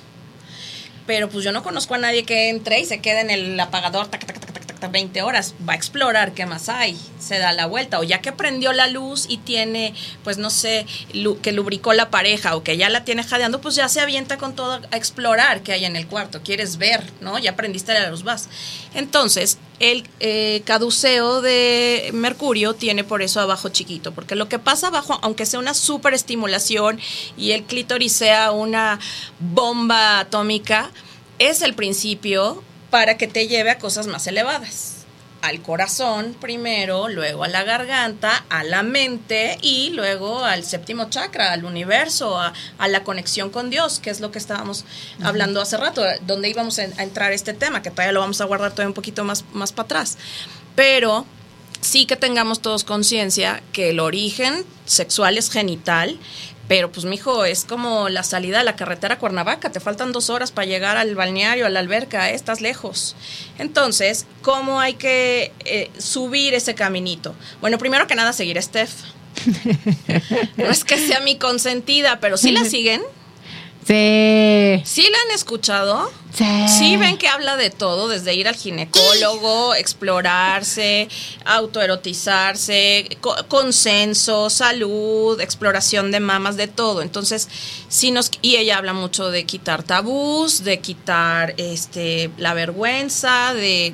Pero 1.12 1.28
pues 1.28 1.44
yo 1.44 1.52
no 1.52 1.62
conozco 1.62 1.96
a 1.96 1.98
nadie 1.98 2.24
que 2.24 2.48
entre 2.48 2.80
y 2.80 2.86
se 2.86 3.02
quede 3.02 3.20
en 3.20 3.30
el 3.32 3.60
apagador 3.60 4.08
tac, 4.08 4.26
tac, 4.26 4.40
tac, 4.40 4.54
tac, 4.54 4.66
tac, 4.66 4.80
tac, 4.80 4.92
20 4.94 5.22
horas. 5.24 5.56
Va 5.68 5.74
a 5.74 5.76
explorar 5.76 6.32
qué 6.32 6.46
más 6.46 6.70
hay. 6.70 6.98
Se 7.20 7.38
da 7.38 7.52
la 7.52 7.66
vuelta. 7.66 8.00
O 8.00 8.04
ya 8.04 8.22
que 8.22 8.32
prendió 8.32 8.72
la 8.72 8.88
luz 8.88 9.26
y 9.28 9.36
tiene, 9.36 9.94
pues 10.24 10.38
no 10.38 10.50
sé, 10.50 10.86
que 11.42 11.52
lubricó 11.52 11.92
la 11.92 12.10
pareja 12.10 12.56
o 12.56 12.64
que 12.64 12.78
ya 12.78 12.88
la 12.88 13.04
tiene 13.04 13.26
jadeando, 13.26 13.60
pues 13.60 13.76
ya 13.76 13.90
se 13.90 14.00
avienta 14.00 14.38
con 14.38 14.56
todo 14.56 14.80
a 14.90 14.96
explorar 14.96 15.64
qué 15.64 15.74
hay 15.74 15.84
en 15.84 15.98
el 15.98 16.08
cuarto. 16.08 16.44
Quieres 16.44 16.78
ver, 16.78 17.04
¿no? 17.20 17.38
Ya 17.40 17.58
prendiste 17.58 17.94
la 17.94 18.10
luz, 18.10 18.24
vas. 18.24 18.48
Entonces, 18.94 19.58
el 19.82 20.08
eh, 20.20 20.62
caduceo 20.64 21.42
de 21.42 22.12
Mercurio 22.14 22.76
tiene 22.76 23.04
por 23.04 23.24
eso 23.24 23.42
abajo 23.42 23.70
chiquito, 23.70 24.14
porque 24.14 24.36
lo 24.36 24.48
que 24.48 24.60
pasa 24.60 24.88
abajo, 24.88 25.18
aunque 25.24 25.48
sea 25.48 25.60
una 25.60 25.74
super 25.74 26.14
estimulación 26.14 27.00
y 27.36 27.52
el 27.52 27.64
clítoris 27.64 28.14
sea 28.14 28.52
una 28.52 29.00
bomba 29.40 30.20
atómica, 30.20 30.92
es 31.40 31.64
el 31.64 31.74
principio 31.74 32.64
para 32.92 33.18
que 33.18 33.28
te 33.28 33.48
lleve 33.48 33.72
a 33.72 33.80
cosas 33.80 34.06
más 34.06 34.28
elevadas. 34.28 35.01
Al 35.42 35.62
corazón 35.62 36.36
primero, 36.40 37.10
luego 37.10 37.44
a 37.44 37.48
la 37.48 37.64
garganta, 37.64 38.46
a 38.50 38.64
la 38.64 38.84
mente 38.84 39.58
y 39.62 39.90
luego 39.92 40.44
al 40.44 40.64
séptimo 40.64 41.10
chakra, 41.10 41.52
al 41.52 41.66
universo, 41.66 42.40
a, 42.40 42.54
a 42.78 42.88
la 42.88 43.04
conexión 43.04 43.50
con 43.50 43.70
Dios, 43.70 44.00
que 44.00 44.10
es 44.10 44.20
lo 44.20 44.32
que 44.32 44.38
estábamos 44.38 44.86
hablando 45.24 45.62
hace 45.62 45.78
rato, 45.78 46.04
donde 46.28 46.50
íbamos 46.50 46.78
a, 46.80 46.84
a 46.84 47.04
entrar 47.04 47.32
este 47.32 47.54
tema, 47.54 47.82
que 47.82 47.90
todavía 47.90 48.12
lo 48.12 48.20
vamos 48.20 48.40
a 48.42 48.46
guardar 48.46 48.72
todavía 48.72 48.90
un 48.90 48.94
poquito 48.94 49.24
más, 49.24 49.44
más 49.54 49.72
para 49.72 49.86
atrás. 49.86 50.18
Pero 50.76 51.26
sí 51.82 52.06
que 52.06 52.16
tengamos 52.16 52.62
todos 52.62 52.84
conciencia 52.84 53.62
que 53.74 53.90
el 53.90 54.00
origen 54.00 54.66
sexual 54.86 55.38
es 55.38 55.50
genital, 55.50 56.18
pero 56.68 56.90
pues 56.92 57.06
mijo, 57.06 57.44
es 57.44 57.66
como 57.66 58.08
la 58.08 58.24
salida 58.24 58.60
de 58.60 58.64
la 58.64 58.78
carretera 58.78 59.16
a 59.16 59.20
Cuernavaca, 59.20 59.72
te 59.72 59.82
faltan 59.82 60.14
dos 60.14 60.30
horas 60.30 60.52
para 60.52 60.66
llegar 60.68 60.96
al 60.96 61.16
balneario, 61.16 61.66
a 61.66 61.70
la 61.70 61.82
alberca, 61.82 62.30
¿eh? 62.30 62.36
estás 62.36 62.62
lejos. 62.62 63.16
Entonces, 63.60 64.26
¿cómo 64.42 64.80
hay 64.80 64.94
que 64.94 65.52
eh, 65.66 65.92
subir 65.98 66.54
ese 66.54 66.74
caminito? 66.74 67.36
Bueno, 67.60 67.78
primero 67.78 68.08
que 68.08 68.16
nada, 68.16 68.32
seguir 68.32 68.58
a 68.58 68.62
Steph. 68.62 68.92
No 70.58 70.70
es 70.70 70.84
que 70.84 70.98
sea 70.98 71.20
mi 71.22 71.38
consentida, 71.38 72.20
pero 72.20 72.38
sí 72.38 72.52
la 72.52 72.64
siguen, 72.64 73.02
Sí. 73.88 74.82
sí 74.86 75.02
la 75.10 75.18
han 75.26 75.36
escuchado. 75.36 76.12
Sí, 76.80 76.96
ven 76.98 77.18
que 77.18 77.28
habla 77.28 77.58
de 77.58 77.70
todo, 77.70 78.08
desde 78.08 78.34
ir 78.34 78.48
al 78.48 78.56
ginecólogo, 78.56 79.76
explorarse, 79.76 81.10
autoerotizarse, 81.46 83.18
co- 83.22 83.36
consenso, 83.48 84.50
salud, 84.50 85.40
exploración 85.42 86.12
de 86.12 86.20
mamas, 86.20 86.58
de 86.58 86.68
todo. 86.68 87.02
Entonces, 87.02 87.48
sí 87.90 88.12
nos 88.12 88.32
y 88.42 88.56
ella 88.58 88.78
habla 88.78 88.94
mucho 88.94 89.30
de 89.32 89.46
quitar 89.46 89.84
tabús, 89.84 90.64
de 90.64 90.80
quitar 90.80 91.54
este 91.58 92.32
la 92.38 92.54
vergüenza, 92.54 93.54
de 93.54 93.94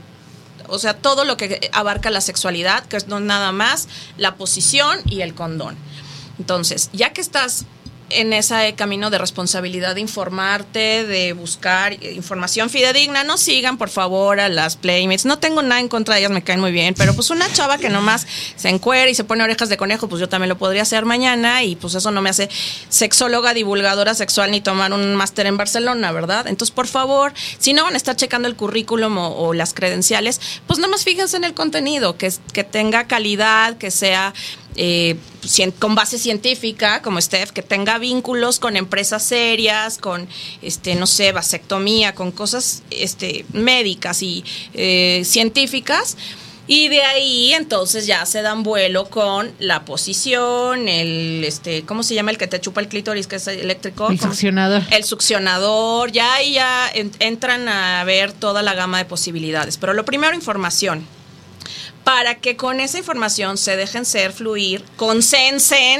o 0.69 0.79
sea, 0.79 0.93
todo 0.95 1.23
lo 1.23 1.37
que 1.37 1.69
abarca 1.71 2.09
la 2.11 2.19
sexualidad, 2.21 2.83
que 2.85 2.97
es 2.97 3.07
no 3.07 3.19
nada 3.19 3.51
más 3.51 3.87
la 4.17 4.35
posición 4.35 4.99
y 5.05 5.21
el 5.21 5.33
condón. 5.33 5.77
Entonces, 6.39 6.89
ya 6.93 7.13
que 7.13 7.21
estás 7.21 7.65
en 8.09 8.33
ese 8.33 8.73
camino 8.75 9.09
de 9.09 9.17
responsabilidad 9.17 9.95
de 9.95 10.01
informarte, 10.01 11.05
de 11.05 11.33
buscar 11.33 12.01
información 12.03 12.69
fidedigna, 12.69 13.23
no 13.23 13.37
sigan 13.37 13.77
por 13.77 13.89
favor 13.89 14.39
a 14.39 14.49
las 14.49 14.77
playmates. 14.77 15.25
No 15.25 15.39
tengo 15.39 15.61
nada 15.61 15.81
en 15.81 15.87
contra 15.87 16.15
de 16.15 16.21
ellas, 16.21 16.31
me 16.31 16.43
caen 16.43 16.59
muy 16.59 16.71
bien, 16.71 16.93
pero 16.97 17.13
pues 17.13 17.29
una 17.29 17.51
chava 17.51 17.77
que 17.77 17.89
nomás 17.89 18.25
se 18.55 18.69
encuera 18.69 19.09
y 19.09 19.15
se 19.15 19.23
pone 19.23 19.43
orejas 19.43 19.69
de 19.69 19.77
conejo, 19.77 20.07
pues 20.07 20.19
yo 20.19 20.29
también 20.29 20.49
lo 20.49 20.57
podría 20.57 20.83
hacer 20.83 21.05
mañana 21.05 21.63
y 21.63 21.75
pues 21.75 21.95
eso 21.95 22.11
no 22.11 22.21
me 22.21 22.29
hace 22.29 22.49
sexóloga, 22.89 23.53
divulgadora 23.53 24.13
sexual 24.13 24.51
ni 24.51 24.61
tomar 24.61 24.93
un 24.93 25.15
máster 25.15 25.45
en 25.45 25.57
Barcelona, 25.57 26.11
¿verdad? 26.11 26.47
Entonces, 26.47 26.73
por 26.73 26.87
favor, 26.87 27.33
si 27.59 27.73
no 27.73 27.83
van 27.83 27.93
a 27.93 27.97
estar 27.97 28.15
checando 28.15 28.47
el 28.47 28.55
currículum 28.55 29.17
o, 29.17 29.35
o 29.35 29.53
las 29.53 29.73
credenciales, 29.73 30.39
pues 30.65 30.79
nada 30.79 30.91
más 30.91 31.03
fíjense 31.03 31.37
en 31.37 31.43
el 31.43 31.53
contenido, 31.53 32.17
que, 32.17 32.31
que 32.53 32.63
tenga 32.63 33.07
calidad, 33.07 33.77
que 33.77 33.91
sea 33.91 34.33
eh, 34.77 35.17
con 35.79 35.95
base 35.95 36.17
científica, 36.19 37.01
como 37.01 37.19
Steph, 37.19 37.51
que 37.51 37.61
tenga 37.63 37.97
vínculos 37.97 38.59
con 38.59 38.75
empresas 38.77 39.23
serias, 39.23 39.97
con, 39.97 40.27
este, 40.61 40.95
no 40.95 41.07
sé, 41.07 41.31
vasectomía, 41.31 42.13
con 42.15 42.31
cosas 42.31 42.83
este, 42.91 43.45
médicas 43.53 44.21
y 44.21 44.43
eh, 44.73 45.23
científicas. 45.25 46.15
Y 46.69 46.89
de 46.89 47.01
ahí 47.01 47.53
entonces 47.53 48.07
ya 48.07 48.25
se 48.25 48.41
dan 48.41 48.61
vuelo 48.61 49.09
con 49.09 49.49
la 49.57 49.85
posición, 49.85 50.89
el, 50.89 51.45
este, 51.45 51.83
¿cómo 51.83 52.03
se 52.03 52.13
llama 52.13 52.31
el 52.31 52.37
que 52.37 52.47
te 52.47 52.59
chupa 52.59 52.81
el 52.81 52.89
clítoris, 52.89 53.25
que 53.25 53.37
es 53.37 53.47
eléctrico? 53.47 54.09
El 54.09 54.19
succionador. 54.19 54.83
El 54.91 55.05
succionador, 55.05 56.11
ya 56.11 56.33
ahí 56.33 56.53
ya 56.55 56.89
en- 56.93 57.11
entran 57.19 57.69
a 57.69 58.03
ver 58.03 58.33
toda 58.33 58.63
la 58.63 58.73
gama 58.73 58.97
de 58.97 59.05
posibilidades. 59.05 59.77
Pero 59.77 59.93
lo 59.93 60.03
primero, 60.03 60.35
información 60.35 61.07
para 62.07 62.35
que 62.35 62.55
con 62.55 62.79
esa 62.79 62.97
información 62.97 63.57
se 63.57 63.75
dejen 63.75 64.05
ser, 64.05 64.31
fluir, 64.31 64.81
consensen. 64.95 65.99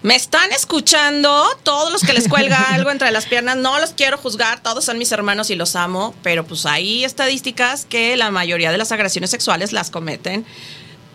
Me 0.00 0.16
están 0.16 0.50
escuchando 0.52 1.44
todos 1.62 1.92
los 1.92 2.00
que 2.00 2.14
les 2.14 2.26
cuelga 2.26 2.56
algo 2.72 2.90
entre 2.90 3.10
las 3.10 3.26
piernas. 3.26 3.58
No 3.58 3.78
los 3.78 3.90
quiero 3.90 4.16
juzgar, 4.16 4.62
todos 4.62 4.82
son 4.82 4.96
mis 4.96 5.12
hermanos 5.12 5.50
y 5.50 5.56
los 5.56 5.76
amo, 5.76 6.14
pero 6.22 6.46
pues 6.46 6.64
hay 6.64 7.04
estadísticas 7.04 7.84
que 7.84 8.16
la 8.16 8.30
mayoría 8.30 8.72
de 8.72 8.78
las 8.78 8.92
agresiones 8.92 9.28
sexuales 9.28 9.74
las 9.74 9.90
cometen 9.90 10.46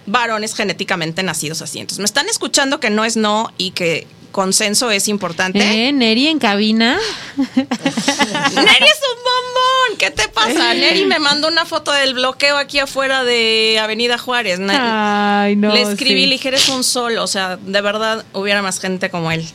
varones 0.06 0.54
genéticamente 0.54 1.24
nacidos 1.24 1.64
así. 1.64 1.80
Entonces, 1.80 1.98
me 1.98 2.06
están 2.06 2.30
escuchando 2.30 2.80
que 2.80 2.92
no 2.92 3.06
es 3.06 3.18
no 3.18 3.52
y 3.58 3.72
que 3.72 4.06
consenso 4.32 4.92
es 4.92 5.08
importante. 5.08 5.60
¿Eh? 5.88 5.92
Neri 5.92 6.28
en 6.28 6.40
cabina. 6.40 6.98
Neri 7.38 7.66
es 7.66 9.02
un 9.02 9.20
bombón. 9.24 9.98
¿Qué 9.98 10.12
te 10.12 10.28
pasa? 10.30 10.74
Neri 10.74 11.06
me 11.06 11.20
mandó 11.20 11.48
una 11.48 11.66
foto 11.66 11.92
del 11.92 12.14
bloqueo 12.14 12.58
aquí 12.58 12.80
afuera 12.80 13.24
de 13.24 13.80
Avenida 13.82 14.18
Juárez. 14.18 14.60
Ay, 14.70 15.56
no. 15.56 15.74
Le 15.74 15.82
escribí, 15.82 16.22
sí. 16.22 16.26
le 16.28 16.32
dije, 16.34 16.48
eres 16.50 16.70
un 16.70 16.84
sol. 16.84 17.18
O 17.18 17.28
sea, 17.28 17.58
de 17.58 17.82
verdad 17.82 18.26
hubiera 18.34 18.62
más 18.62 18.80
gente 18.80 19.10
como 19.10 19.32
él. 19.32 19.46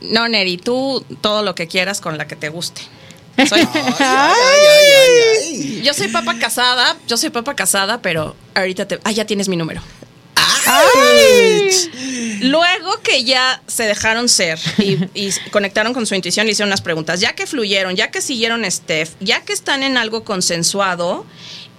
No, 0.00 0.28
Neri, 0.28 0.56
tú 0.56 1.04
todo 1.20 1.42
lo 1.42 1.54
que 1.54 1.66
quieras 1.68 2.00
con 2.00 2.16
la 2.18 2.26
que 2.26 2.36
te 2.36 2.48
guste. 2.48 2.82
Soy- 3.48 3.60
Ay, 3.98 4.00
ay, 4.00 4.86
ay, 5.00 5.42
ay. 5.46 5.82
yo 5.82 5.94
soy 5.94 6.08
papa 6.08 6.38
casada, 6.38 6.96
yo 7.06 7.16
soy 7.16 7.30
papa 7.30 7.54
casada, 7.54 8.02
pero 8.02 8.36
ahorita 8.54 8.86
te... 8.86 8.98
Ah, 9.04 9.12
ya 9.12 9.24
tienes 9.24 9.48
mi 9.48 9.56
número. 9.56 9.80
Luego 12.42 13.00
que 13.02 13.24
ya 13.24 13.62
se 13.66 13.84
dejaron 13.84 14.28
ser 14.28 14.58
y, 14.78 14.98
y 15.14 15.30
conectaron 15.50 15.92
con 15.92 16.06
su 16.06 16.14
intuición, 16.14 16.46
le 16.46 16.52
hicieron 16.52 16.70
unas 16.70 16.80
preguntas. 16.80 17.20
Ya 17.20 17.34
que 17.34 17.46
fluyeron, 17.46 17.96
ya 17.96 18.10
que 18.10 18.20
siguieron 18.20 18.68
Steph, 18.70 19.10
ya 19.20 19.42
que 19.42 19.52
están 19.52 19.82
en 19.82 19.96
algo 19.96 20.24
consensuado, 20.24 21.26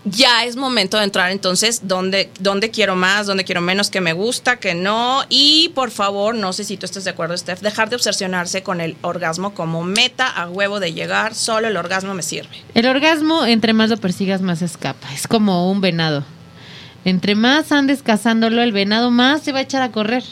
ya 0.03 0.45
es 0.45 0.55
momento 0.55 0.97
de 0.97 1.03
entrar 1.03 1.31
entonces 1.31 1.81
dónde, 1.83 2.31
dónde 2.39 2.71
quiero 2.71 2.95
más, 2.95 3.27
dónde 3.27 3.43
quiero 3.43 3.61
menos, 3.61 3.89
que 3.89 4.01
me 4.01 4.13
gusta, 4.13 4.57
que 4.57 4.73
no. 4.73 5.23
Y 5.29 5.69
por 5.75 5.91
favor, 5.91 6.35
no 6.35 6.53
sé 6.53 6.63
si 6.63 6.77
tú 6.77 6.85
estás 6.85 7.03
de 7.03 7.11
acuerdo, 7.11 7.37
Steph, 7.37 7.61
dejar 7.61 7.89
de 7.89 7.95
obsesionarse 7.95 8.63
con 8.63 8.81
el 8.81 8.97
orgasmo 9.01 9.53
como 9.53 9.83
meta 9.83 10.27
a 10.27 10.49
huevo 10.49 10.79
de 10.79 10.93
llegar. 10.93 11.35
Solo 11.35 11.67
el 11.67 11.77
orgasmo 11.77 12.13
me 12.13 12.23
sirve. 12.23 12.63
El 12.73 12.87
orgasmo, 12.87 13.45
entre 13.45 13.73
más 13.73 13.89
lo 13.89 13.97
persigas, 13.97 14.41
más 14.41 14.61
escapa. 14.61 15.13
Es 15.13 15.27
como 15.27 15.71
un 15.71 15.81
venado. 15.81 16.25
Entre 17.05 17.35
más 17.35 17.71
andes 17.71 18.03
cazándolo, 18.03 18.61
el 18.61 18.71
venado 18.71 19.11
más 19.11 19.41
se 19.41 19.51
va 19.51 19.59
a 19.59 19.63
echar 19.63 19.81
a 19.81 19.91
correr. 19.91 20.23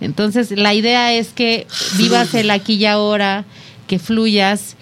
Entonces, 0.00 0.50
la 0.50 0.74
idea 0.74 1.12
es 1.12 1.32
que 1.32 1.66
vivas 1.96 2.34
el 2.34 2.50
aquí 2.50 2.74
y 2.74 2.86
ahora, 2.86 3.44
que 3.86 3.98
fluyas 3.98 4.76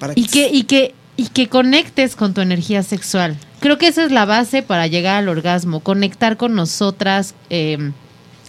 Para 0.00 0.12
y 0.16 0.26
que, 0.26 0.50
y 0.52 0.64
que, 0.64 0.94
y 1.16 1.28
que 1.28 1.48
conectes 1.48 2.16
con 2.16 2.34
tu 2.34 2.40
energía 2.40 2.82
sexual. 2.82 3.36
Creo 3.60 3.78
que 3.78 3.88
esa 3.88 4.04
es 4.04 4.12
la 4.12 4.24
base 4.24 4.62
para 4.62 4.86
llegar 4.86 5.16
al 5.16 5.28
orgasmo, 5.28 5.80
conectar 5.80 6.36
con 6.36 6.54
nosotras, 6.54 7.34
eh, 7.50 7.92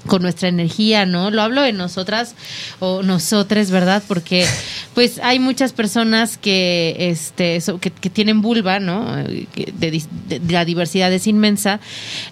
con 0.08 0.22
nuestra 0.22 0.48
energía, 0.50 1.06
¿no? 1.06 1.32
Lo 1.32 1.42
hablo 1.42 1.62
de 1.62 1.74
nosotras 1.74 2.36
o 2.80 3.04
nosotres, 3.04 3.72
¿verdad? 3.72 4.02
Porque 4.08 4.46
pues 4.94 5.20
hay 5.24 5.40
muchas 5.40 5.74
personas 5.74 6.38
que, 6.38 6.96
este, 7.00 7.62
so- 7.62 7.80
que, 7.80 7.92
que 7.92 8.10
tienen 8.10 8.42
vulva, 8.42 8.80
¿no? 8.80 9.06
La 10.50 10.66
diversidad 10.66 11.12
es 11.14 11.28
inmensa. 11.28 11.80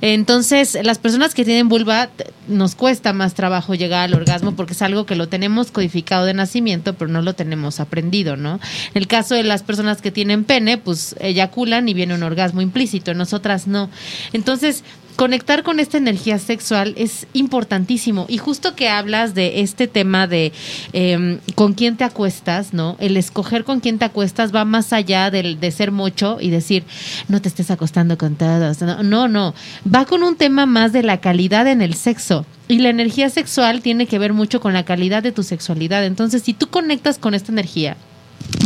Entonces, 0.01 0.77
las 0.83 0.97
personas 0.99 1.33
que 1.33 1.45
tienen 1.45 1.69
vulva 1.69 2.09
nos 2.47 2.75
cuesta 2.75 3.13
más 3.13 3.33
trabajo 3.33 3.75
llegar 3.75 4.03
al 4.03 4.13
orgasmo 4.13 4.55
porque 4.55 4.73
es 4.73 4.81
algo 4.81 5.05
que 5.05 5.15
lo 5.15 5.27
tenemos 5.27 5.71
codificado 5.71 6.25
de 6.25 6.33
nacimiento, 6.33 6.93
pero 6.93 7.11
no 7.11 7.21
lo 7.21 7.33
tenemos 7.33 7.79
aprendido, 7.79 8.37
¿no? 8.37 8.55
En 8.93 9.01
el 9.01 9.07
caso 9.07 9.35
de 9.35 9.43
las 9.43 9.63
personas 9.63 10.01
que 10.01 10.11
tienen 10.11 10.43
pene, 10.43 10.77
pues 10.77 11.15
eyaculan 11.19 11.87
y 11.89 11.93
viene 11.93 12.13
un 12.13 12.23
orgasmo 12.23 12.61
implícito, 12.61 13.13
nosotras 13.13 13.67
no. 13.67 13.89
Entonces, 14.33 14.83
conectar 15.17 15.63
con 15.63 15.81
esta 15.81 15.97
energía 15.97 16.39
sexual 16.39 16.93
es 16.95 17.27
importantísimo. 17.33 18.25
Y 18.29 18.37
justo 18.37 18.75
que 18.75 18.87
hablas 18.87 19.33
de 19.33 19.61
este 19.61 19.87
tema 19.87 20.27
de 20.27 20.53
eh, 20.93 21.39
con 21.55 21.73
quién 21.73 21.97
te 21.97 22.03
acuestas, 22.03 22.73
¿no? 22.73 22.95
El 22.99 23.17
escoger 23.17 23.65
con 23.65 23.81
quién 23.81 23.97
te 23.97 24.05
acuestas 24.05 24.55
va 24.55 24.63
más 24.63 24.93
allá 24.93 25.29
del, 25.31 25.59
de 25.59 25.71
ser 25.71 25.91
mocho 25.91 26.37
y 26.39 26.51
decir, 26.51 26.85
no 27.27 27.41
te 27.41 27.49
estés 27.49 27.71
acostando 27.71 28.17
con 28.17 28.35
todos. 28.35 28.79
No, 28.81 29.03
no, 29.03 29.27
no. 29.27 29.55
Va 29.93 30.05
con 30.05 30.23
un 30.23 30.37
tema 30.37 30.65
más 30.67 30.93
de 30.93 31.03
la 31.03 31.19
calidad 31.19 31.67
en 31.67 31.81
el 31.81 31.95
sexo. 31.95 32.45
Y 32.67 32.79
la 32.79 32.89
energía 32.89 33.29
sexual 33.29 33.81
tiene 33.81 34.05
que 34.05 34.19
ver 34.19 34.33
mucho 34.33 34.61
con 34.61 34.73
la 34.73 34.85
calidad 34.85 35.23
de 35.23 35.31
tu 35.31 35.41
sexualidad. 35.41 36.05
Entonces, 36.05 36.43
si 36.43 36.53
tú 36.53 36.67
conectas 36.67 37.17
con 37.17 37.33
esta 37.33 37.51
energía, 37.51 37.97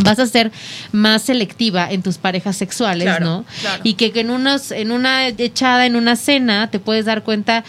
vas 0.04 0.18
a 0.18 0.26
ser 0.26 0.50
más 0.92 1.22
selectiva 1.22 1.90
en 1.90 2.02
tus 2.02 2.18
parejas 2.18 2.56
sexuales, 2.56 3.04
Claro, 3.04 3.24
¿no? 3.24 3.44
claro. 3.60 3.80
Y 3.84 3.94
que, 3.94 4.12
que 4.12 4.20
en 4.20 4.30
unos, 4.30 4.70
en 4.70 4.92
una 4.92 5.26
echada, 5.28 5.86
en 5.86 5.96
una 5.96 6.16
cena, 6.16 6.70
te 6.70 6.78
puedes 6.78 7.04
dar 7.04 7.22
cuenta 7.22 7.64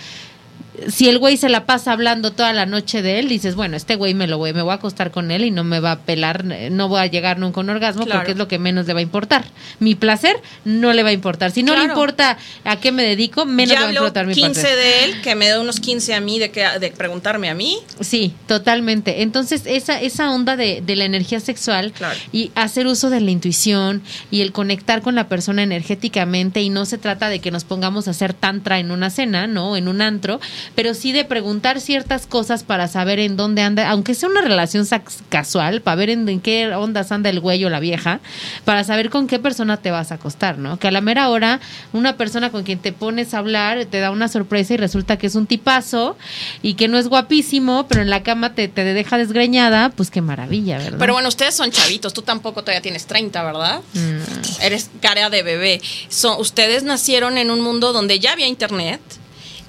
si 0.88 1.08
el 1.10 1.20
güey 1.20 1.38
se 1.38 1.50
la 1.50 1.66
pasa 1.66 1.92
hablando 1.92 2.32
toda 2.32 2.52
la 2.54 2.66
noche 2.66 3.02
de 3.02 3.20
él, 3.20 3.28
dices, 3.30 3.56
bueno, 3.56 3.78
este 3.78 3.96
güey 3.96 4.14
me 4.14 4.28
lo 4.28 4.38
voy, 4.38 4.54
me 4.54 4.62
voy 4.62 4.72
a 4.72 4.76
acostar 4.76 5.12
con 5.12 5.30
él 5.32 5.46
y 5.46 5.52
no 5.52 5.64
me 5.64 5.80
va 5.80 5.92
a 5.92 6.00
pelar, 6.00 6.44
no 6.46 6.88
voy 6.90 7.00
a 7.02 7.06
llegar 7.08 7.38
nunca 7.40 7.60
a 7.60 7.64
un 7.64 7.70
orgasmo 7.70 8.06
Claro. 8.06 8.20
porque 8.22 8.32
es 8.32 8.38
lo 8.38 8.48
que 8.48 8.58
menos 8.60 8.88
le 8.88 8.94
va 8.94 9.00
a 9.00 9.04
importar. 9.04 9.46
Mi 9.80 9.96
placer 9.96 10.36
no 10.66 10.92
le 10.94 11.04
va 11.04 11.10
a 11.10 11.14
importar. 11.14 11.52
Si 11.52 11.62
no 11.64 11.76
le 11.76 11.84
importa 11.84 12.38
a 12.64 12.76
qué 12.80 12.92
me 12.92 13.04
dedico, 13.04 13.46
menos 13.46 13.74
ya 13.74 13.80
le 13.82 13.86
va 13.86 13.90
a 13.90 13.94
importar 13.94 14.26
mi 14.28 14.34
15 14.34 14.52
placer. 14.62 14.76
de 14.78 15.04
él, 15.06 15.22
que 15.22 15.36
me 15.36 15.48
da 15.48 15.60
unos 15.62 15.80
15 15.80 16.14
a 16.16 16.22
mí 16.22 16.40
de, 16.40 16.50
que, 16.52 16.66
de 16.80 16.92
preguntarme 16.92 17.50
a 17.50 17.54
mí. 17.56 17.78
Sí, 18.00 18.34
totalmente. 18.48 19.22
Entonces, 19.22 19.64
esa, 19.66 20.02
esa 20.02 20.32
onda 20.32 20.56
de, 20.56 20.82
de 20.82 20.96
la 20.96 21.06
energía 21.06 21.40
sexual 21.40 21.92
Claro. 21.92 22.18
y 22.32 22.52
hacer 22.56 22.88
uso 22.88 23.10
de 23.10 23.22
la 23.22 23.32
intuición 23.32 24.02
y 24.32 24.42
el 24.42 24.52
conectar 24.52 25.02
con 25.02 25.16
la 25.16 25.28
persona 25.28 25.62
energéticamente 25.64 26.62
y 26.62 26.70
no 26.70 26.86
se 26.86 26.98
trata 26.98 27.30
de 27.30 27.40
que 27.40 27.52
nos 27.52 27.64
pongamos 27.64 28.08
a 28.08 28.12
hacer 28.12 28.34
tantra 28.34 28.80
en 28.80 28.92
una 28.92 29.10
cena, 29.10 29.48
¿no? 29.48 29.76
En 29.78 29.88
un 29.88 30.02
antro, 30.02 30.40
pero 30.76 30.94
sí 30.94 31.12
de 31.12 31.26
preguntar 31.26 31.80
ciertas 31.80 32.28
cosas 32.28 32.64
para 32.64 32.88
saber 32.88 33.20
en 33.20 33.38
dónde 33.38 33.62
anda, 33.62 33.90
aunque 33.90 34.16
sea 34.16 34.30
una 34.30 34.42
relación 34.42 34.88
casual, 35.30 35.82
para 35.82 35.96
ver 35.96 36.10
en, 36.10 36.28
en 36.30 36.40
qué 36.40 36.74
ondas 36.74 37.12
anda 37.12 37.30
el 37.30 37.40
güey 37.40 37.64
o 37.66 37.70
la 37.70 37.80
vieja, 37.80 38.20
para 38.66 38.84
saber 38.84 39.10
con 39.10 39.28
qué 39.28 39.40
persona 39.40 39.78
te 39.78 39.92
vas 39.92 40.12
a 40.12 40.16
acostar, 40.16 40.58
¿no? 40.58 40.78
Que 40.78 40.88
a 40.88 40.92
la 40.92 41.02
mera 41.02 41.30
hora 41.30 41.60
una 41.92 42.18
persona 42.18 42.52
con 42.52 42.64
quien 42.64 42.80
te 42.80 42.92
pones 42.92 43.34
a 43.34 43.40
hablar 43.40 43.86
te 43.86 44.00
da 44.00 44.12
una 44.12 44.28
sorpresa 44.28 44.74
y 44.74 44.78
resulta 44.78 45.18
que 45.18 45.28
es 45.28 45.36
un 45.36 45.48
tipazo 45.48 46.18
y 46.62 46.76
que 46.76 46.88
no 46.88 46.98
es 46.98 47.08
guapísimo, 47.08 47.88
pero 47.88 48.02
en 48.02 48.10
la 48.10 48.24
cama 48.24 48.56
te, 48.56 48.68
te 48.68 48.84
deja 48.84 49.18
desgreñada, 49.18 49.90
pues 49.90 50.10
qué 50.10 50.22
maravilla, 50.22 50.78
¿verdad? 50.78 50.98
Pero 51.00 51.14
bueno, 51.14 51.30
ustedes 51.30 51.56
son 51.56 51.72
chavitos, 51.72 52.14
tú 52.14 52.22
tampoco 52.22 52.62
todavía 52.62 52.82
tienes 52.82 53.06
30, 53.06 53.44
¿verdad? 53.44 53.82
Mm. 53.94 54.62
Eres 54.62 54.90
cara 55.02 55.30
de 55.30 55.44
bebé. 55.44 55.82
Son, 56.10 56.40
ustedes 56.40 56.84
nacieron 56.84 57.38
en 57.38 57.52
un 57.52 57.62
mundo 57.62 57.94
donde 57.94 58.20
ya 58.20 58.34
había 58.34 58.48
internet 58.48 59.02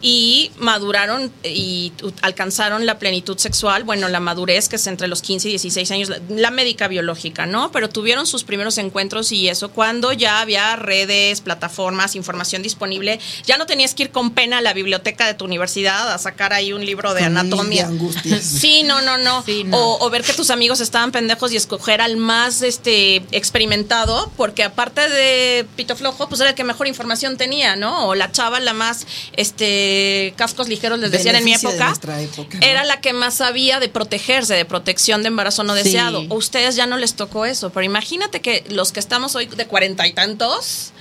y 0.07 0.51
maduraron 0.59 1.33
y 1.43 1.95
alcanzaron 2.21 2.85
la 2.85 2.99
plenitud 2.99 3.39
sexual, 3.39 3.85
bueno, 3.85 4.11
la 4.11 4.21
madurez 4.21 4.69
que 4.69 4.77
es 4.77 4.87
entre 4.87 5.09
los 5.09 5.23
15 5.23 5.49
y 5.49 5.53
16 5.53 5.91
años, 5.93 6.09
la, 6.11 6.19
la 6.29 6.51
médica 6.51 6.89
biológica, 6.89 7.47
¿no? 7.47 7.73
Pero 7.73 7.89
tuvieron 7.89 8.27
sus 8.27 8.45
primeros 8.45 8.77
encuentros 8.77 9.33
y 9.33 9.49
eso 9.49 9.71
cuando 9.71 10.13
ya 10.13 10.43
había 10.43 10.77
redes, 10.77 11.41
plataformas, 11.41 12.17
información 12.17 12.63
disponible, 12.63 13.19
ya 13.47 13.57
no 13.57 13.65
tenías 13.65 13.95
que 13.95 14.03
ir 14.03 14.11
con 14.11 14.33
pena 14.33 14.59
a 14.59 14.61
la 14.61 14.75
biblioteca 14.75 15.27
de 15.27 15.33
tu 15.33 15.47
universidad 15.47 16.13
a 16.13 16.19
sacar 16.19 16.53
ahí 16.53 16.75
un 16.75 16.85
libro 16.85 17.15
de 17.15 17.23
de 17.23 17.81
angustias. 17.81 18.45
Sí, 18.65 18.83
no, 18.83 19.01
no, 19.01 19.17
no. 19.17 19.43
Sí, 19.43 19.65
no. 19.65 19.79
O, 19.79 20.05
o 20.05 20.11
ver 20.11 20.23
que 20.23 20.35
tus 20.35 20.51
amigos 20.51 20.81
estaban 20.81 21.13
pendejos 21.13 21.51
y 21.53 21.57
escoger 21.57 22.03
al 22.03 22.19
más 22.19 22.61
este 22.61 23.23
experimentado, 23.31 24.31
porque 24.37 24.65
aparte 24.65 25.09
de 25.09 25.67
Pito 25.77 25.97
Flojo, 25.97 26.29
pues 26.29 26.43
era 26.43 26.51
el 26.51 26.57
que 26.57 26.65
mejor 26.65 26.89
información 26.89 27.39
tenía, 27.39 27.75
¿no? 27.75 28.09
O 28.09 28.15
la 28.15 28.31
chava, 28.31 28.61
la 28.61 28.75
más 28.75 29.07
este 29.33 29.94
cascos 30.37 30.69
ligeros, 30.69 30.99
les 30.99 31.11
decían 31.11 31.37
en 31.37 31.45
mi 31.45 31.55
época. 31.55 31.87
nuestra 31.89 32.21
época, 32.21 32.59
¿no? 32.59 32.67
Era 32.67 32.85
la 32.85 33.01
que 33.01 33.13
más 33.13 33.35
sabía 33.35 33.81
de 33.81 33.89
protegerse, 33.89 34.55
de 34.55 34.65
protección 34.65 35.23
de 35.23 35.29
embarazo 35.29 35.65
no 35.65 35.75
Sí. 35.75 35.83
deseado. 35.85 36.25
A 36.31 36.35
ustedes 36.35 36.77
ya 36.77 36.87
no 36.87 36.97
les 36.97 37.15
tocó 37.15 37.47
eso, 37.47 37.71
pero 37.71 37.85
imagínate 37.85 38.41
que 38.41 38.65
los 38.69 38.93
que 38.93 39.01
estamos 39.01 39.35
hoy 39.35 39.47
de 39.47 39.67
cuarenta 39.67 40.07
y 40.07 40.13
tantos, 40.13 40.93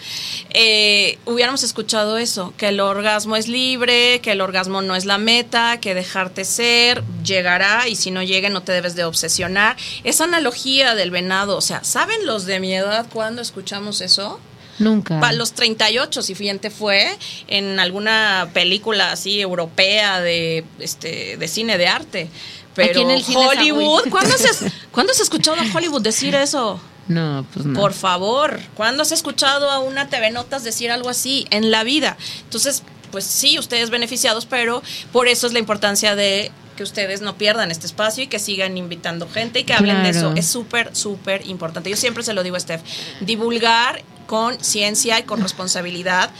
eh, 0.51 1.17
hubiéramos 1.25 1.63
escuchado 1.63 2.17
eso, 2.17 2.53
que 2.57 2.69
el 2.69 2.79
orgasmo 2.79 3.35
es 3.35 3.47
libre, 3.47 4.19
que 4.21 4.31
el 4.31 4.41
orgasmo 4.41 4.81
no 4.81 4.95
es 4.95 5.05
la 5.05 5.17
meta, 5.17 5.79
que 5.79 5.93
dejarte 5.95 6.45
ser, 6.45 7.03
llegará 7.23 7.87
y 7.87 7.95
si 7.95 8.11
no 8.11 8.21
llega 8.23 8.49
no 8.49 8.61
te 8.63 8.71
debes 8.71 8.95
de 8.95 9.03
obsesionar. 9.05 9.77
Esa 10.03 10.25
analogía 10.25 10.95
del 10.95 11.11
venado, 11.11 11.57
o 11.57 11.61
sea, 11.61 11.83
¿saben 11.83 12.25
los 12.25 12.45
de 12.45 12.59
mi 12.59 12.73
edad 12.73 13.05
cuando 13.11 13.41
escuchamos 13.41 14.01
eso? 14.01 14.39
Nunca. 14.79 15.19
Para 15.19 15.33
los 15.33 15.53
38, 15.53 16.21
si 16.21 16.35
fíjate, 16.35 16.69
fue 16.69 17.17
en 17.47 17.79
alguna 17.79 18.49
película 18.53 19.11
así 19.11 19.39
europea 19.39 20.19
de, 20.19 20.65
este, 20.79 21.37
de 21.37 21.47
cine 21.47 21.77
de 21.77 21.87
arte. 21.87 22.29
Pero 22.75 23.01
en 23.01 23.11
el 23.11 23.23
Hollywood. 23.23 24.09
¿cuándo 24.09 24.33
has, 24.33 24.65
¿cuándo 24.91 25.11
has 25.11 25.19
escuchado 25.19 25.57
a 25.61 25.77
Hollywood 25.77 26.01
decir 26.01 26.33
eso? 26.35 26.79
No, 27.07 27.45
pues 27.53 27.65
no. 27.65 27.79
Por 27.79 27.93
favor, 27.93 28.59
¿cuándo 28.75 29.03
has 29.03 29.11
escuchado 29.11 29.69
a 29.69 29.79
una 29.79 30.09
TV 30.09 30.31
Notas 30.31 30.63
decir 30.63 30.89
algo 30.89 31.09
así 31.09 31.45
en 31.49 31.69
la 31.69 31.83
vida? 31.83 32.17
Entonces, 32.43 32.83
pues 33.11 33.25
sí, 33.25 33.59
ustedes 33.59 33.89
beneficiados, 33.89 34.45
pero 34.45 34.81
por 35.11 35.27
eso 35.27 35.45
es 35.45 35.53
la 35.53 35.59
importancia 35.59 36.15
de 36.15 36.51
que 36.75 36.83
ustedes 36.83 37.21
no 37.21 37.37
pierdan 37.37 37.71
este 37.71 37.85
espacio 37.85 38.23
y 38.23 38.27
que 38.27 38.39
sigan 38.39 38.77
invitando 38.77 39.29
gente 39.29 39.59
y 39.59 39.63
que 39.63 39.73
hablen 39.73 40.01
de 40.03 40.09
eso. 40.09 40.33
Es 40.35 40.47
súper, 40.47 40.95
súper 40.95 41.45
importante. 41.47 41.89
Yo 41.89 41.97
siempre 41.97 42.23
se 42.23 42.33
lo 42.33 42.41
digo 42.41 42.55
a 42.55 42.59
Steph, 42.59 42.81
divulgar 43.21 44.01
con 44.33 44.59
ciencia 44.63 45.19
y 45.19 45.23
con 45.23 45.41
responsabilidad. 45.43 46.31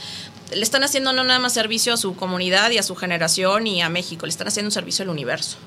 Le 0.52 0.64
están 0.64 0.84
haciendo 0.84 1.14
no 1.14 1.24
nada 1.24 1.38
más 1.38 1.54
servicio 1.54 1.94
a 1.94 1.98
su 1.98 2.16
comunidad 2.16 2.72
y 2.72 2.80
a 2.80 2.84
su 2.84 2.96
generación 2.96 3.68
y 3.68 3.84
a 3.84 3.90
México, 3.90 4.26
le 4.26 4.32
están 4.32 4.48
haciendo 4.48 4.70
un 4.70 4.72
servicio 4.72 5.04
al 5.04 5.10
universo. 5.10 5.58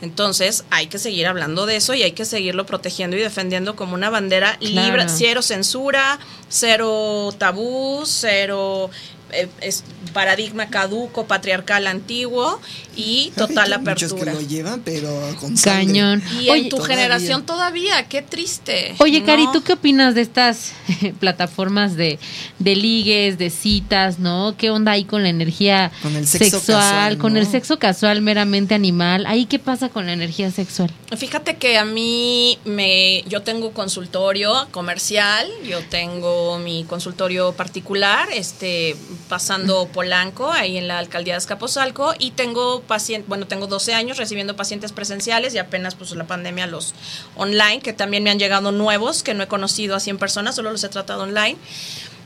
Entonces 0.00 0.62
hay 0.70 0.86
que 0.86 1.00
seguir 1.00 1.26
hablando 1.26 1.66
de 1.66 1.74
eso 1.74 1.92
y 1.94 2.04
hay 2.04 2.12
que 2.12 2.24
seguirlo 2.24 2.66
protegiendo 2.66 3.16
y 3.16 3.20
defendiendo 3.20 3.74
como 3.74 3.94
una 3.94 4.10
bandera 4.10 4.58
Claro. 4.60 4.86
libre, 4.86 5.08
cero 5.08 5.42
censura, 5.42 6.20
cero 6.48 7.34
tabú, 7.36 8.02
cero 8.06 8.88
eh, 9.32 9.48
es 9.60 9.82
paradigma 10.12 10.70
caduco, 10.70 11.26
patriarcal 11.26 11.88
antiguo 11.88 12.60
y 13.00 13.32
total 13.36 13.72
Hay 13.72 13.78
muchos 13.80 14.12
que 14.12 14.20
apertura. 14.20 14.32
lo 14.34 14.40
llevan, 14.42 14.82
pero 14.84 15.08
con 15.40 15.56
sangre. 15.56 15.86
Cañón. 15.86 16.22
Y 16.40 16.48
en 16.50 16.68
tu 16.68 16.76
Todavía. 16.76 16.96
generación 16.96 17.46
todavía, 17.46 18.08
qué 18.08 18.22
triste. 18.22 18.94
Oye, 18.98 19.22
Cari. 19.24 19.46
¿tú 19.52 19.62
qué 19.62 19.72
opinas 19.74 20.14
de 20.14 20.20
estas 20.22 20.72
plataformas 21.20 21.96
de, 21.96 22.18
de 22.58 22.76
ligues, 22.76 23.38
de 23.38 23.50
citas, 23.50 24.18
no? 24.18 24.54
¿Qué 24.58 24.70
onda 24.70 24.92
ahí 24.92 25.04
con 25.04 25.22
la 25.22 25.28
energía 25.28 25.90
Con 26.02 26.14
el 26.16 26.26
sexo 26.26 26.58
sexual, 26.58 26.78
casual, 26.80 27.18
con 27.18 27.36
el 27.36 27.46
sexo 27.46 27.78
casual 27.78 28.20
meramente 28.22 28.74
animal? 28.74 29.24
¿Ahí 29.26 29.46
qué 29.46 29.58
pasa 29.58 29.88
con 29.88 30.06
la 30.06 30.12
energía 30.12 30.50
sexual? 30.50 30.90
Fíjate 31.16 31.56
que 31.56 31.78
a 31.78 31.84
mí 31.84 32.58
me 32.64 33.22
yo 33.26 33.42
tengo 33.42 33.72
consultorio 33.72 34.68
comercial, 34.70 35.48
yo 35.68 35.80
tengo 35.88 36.58
mi 36.58 36.84
consultorio 36.84 37.52
particular, 37.52 38.28
este 38.32 38.96
pasando 39.28 39.86
Polanco 39.88 40.50
ahí 40.52 40.76
en 40.76 40.88
la 40.88 40.98
alcaldía 40.98 41.34
de 41.34 41.38
Escaposalco 41.38 42.14
y 42.18 42.32
tengo 42.32 42.82
paciente, 42.90 43.26
bueno, 43.28 43.46
tengo 43.46 43.68
12 43.68 43.94
años 43.94 44.16
recibiendo 44.16 44.56
pacientes 44.56 44.90
presenciales 44.90 45.54
y 45.54 45.58
apenas 45.58 45.94
pues 45.94 46.10
la 46.16 46.24
pandemia 46.24 46.66
los 46.66 46.92
online 47.36 47.78
que 47.78 47.92
también 47.92 48.24
me 48.24 48.30
han 48.30 48.40
llegado 48.40 48.72
nuevos 48.72 49.22
que 49.22 49.32
no 49.32 49.44
he 49.44 49.46
conocido 49.46 49.94
así 49.94 50.10
en 50.10 50.18
persona, 50.18 50.50
solo 50.50 50.72
los 50.72 50.82
he 50.82 50.88
tratado 50.88 51.22
online. 51.22 51.56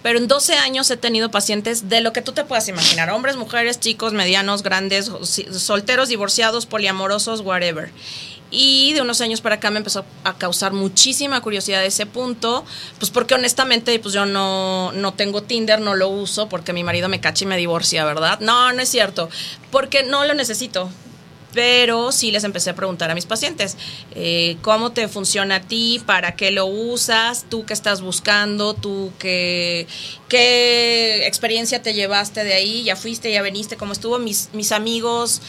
Pero 0.03 0.19
en 0.19 0.27
12 0.27 0.55
años 0.55 0.91
he 0.91 0.97
tenido 0.97 1.31
pacientes 1.31 1.91
de 1.91 2.01
lo 2.01 2.15
que 2.15 2.23
tú 2.23 2.33
te 2.33 2.45
puedas 2.45 2.67
imaginar, 2.69 3.11
hombres, 3.11 3.37
mujeres, 3.37 3.79
chicos, 3.79 4.15
medianos, 4.15 4.63
grandes, 4.63 5.11
solteros, 5.53 6.09
divorciados, 6.09 6.65
poliamorosos, 6.65 7.41
whatever. 7.43 7.91
Y 8.57 8.93
de 8.93 9.01
unos 9.01 9.21
años 9.21 9.41
para 9.41 9.57
acá 9.57 9.71
me 9.71 9.79
empezó 9.79 10.05
a 10.23 10.35
causar 10.35 10.73
muchísima 10.73 11.41
curiosidad 11.41 11.85
ese 11.85 12.07
punto, 12.07 12.65
pues 12.99 13.11
porque 13.11 13.35
honestamente 13.35 13.99
pues 13.99 14.15
yo 14.15 14.27
no, 14.27 14.93
no 14.93 15.13
tengo 15.15 15.43
Tinder, 15.43 15.81
no 15.81 15.97
lo 15.97 16.09
uso 16.09 16.49
porque 16.49 16.73
mi 16.73 16.85
marido 16.85 17.09
me 17.09 17.21
cacha 17.21 17.45
y 17.45 17.49
me 17.49 17.57
divorcia, 17.57 18.05
¿verdad? 18.05 18.39
No, 18.41 18.73
no 18.73 18.81
es 18.81 18.89
cierto, 18.89 19.29
porque 19.73 20.05
no 20.05 20.25
lo 20.25 20.35
necesito. 20.35 20.89
Pero 21.53 22.11
sí 22.11 22.33
les 22.33 22.43
empecé 22.43 22.71
a 22.71 22.75
preguntar 22.75 23.13
a 23.13 23.15
mis 23.15 23.27
pacientes, 23.27 23.77
eh, 24.17 24.57
¿cómo 24.61 24.91
te 24.91 25.07
funciona 25.07 25.57
a 25.57 25.61
ti? 25.61 26.03
¿Para 26.05 26.35
qué 26.35 26.51
lo 26.51 26.67
usas? 26.67 27.47
¿Tú 27.49 27.65
qué 27.65 27.73
estás 27.73 28.01
buscando? 28.01 28.75
¿Tú 28.75 29.13
qué, 29.21 29.87
qué 30.29 31.29
experiencia 31.29 31.81
te 31.81 31.95
llevaste 31.95 32.43
de 32.43 32.55
ahí? 32.55 32.83
¿Ya 32.83 32.97
fuiste, 32.97 33.31
ya 33.31 33.41
veniste? 33.41 33.77
¿Cómo 33.77 33.93
estuvo? 33.93 34.19
Mis, 34.19 34.49
mis 34.53 34.73
amigos, 34.73 35.43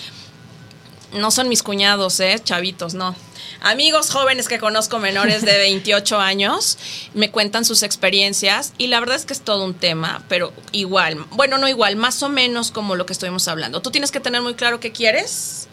no 1.16 1.32
son 1.32 1.50
mis 1.50 1.64
cuñados, 1.64 2.20
¿eh? 2.20 2.40
Chavitos, 2.44 2.94
no. 2.94 3.16
Amigos 3.62 4.12
jóvenes 4.12 4.48
que 4.48 4.60
conozco 4.60 5.00
menores 5.00 5.42
de 5.44 5.58
28 5.58 6.20
años 6.20 6.78
me 7.14 7.32
cuentan 7.32 7.66
sus 7.66 7.84
experiencias 7.84 8.74
y 8.78 8.88
la 8.88 9.00
verdad 9.00 9.16
es 9.16 9.26
que 9.26 9.34
es 9.34 9.42
todo 9.42 9.64
un 9.64 9.74
tema, 9.74 10.24
pero 10.30 10.54
igual, 10.72 11.26
bueno, 11.32 11.58
no 11.58 11.68
igual, 11.68 11.96
más 11.96 12.22
o 12.24 12.30
menos 12.30 12.72
como 12.72 12.96
lo 12.96 13.06
que 13.06 13.14
estuvimos 13.14 13.48
hablando. 13.48 13.82
Tú 13.82 13.92
tienes 13.92 14.12
que 14.12 14.20
tener 14.20 14.42
muy 14.42 14.56
claro 14.56 14.80
qué 14.80 14.92
quieres, 14.92 15.68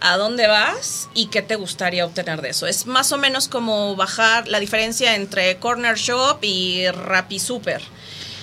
a 0.00 0.16
dónde 0.16 0.46
vas 0.46 1.08
y 1.14 1.26
qué 1.26 1.42
te 1.42 1.56
gustaría 1.56 2.06
obtener 2.06 2.40
de 2.40 2.50
eso. 2.50 2.66
Es 2.66 2.86
más 2.86 3.12
o 3.12 3.18
menos 3.18 3.48
como 3.48 3.96
bajar 3.96 4.48
la 4.48 4.60
diferencia 4.60 5.16
entre 5.16 5.58
Corner 5.58 5.96
Shop 5.96 6.38
y 6.42 6.88
Rappi 6.88 7.38
Super. 7.38 7.82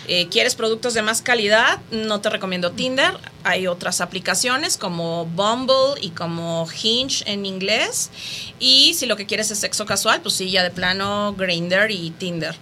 Eh, 0.07 0.27
¿Quieres 0.29 0.55
productos 0.55 0.93
de 0.93 1.01
más 1.01 1.21
calidad? 1.21 1.79
No 1.91 2.21
te 2.21 2.29
recomiendo 2.29 2.71
Tinder. 2.71 3.17
Hay 3.43 3.67
otras 3.67 4.01
aplicaciones 4.01 4.77
como 4.77 5.25
Bumble 5.25 5.99
y 6.01 6.09
como 6.09 6.67
Hinge 6.71 7.23
en 7.25 7.45
inglés. 7.45 8.11
Y 8.59 8.93
si 8.93 9.05
lo 9.05 9.15
que 9.15 9.25
quieres 9.25 9.49
es 9.51 9.59
sexo 9.59 9.85
casual, 9.85 10.21
pues 10.21 10.35
sí, 10.35 10.51
ya 10.51 10.63
de 10.63 10.71
plano 10.71 11.33
Grindr 11.37 11.89
y 11.89 12.11
Tinder. 12.11 12.55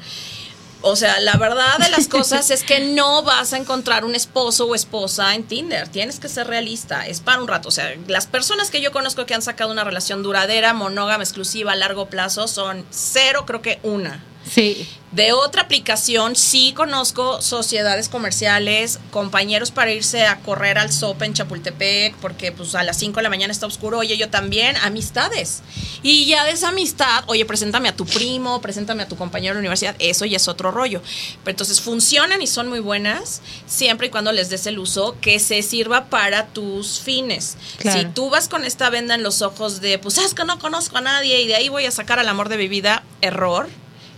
O 0.85 0.97
sea, 0.97 1.21
la 1.21 1.37
verdad 1.37 1.77
de 1.79 1.89
las 1.89 2.09
cosas 2.09 2.51
es 2.51 2.63
que 2.63 2.81
no 2.81 3.23
vas 3.23 3.53
a 3.53 3.57
encontrar 3.57 4.03
un 4.03 4.15
esposo 4.15 4.65
o 4.65 4.75
esposa 4.75 5.33
en 5.33 5.43
Tinder. 5.43 5.87
Tienes 5.87 6.19
que 6.19 6.27
ser 6.27 6.47
realista. 6.47 7.07
Es 7.07 7.21
para 7.21 7.41
un 7.41 7.47
rato. 7.47 7.69
O 7.69 7.71
sea, 7.71 7.93
las 8.07 8.27
personas 8.27 8.69
que 8.69 8.81
yo 8.81 8.91
conozco 8.91 9.25
que 9.25 9.33
han 9.33 9.41
sacado 9.41 9.71
una 9.71 9.85
relación 9.85 10.23
duradera, 10.23 10.73
monógama, 10.73 11.23
exclusiva, 11.23 11.71
a 11.71 11.75
largo 11.77 12.07
plazo, 12.07 12.49
son 12.49 12.85
cero, 12.89 13.45
creo 13.47 13.61
que 13.61 13.79
una. 13.83 14.21
Sí. 14.53 14.87
De 15.13 15.31
otra 15.31 15.61
aplicación, 15.61 16.35
sí 16.35 16.73
conozco 16.75 17.39
sociedades 17.39 18.09
comerciales, 18.09 18.99
compañeros 19.11 19.69
para 19.69 19.91
irse 19.91 20.25
a 20.25 20.39
correr 20.39 20.79
al 20.79 20.91
SOP 20.91 21.21
en 21.21 21.35
Chapultepec, 21.35 22.15
porque 22.15 22.51
pues 22.51 22.73
a 22.73 22.81
las 22.81 22.97
5 22.97 23.17
de 23.17 23.23
la 23.23 23.29
mañana 23.29 23.51
está 23.51 23.67
oscuro, 23.67 23.99
oye, 23.99 24.17
yo 24.17 24.29
también, 24.29 24.75
amistades. 24.77 25.61
Y 26.01 26.25
ya 26.25 26.45
de 26.45 26.51
esa 26.51 26.69
amistad, 26.69 27.25
oye, 27.27 27.45
preséntame 27.45 27.89
a 27.89 27.95
tu 27.95 28.07
primo, 28.07 28.59
preséntame 28.59 29.03
a 29.03 29.07
tu 29.07 29.15
compañero 29.15 29.53
de 29.53 29.57
la 29.57 29.59
universidad, 29.59 29.95
eso 29.99 30.25
ya 30.25 30.37
es 30.37 30.47
otro 30.47 30.71
rollo. 30.71 31.03
Pero 31.43 31.51
entonces 31.51 31.79
funcionan 31.79 32.41
y 32.41 32.47
son 32.47 32.67
muy 32.67 32.79
buenas, 32.79 33.43
siempre 33.67 34.07
y 34.07 34.09
cuando 34.09 34.31
les 34.31 34.49
des 34.49 34.65
el 34.65 34.79
uso 34.79 35.15
que 35.21 35.39
se 35.39 35.61
sirva 35.61 36.05
para 36.05 36.47
tus 36.47 36.99
fines. 36.99 37.57
Claro. 37.77 37.99
Si 37.99 38.05
tú 38.07 38.31
vas 38.31 38.49
con 38.49 38.65
esta 38.65 38.89
venda 38.89 39.13
en 39.13 39.21
los 39.21 39.43
ojos 39.43 39.79
de, 39.79 39.99
pues 39.99 40.17
es 40.17 40.33
que 40.33 40.43
no 40.43 40.57
conozco 40.57 40.97
a 40.97 41.01
nadie 41.01 41.39
y 41.39 41.47
de 41.47 41.55
ahí 41.55 41.69
voy 41.69 41.85
a 41.85 41.91
sacar 41.91 42.17
al 42.17 42.27
amor 42.27 42.49
de 42.49 42.57
mi 42.57 42.67
vida, 42.67 43.03
error. 43.21 43.69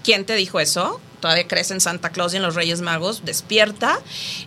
¿Quién 0.05 0.23
te 0.23 0.35
dijo 0.35 0.59
eso? 0.59 1.01
Todavía 1.19 1.47
crees 1.47 1.71
en 1.71 1.81
Santa 1.81 2.11
Claus 2.11 2.31
y 2.33 2.37
en 2.37 2.43
los 2.43 2.53
Reyes 2.53 2.81
Magos, 2.81 3.25
despierta 3.25 3.99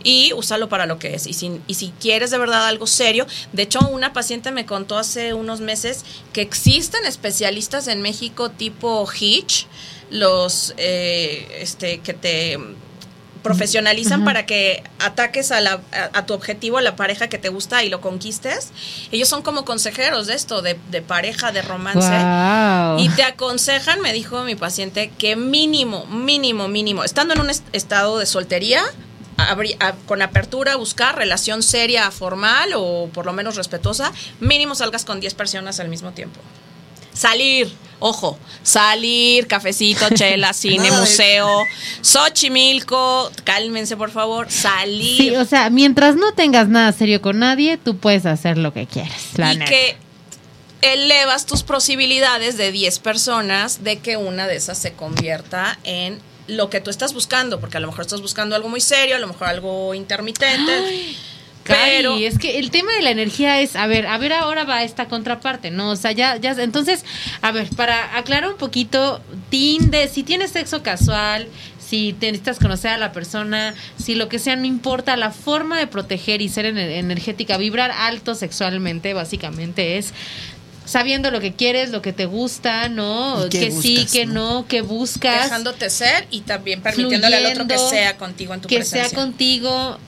y 0.05 0.33
úsalo 0.35 0.69
para 0.69 0.87
lo 0.87 1.01
que 1.01 1.17
es. 1.17 1.27
Y 1.27 1.33
si, 1.33 1.61
y 1.67 1.75
si 1.75 1.93
quieres 2.01 2.31
de 2.31 2.39
verdad 2.39 2.69
algo 2.69 2.87
serio, 2.87 3.27
de 3.53 3.63
hecho 3.65 3.81
una 3.89 4.13
paciente 4.13 4.53
me 4.53 4.67
contó 4.67 4.97
hace 4.97 5.35
unos 5.35 5.61
meses 5.61 6.05
que 6.33 6.43
existen 6.43 7.05
especialistas 7.05 7.89
en 7.89 8.03
México 8.03 8.51
tipo 8.51 9.05
Hitch, 9.13 9.67
los 10.11 10.75
eh, 10.77 11.59
este, 11.61 11.99
que 11.99 12.15
te 12.15 12.57
profesionalizan 13.43 14.25
para 14.25 14.47
que 14.47 14.83
ataques 14.99 15.51
a, 15.53 15.61
la, 15.61 15.81
a, 15.93 16.19
a 16.19 16.27
tu 16.27 16.35
objetivo, 16.35 16.79
a 16.79 16.83
la 16.83 16.97
pareja 16.97 17.29
que 17.29 17.39
te 17.39 17.49
gusta 17.49 17.83
y 17.85 17.89
lo 17.89 18.01
conquistes. 18.01 18.71
Ellos 19.13 19.29
son 19.29 19.43
como 19.43 19.65
consejeros 19.65 20.27
de 20.27 20.35
esto, 20.35 20.63
de, 20.63 20.79
de 20.91 21.03
pareja, 21.03 21.53
de 21.53 21.63
romance. 21.63 22.09
Wow. 22.09 22.99
Y 23.05 23.09
te 23.17 23.23
aconsejan, 23.23 24.01
me 24.01 24.13
dijo 24.13 24.43
mi 24.45 24.55
paciente, 24.55 25.11
que 25.19 25.37
mínimo, 25.37 26.07
mínimo, 26.07 26.69
mínimo, 26.69 27.05
estando 27.05 27.35
en 27.35 27.41
un 27.41 27.51
est- 27.51 27.65
estado 27.73 28.19
de 28.19 28.27
soltería, 28.27 28.83
abri- 29.37 29.77
a- 29.81 29.93
con 30.07 30.21
apertura 30.23 30.77
buscar 30.77 31.17
relación 31.17 31.63
seria, 31.63 32.11
formal 32.11 32.71
o 32.77 33.09
por 33.13 33.25
lo 33.27 33.33
menos 33.33 33.57
respetuosa, 33.57 34.13
mínimo 34.41 34.75
salgas 34.75 35.05
con 35.05 35.21
10 35.21 35.35
personas 35.35 35.79
al 35.81 35.89
mismo 35.89 36.11
tiempo. 36.13 36.41
Salir, 37.19 37.69
ojo, 37.99 38.39
salir, 38.63 39.49
cafecito, 39.49 40.09
chela, 40.15 40.53
cine, 40.53 40.93
museo, 40.93 41.65
Xochimilco, 42.01 43.33
cálmense 43.43 43.97
por 43.97 44.13
favor, 44.13 44.49
salir. 44.49 45.17
Sí, 45.17 45.37
o 45.37 45.45
sea, 45.45 45.69
mientras 45.69 46.15
no 46.15 46.33
tengas 46.33 46.69
nada 46.69 46.93
serio 46.93 47.21
con 47.21 47.41
nadie, 47.41 47.77
tú 47.77 47.97
puedes 47.97 48.25
hacer 48.25 48.57
lo 48.57 48.73
que 48.73 48.87
quieras. 48.87 49.31
La 49.35 49.53
y 49.53 49.57
neta. 49.57 49.69
que 49.69 49.97
elevas 50.81 51.45
tus 51.45 51.65
posibilidades 51.65 52.57
de 52.57 52.71
10 52.71 53.01
personas 53.01 53.83
de 53.83 53.99
que 53.99 54.17
una 54.17 54.47
de 54.47 54.55
esas 54.55 54.79
se 54.79 54.93
convierta 54.93 55.77
en 55.83 56.21
lo 56.47 56.71
que 56.71 56.81
tú 56.81 56.91
estás 56.91 57.15
buscando, 57.15 57.59
porque 57.59 57.79
a 57.79 57.81
lo 57.81 57.89
mejor 57.89 58.03
estás 58.03 58.23
buscando 58.23 58.55
algo 58.55 58.69
muy 58.69 58.81
serio, 58.81 59.17
a 59.17 59.19
lo 59.19 59.27
mejor 59.27 59.49
algo 59.49 59.93
intermitente. 59.93 61.17
Pero 61.69 62.13
Cari, 62.13 62.27
es 62.27 62.39
que 62.39 62.59
el 62.59 62.71
tema 62.71 62.93
de 62.95 63.03
la 63.03 63.11
energía 63.11 63.61
es, 63.61 63.77
a 63.77 63.87
ver, 63.87 64.07
a 64.07 64.19
ver 64.19 64.33
ahora 64.33 64.65
va 64.65 64.83
esta 64.83 65.07
contraparte, 65.07 65.71
¿no? 65.71 65.91
O 65.91 65.97
sea, 65.97 66.13
ya, 66.13 66.37
ya, 66.37 66.53
entonces, 66.59 67.05
a 67.43 67.53
ver, 67.53 67.69
para 67.77 68.17
aclarar 68.17 68.51
un 68.51 68.57
poquito, 68.57 69.21
Tinder, 69.51 70.09
si 70.09 70.23
tienes 70.23 70.51
sexo 70.51 70.83
casual, 70.83 71.47
si 71.79 72.13
te 72.13 72.27
necesitas 72.27 72.59
conocer 72.59 72.91
a 72.91 72.99
la 72.99 73.13
persona, 73.13 73.75
si 74.03 74.15
lo 74.15 74.29
que 74.29 74.39
sea, 74.39 74.57
no 74.57 74.67
importa, 74.67 75.17
la 75.17 75.31
forma 75.31 75.79
de 75.79 75.87
proteger 75.87 76.43
y 76.43 76.49
ser 76.49 76.67
ener- 76.67 76.99
energética, 76.99 77.57
vibrar 77.57 77.91
alto 77.91 78.35
sexualmente, 78.35 79.15
básicamente 79.15 79.97
es 79.99 80.13
sabiendo 80.85 81.31
lo 81.31 81.41
que 81.41 81.53
quieres, 81.53 81.91
lo 81.91 82.01
que 82.01 82.15
te 82.15 82.25
gusta, 82.25 82.89
¿no? 82.89 83.45
¿Y 83.47 83.51
qué 83.51 83.61
que 83.61 83.71
sí, 83.73 84.07
que 84.11 84.25
no? 84.25 84.61
no, 84.63 84.67
que 84.67 84.81
buscas. 84.81 85.45
dejándote 85.45 85.91
ser 85.91 86.27
y 86.31 86.41
también 86.41 86.81
permitiéndole 86.81 87.37
al 87.37 87.47
otro 87.47 87.67
que 87.67 87.77
sea 87.77 88.17
contigo 88.17 88.55
en 88.55 88.63
tu 88.63 88.69
que 88.69 88.77
presencia. 88.77 89.09
sea 89.11 89.19
contigo 89.19 89.99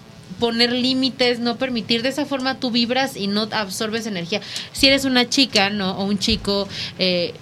poner 0.41 0.72
límites, 0.72 1.38
no 1.38 1.57
permitir, 1.59 2.03
de 2.03 2.09
esa 2.09 2.26
forma 2.26 2.59
tú 2.59 2.72
vibras 2.72 3.16
y 3.16 3.28
no 3.28 3.43
absorbes 3.53 4.07
energía. 4.07 4.41
Si 4.72 4.88
eres 4.88 5.05
una 5.05 5.28
chica, 5.28 5.70
¿no? 5.70 5.93
O 5.99 6.05
un 6.07 6.18
chico, 6.18 6.66
eh, 6.99 7.32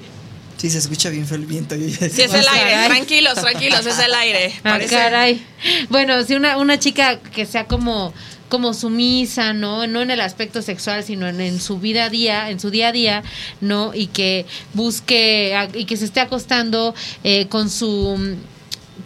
Sí, 0.58 0.68
se 0.70 0.78
escucha 0.78 1.08
bien 1.08 1.24
el 1.30 1.46
viento. 1.46 1.76
Si 1.76 1.84
es 1.86 2.34
el 2.34 2.46
Ah, 2.48 2.52
aire, 2.54 2.70
caray. 2.72 2.88
tranquilos, 2.88 3.34
tranquilos, 3.36 3.86
es 3.86 3.98
el 4.00 4.12
aire. 4.12 4.52
ah, 4.64 4.70
Parece- 4.70 4.90
caray. 4.94 5.42
Bueno, 5.88 6.24
si 6.24 6.34
una, 6.34 6.56
una 6.58 6.78
chica 6.78 7.18
que 7.20 7.46
sea 7.46 7.64
como 7.64 8.12
como 8.48 8.72
sumisa, 8.72 9.52
¿no? 9.52 9.86
No 9.86 10.00
en 10.00 10.10
el 10.10 10.22
aspecto 10.22 10.62
sexual, 10.62 11.04
sino 11.04 11.28
en, 11.28 11.38
en 11.42 11.60
su 11.60 11.78
vida 11.80 12.04
a 12.04 12.08
día, 12.08 12.48
en 12.48 12.58
su 12.58 12.70
día 12.70 12.88
a 12.88 12.92
día, 12.92 13.22
¿no? 13.60 13.92
Y 13.94 14.06
que 14.06 14.46
busque 14.72 15.54
a- 15.54 15.68
y 15.76 15.84
que 15.84 15.98
se 15.98 16.06
esté 16.06 16.20
acostando 16.20 16.94
eh, 17.24 17.46
con 17.48 17.68
su 17.68 18.36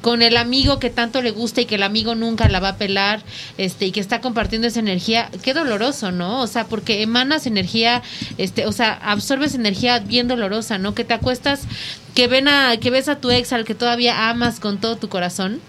con 0.01 0.22
el 0.22 0.36
amigo 0.36 0.78
que 0.78 0.90
tanto 0.90 1.22
le 1.22 1.30
gusta 1.30 1.61
y 1.61 1.66
que 1.66 1.74
el 1.74 1.82
amigo 1.82 2.14
nunca 2.14 2.49
la 2.49 2.61
va 2.61 2.70
a 2.70 2.76
pelar, 2.76 3.22
este, 3.59 3.86
y 3.86 3.93
que 3.93 4.01
está 4.01 4.20
compartiendo 4.20 4.66
esa 4.66 4.80
energía, 4.80 5.30
qué 5.43 5.55
doloroso, 5.55 6.11
¿no? 6.11 6.40
O 6.40 6.47
sea, 6.47 6.66
porque 6.66 7.03
emanas 7.03 7.47
energía, 7.47 8.03
este, 8.38 8.66
o 8.66 8.72
sea, 8.72 8.93
absorbes 8.95 9.55
energía 9.55 9.99
bien 9.99 10.28
dolorosa, 10.28 10.78
¿no? 10.78 10.95
Que 10.95 11.05
te 11.05 11.14
acuestas, 11.14 11.62
que 12.14 12.26
ven 12.26 12.49
a, 12.49 12.76
que 12.78 12.90
ves 12.90 13.09
a 13.09 13.16
tu 13.16 13.30
ex 13.30 13.53
al 13.53 13.64
que 13.64 13.74
todavía 13.74 14.30
amas 14.30 14.61
con 14.61 14.78
todo 14.78 14.97
tu 14.97 15.09
corazón, 15.09 15.61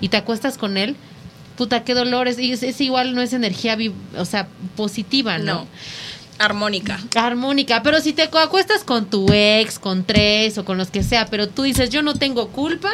y 0.00 0.08
te 0.08 0.16
acuestas 0.16 0.58
con 0.58 0.76
él, 0.76 0.96
puta, 1.56 1.84
qué 1.84 1.94
dolor, 1.94 2.28
es, 2.28 2.38
es, 2.38 2.62
es 2.62 2.80
igual, 2.80 3.14
no 3.14 3.22
es 3.22 3.32
energía, 3.32 3.76
o 4.16 4.24
sea, 4.24 4.48
positiva, 4.76 5.38
¿no? 5.38 5.44
No. 5.44 5.68
Armónica. 6.38 7.00
armónica, 7.16 7.82
pero 7.82 8.00
si 8.00 8.12
te 8.12 8.22
acuestas 8.22 8.84
con 8.84 9.06
tu 9.06 9.26
ex, 9.32 9.78
con 9.78 10.04
tres 10.04 10.56
o 10.56 10.64
con 10.64 10.78
los 10.78 10.90
que 10.90 11.02
sea, 11.02 11.26
pero 11.26 11.48
tú 11.48 11.64
dices, 11.64 11.90
yo 11.90 12.02
no 12.02 12.14
tengo 12.14 12.48
culpa, 12.48 12.90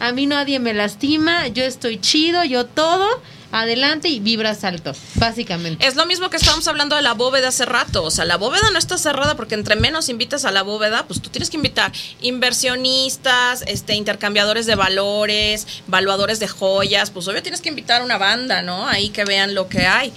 a 0.00 0.12
mí 0.12 0.26
nadie 0.26 0.58
me 0.58 0.74
lastima, 0.74 1.48
yo 1.48 1.64
estoy 1.64 2.00
chido, 2.00 2.44
yo 2.44 2.66
todo, 2.66 3.08
adelante 3.54 4.08
y 4.08 4.18
vibras 4.18 4.64
alto, 4.64 4.92
básicamente. 5.14 5.86
Es 5.86 5.94
lo 5.94 6.06
mismo 6.06 6.28
que 6.28 6.36
estábamos 6.36 6.66
hablando 6.66 6.96
de 6.96 7.02
la 7.02 7.14
bóveda 7.14 7.48
hace 7.48 7.64
rato. 7.64 8.02
O 8.02 8.10
sea, 8.10 8.24
la 8.24 8.36
bóveda 8.36 8.70
no 8.72 8.78
está 8.78 8.98
cerrada 8.98 9.36
porque 9.36 9.54
entre 9.54 9.76
menos 9.76 10.08
invitas 10.08 10.44
a 10.44 10.50
la 10.50 10.62
bóveda, 10.62 11.06
pues 11.06 11.22
tú 11.22 11.30
tienes 11.30 11.50
que 11.50 11.56
invitar 11.56 11.92
inversionistas, 12.20 13.62
este, 13.66 13.94
intercambiadores 13.94 14.66
de 14.66 14.74
valores, 14.74 15.66
valuadores 15.86 16.40
de 16.40 16.48
joyas. 16.48 17.10
Pues 17.10 17.28
obvio 17.28 17.42
tienes 17.42 17.60
que 17.60 17.68
invitar 17.68 18.02
una 18.02 18.18
banda, 18.18 18.62
¿no? 18.62 18.88
Ahí 18.88 19.10
que 19.10 19.24
vean 19.24 19.54
lo 19.54 19.68
que 19.68 19.86
hay. 19.86 20.12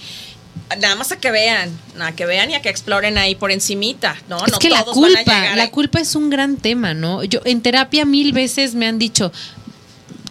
Nada 0.80 0.96
más 0.96 1.12
a 1.12 1.18
que 1.18 1.30
vean, 1.30 1.70
a 1.98 2.12
que 2.12 2.26
vean 2.26 2.50
y 2.50 2.54
a 2.54 2.60
que 2.60 2.68
exploren 2.68 3.16
ahí 3.16 3.34
por 3.34 3.50
encimita, 3.50 4.16
¿no? 4.28 4.44
es 4.44 4.52
no 4.52 4.58
que 4.58 4.68
la 4.68 4.84
todos 4.84 5.00
van 5.00 5.12
a 5.12 5.24
culpa, 5.24 5.56
la 5.56 5.70
culpa 5.70 5.98
es 5.98 6.14
un 6.14 6.28
gran 6.28 6.56
tema, 6.58 6.92
¿no? 6.92 7.24
Yo 7.24 7.40
en 7.46 7.62
terapia 7.62 8.04
mil 8.04 8.34
veces 8.34 8.74
me 8.74 8.86
han 8.86 8.98
dicho, 8.98 9.32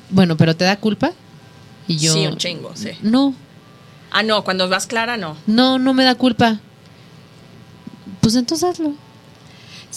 bueno, 0.09 0.37
pero 0.37 0.55
¿te 0.55 0.65
da 0.65 0.77
culpa? 0.77 1.11
Y 1.87 1.97
yo, 1.97 2.13
Sí, 2.13 2.27
un 2.27 2.37
chingo, 2.37 2.71
sí. 2.75 2.91
no, 3.01 3.33
Ah, 4.11 4.23
no, 4.23 4.43
cuando 4.43 4.69
vas 4.69 4.87
clara, 4.87 5.17
no. 5.17 5.35
no, 5.47 5.79
no 5.79 5.93
me 5.93 6.05
da 6.05 6.15
culpa. 6.15 6.59
Pues 8.21 8.35
entonces 8.35 8.69
hazlo. 8.69 8.93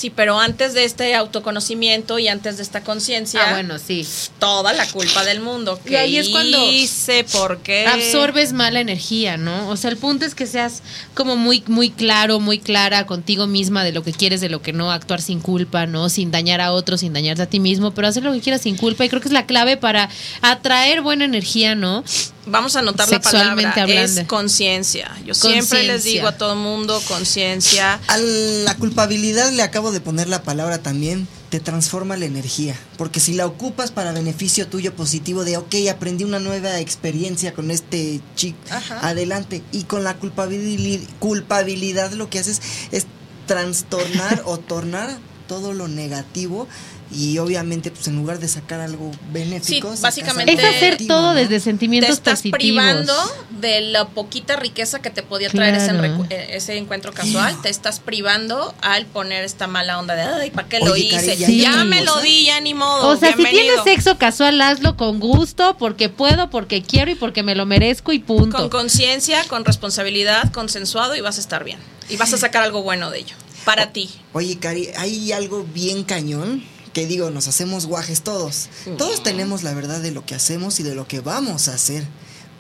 Sí, 0.01 0.09
pero 0.09 0.41
antes 0.41 0.73
de 0.73 0.85
este 0.85 1.15
autoconocimiento 1.15 2.19
y 2.19 2.29
antes 2.29 2.57
de 2.57 2.63
esta 2.63 2.81
conciencia, 2.81 3.43
Ah, 3.47 3.53
bueno, 3.53 3.79
sí. 3.79 4.09
toda 4.39 4.73
la 4.73 4.87
culpa 4.87 5.25
del 5.25 5.41
mundo. 5.41 5.79
Y 5.87 5.95
ahí 5.95 6.17
es 6.17 6.31
cuando 6.31 6.57
hice? 6.73 7.25
¿Por 7.25 7.59
qué? 7.59 7.85
absorbes 7.87 8.55
mala 8.55 8.81
energía, 8.81 9.37
¿no? 9.37 9.69
O 9.69 9.77
sea, 9.77 9.91
el 9.91 9.99
punto 9.99 10.25
es 10.25 10.35
que 10.35 10.47
seas 10.47 10.83
como 11.13 11.37
muy, 11.37 11.63
muy 11.67 11.91
claro, 11.91 12.41
muy 12.41 12.59
clara 12.59 13.05
contigo 13.05 13.47
misma 13.47 13.85
de 13.85 13.93
lo 13.93 14.03
que 14.03 14.15
quieres, 14.15 14.41
de 14.41 14.49
lo 14.49 14.63
que 14.63 14.73
no, 14.73 14.91
actuar 14.91 15.21
sin 15.21 15.41
culpa, 15.41 15.85
¿no? 15.85 16.09
Sin 16.09 16.31
dañar 16.31 16.63
a 16.63 16.73
otros, 16.73 17.01
sin 17.01 17.13
dañarte 17.13 17.43
a 17.43 17.47
ti 17.47 17.61
mismo, 17.61 17.91
pero 17.91 18.09
hacer 18.09 18.23
lo 18.23 18.33
que 18.33 18.41
quieras 18.41 18.63
sin 18.63 18.79
culpa. 18.79 19.05
Y 19.05 19.11
creo 19.11 19.21
que 19.21 19.29
es 19.29 19.35
la 19.35 19.45
clave 19.45 19.77
para 19.77 20.09
atraer 20.41 21.03
buena 21.03 21.27
energía, 21.27 21.75
¿no? 21.75 22.05
Vamos 22.47 22.75
a 22.77 22.81
anotar 22.81 23.11
la 23.11 23.21
palabra. 23.21 23.73
hablando. 23.73 24.21
Es 24.21 24.27
conciencia. 24.27 25.11
Yo 25.25 25.35
siempre 25.35 25.83
les 25.85 26.05
digo 26.05 26.27
a 26.27 26.37
todo 26.37 26.57
mundo, 26.57 27.01
conciencia. 27.07 28.01
A 28.07 28.17
la 28.17 28.75
culpabilidad 28.77 29.53
le 29.53 29.63
acabo 29.63 29.93
de 29.93 30.01
poner 30.01 30.29
la 30.29 30.43
palabra 30.43 30.79
también, 30.79 31.29
te 31.51 31.61
transforma 31.61 32.17
la 32.17 32.25
energía. 32.25 32.75
Porque 32.97 33.21
si 33.21 33.35
la 33.35 33.47
ocupas 33.47 33.91
para 33.91 34.13
beneficio 34.13 34.69
tuyo 34.69 34.95
positivo 34.95 35.45
de, 35.45 35.59
ok, 35.59 35.75
aprendí 35.91 36.25
una 36.25 36.39
nueva 36.39 36.79
experiencia 36.79 37.53
con 37.53 37.71
este 37.71 38.21
chico, 38.37 38.59
Ajá. 38.71 39.07
adelante. 39.07 39.63
Y 39.73 39.85
con 39.85 40.05
la 40.05 40.17
culpabilidad, 40.17 41.07
culpabilidad 41.19 42.13
lo 42.13 42.31
que 42.31 42.39
haces 42.39 42.63
es 42.91 43.07
trastornar 43.47 44.43
o 44.47 44.59
tornar 44.59 45.19
todo 45.47 45.73
lo 45.73 45.89
negativo. 45.89 46.69
Y 47.13 47.39
obviamente, 47.39 47.91
pues 47.91 48.07
en 48.07 48.15
lugar 48.17 48.39
de 48.39 48.47
sacar 48.47 48.81
algo 48.81 49.11
benéfico, 49.33 49.97
Sí, 49.97 50.03
básicamente- 50.03 50.53
Es 50.53 50.59
hacer 50.65 50.97
todo 51.09 51.33
¿no? 51.33 51.35
desde 51.35 51.57
Te 51.57 51.61
sentimientos 51.61 52.11
estás 52.13 52.35
positivos. 52.43 52.59
privando 52.59 53.13
de 53.61 53.81
la 53.81 54.07
poquita 54.09 54.55
riqueza 54.55 55.03
que 55.03 55.11
te 55.11 55.25
podía 55.25 55.51
traer 55.51 55.75
ese, 55.75 55.89
Claro. 55.91 56.25
eh, 56.31 56.51
ese 56.53 56.77
encuentro 56.77 57.13
casual. 57.13 57.61
Te 57.63 57.69
estás 57.69 57.99
privando 57.99 58.75
al 58.81 59.07
poner 59.07 59.43
esta 59.45 59.67
mala 59.67 59.99
onda 59.99 60.15
de, 60.15 60.23
ay, 60.23 60.51
¿para 60.53 60.69
qué 60.69 60.79
lo 60.79 60.93
Cari, 60.93 61.01
hice? 61.03 61.35
¿y 61.35 61.45
hay 61.45 61.61
ya 61.63 61.85
me 61.85 62.03
lo 62.05 62.21
di, 62.21 62.45
ya 62.45 62.61
ni 62.61 62.75
modo. 62.75 63.09
O 63.09 63.17
sea, 63.17 63.35
si 63.37 63.43
tienes 63.45 63.83
sexo 63.83 64.17
casual, 64.17 64.61
hazlo 64.61 64.97
con 64.97 65.19
gusto, 65.19 65.77
porque 65.79 66.09
puedo, 66.11 66.49
porque 66.49 66.83
quiero 66.83 67.11
y 67.11 67.17
porque 67.17 67.43
me 67.43 67.57
lo 67.57 67.67
merezco 67.67 68.13
y 68.13 68.21
punto. 68.21 68.57
Con 68.57 68.69
conciencia, 68.69 69.43
con 69.49 69.65
responsabilidad, 69.65 70.53
consensuado 70.53 71.17
y 71.17 71.21
vas 71.23 71.39
a 71.39 71.41
estar 71.41 71.65
bien. 71.65 71.79
Y 72.09 72.17
vas 72.19 72.33
a 72.35 72.39
sacar 72.39 72.63
algo 72.63 72.83
bueno 72.85 73.11
de 73.11 73.19
ello. 73.19 73.35
Para 73.65 73.93
ti. 73.93 74.09
Oye, 74.33 74.59
Cari, 74.59 74.89
hay 74.97 75.33
algo 75.33 75.67
bien 75.75 76.05
cañón 76.05 76.63
que 76.93 77.07
digo, 77.07 77.31
nos 77.31 77.49
hacemos 77.49 77.87
guajes 77.87 78.23
todos. 78.23 78.69
Todos 78.99 79.23
tenemos 79.23 79.63
la 79.63 79.75
verdad 79.75 80.01
de 80.01 80.11
lo 80.11 80.25
que 80.27 80.35
hacemos 80.35 80.81
y 80.81 80.83
de 80.83 80.95
lo 80.95 81.07
que 81.07 81.21
vamos 81.21 81.69
a 81.69 81.75
hacer. 81.75 82.07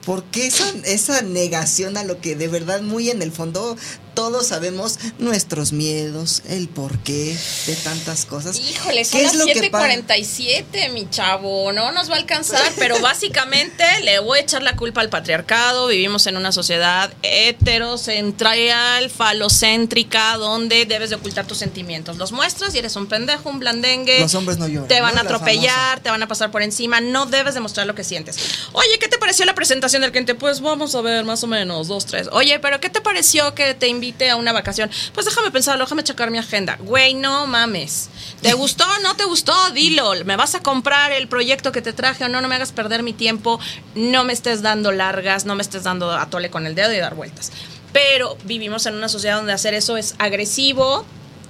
¿Por 0.04 0.24
qué 0.24 0.46
esa, 0.46 0.64
esa 0.84 1.22
negación 1.22 1.96
a 1.96 2.04
lo 2.04 2.20
que 2.20 2.34
de 2.34 2.48
verdad 2.48 2.80
muy 2.80 3.10
en 3.10 3.20
el 3.20 3.32
fondo 3.32 3.76
todos 4.14 4.46
sabemos 4.48 4.98
nuestros 5.18 5.72
miedos, 5.72 6.42
el 6.48 6.68
porqué 6.68 7.36
de 7.66 7.76
tantas 7.76 8.24
cosas? 8.26 8.58
Híjole, 8.58 9.04
son 9.04 9.18
¿Qué 9.20 9.24
las 9.26 9.32
es 9.34 9.38
lo 9.38 9.46
que 9.46 9.70
pa- 9.70 9.86
7:47, 9.88 10.90
mi 10.92 11.08
chavo. 11.10 11.72
No 11.72 11.92
nos 11.92 12.10
va 12.10 12.14
a 12.14 12.18
alcanzar, 12.18 12.72
pero 12.76 12.98
básicamente 13.00 13.84
le 14.02 14.18
voy 14.18 14.38
a 14.38 14.42
echar 14.42 14.62
la 14.62 14.76
culpa 14.76 15.00
al 15.00 15.08
patriarcado. 15.08 15.86
Vivimos 15.88 16.26
en 16.26 16.36
una 16.36 16.52
sociedad 16.52 17.10
heterocentral, 17.22 19.10
falocéntrica, 19.10 20.36
donde 20.36 20.86
debes 20.86 21.10
de 21.10 21.16
ocultar 21.16 21.46
tus 21.46 21.58
sentimientos. 21.58 22.16
Los 22.16 22.32
muestras 22.32 22.74
y 22.74 22.78
eres 22.78 22.96
un 22.96 23.06
pendejo, 23.06 23.48
un 23.48 23.58
blandengue. 23.58 24.20
Los 24.20 24.34
hombres 24.34 24.58
no 24.58 24.68
lloran, 24.68 24.88
Te 24.88 25.00
van 25.00 25.14
¿no? 25.14 25.20
a 25.20 25.24
La 25.24 25.30
atropellar, 25.30 26.00
te 26.00 26.10
van 26.10 26.22
a 26.22 26.28
pasar 26.28 26.50
por 26.50 26.62
encima. 26.62 27.00
No 27.00 27.26
debes 27.26 27.54
demostrar 27.54 27.86
lo 27.86 27.94
que 27.94 28.04
sientes. 28.04 28.36
Oye, 28.72 28.98
¿qué 28.98 29.08
te 29.08 29.18
pareció 29.18 29.44
la 29.44 29.54
presentación 29.54 30.02
del 30.02 30.10
cliente? 30.10 30.34
Pues 30.34 30.60
vamos 30.60 30.94
a 30.94 31.00
ver, 31.00 31.24
más 31.24 31.42
o 31.44 31.46
menos, 31.46 31.88
dos, 31.88 32.06
tres. 32.06 32.28
Oye, 32.32 32.58
pero 32.58 32.80
¿qué 32.80 32.90
te 32.90 33.00
pareció 33.00 33.54
que 33.54 33.74
te 33.74 33.88
invite 34.00 34.30
a 34.30 34.36
una 34.36 34.52
vacación? 34.52 34.90
Pues 35.12 35.26
déjame 35.26 35.50
pensarlo, 35.50 35.84
déjame 35.84 36.02
checar 36.02 36.30
mi 36.30 36.38
agenda. 36.38 36.76
Güey, 36.80 37.14
no 37.14 37.46
mames. 37.46 38.08
¿Te 38.40 38.54
gustó 38.54 38.84
o 38.84 38.98
no 39.02 39.14
te 39.14 39.24
gustó? 39.24 39.54
Dilo. 39.72 40.12
¿Me 40.24 40.36
vas 40.36 40.54
a 40.54 40.60
comprar 40.60 41.12
el 41.12 41.28
proyecto 41.28 41.70
que 41.70 41.82
te 41.82 41.92
traje 41.92 42.24
o 42.24 42.28
no? 42.28 42.40
No 42.40 42.48
me 42.48 42.54
hagas 42.54 42.72
perder 42.72 43.02
mi 43.02 43.12
tiempo. 43.12 43.60
No 43.94 44.24
me 44.24 44.32
estés 44.32 44.62
dando 44.62 44.90
largas, 44.90 45.44
no 45.44 45.54
me 45.54 45.62
estés 45.62 45.84
dando 45.84 46.10
a 46.10 46.26
tole 46.30 46.50
con 46.50 46.66
el 46.66 46.74
dedo 46.74 46.92
y 46.92 46.98
dar 46.98 47.14
vueltas. 47.14 47.52
Pero 47.92 48.38
vivimos 48.44 48.86
en 48.86 48.94
una 48.94 49.08
sociedad 49.08 49.36
donde 49.36 49.52
hacer 49.52 49.74
eso 49.74 49.96
es 49.96 50.14
agresivo, 50.18 51.04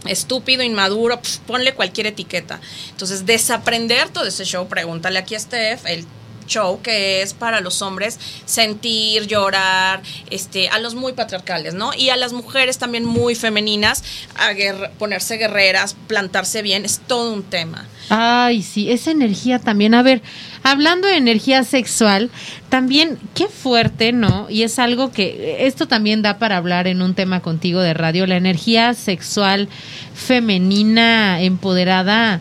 estúpido, 0.07 0.63
inmaduro, 0.63 1.21
pf, 1.21 1.41
ponle 1.47 1.75
cualquier 1.75 2.09
etiqueta. 2.09 2.61
Entonces, 2.91 3.27
desaprender 3.27 4.09
todo 4.09 4.25
ese 4.25 4.45
show, 4.45 4.67
pregúntale 4.67 5.19
aquí 5.19 5.35
a 5.35 5.41
Steph, 5.41 5.85
él 5.87 6.07
show 6.51 6.83
que 6.83 7.23
es 7.23 7.33
para 7.33 7.61
los 7.61 7.81
hombres 7.81 8.19
sentir, 8.45 9.27
llorar, 9.27 10.03
este, 10.29 10.69
a 10.69 10.79
los 10.79 10.95
muy 10.95 11.13
patriarcales, 11.13 11.75
¿no? 11.75 11.93
Y 11.97 12.11
a 12.11 12.17
las 12.17 12.33
mujeres 12.33 12.77
también 12.77 13.05
muy 13.05 13.35
femeninas, 13.35 14.05
a 14.35 14.51
ponerse 14.99 15.37
guerreras, 15.37 15.97
plantarse 16.09 16.61
bien, 16.61 16.85
es 16.85 17.01
todo 17.07 17.33
un 17.33 17.43
tema. 17.43 17.87
Ay, 18.11 18.63
sí, 18.63 18.91
esa 18.91 19.13
energía 19.13 19.61
también. 19.61 19.95
A 19.95 20.03
ver, 20.03 20.21
hablando 20.65 21.07
de 21.07 21.17
energía 21.17 21.63
sexual, 21.63 22.31
también 22.69 23.19
qué 23.35 23.47
fuerte, 23.47 24.13
¿no? 24.13 24.51
Y 24.51 24.65
es 24.65 24.81
algo 24.81 25.13
que 25.13 25.67
esto 25.67 25.87
también 25.87 26.21
da 26.21 26.39
para 26.39 26.57
hablar 26.57 26.89
en 26.89 27.03
un 27.03 27.15
tema 27.15 27.41
contigo 27.41 27.81
de 27.81 27.95
radio, 27.95 28.27
la 28.27 28.37
energía 28.37 28.95
sexual 28.95 29.69
femenina 30.13 31.41
empoderada 31.41 32.41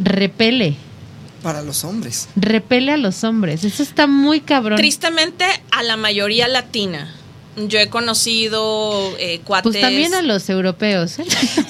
repele, 0.00 0.74
Para 1.44 1.62
los 1.62 1.84
hombres. 1.84 2.26
repele 2.34 2.90
a 2.92 2.96
los 2.96 3.22
hombres. 3.22 3.62
Eso 3.62 3.82
está 3.84 4.06
muy 4.08 4.40
cabrón. 4.40 4.76
Tristemente, 4.78 5.44
a 5.70 5.82
la 5.84 5.96
mayoría 5.96 6.48
latina. 6.48 7.14
Yo 7.56 7.78
he 7.78 7.88
conocido 7.88 9.14
eh, 9.18 9.40
cuates. 9.44 9.70
Pues 9.72 9.80
también 9.80 10.12
a 10.14 10.22
los 10.22 10.48
europeos. 10.48 11.20
¿eh? 11.20 11.24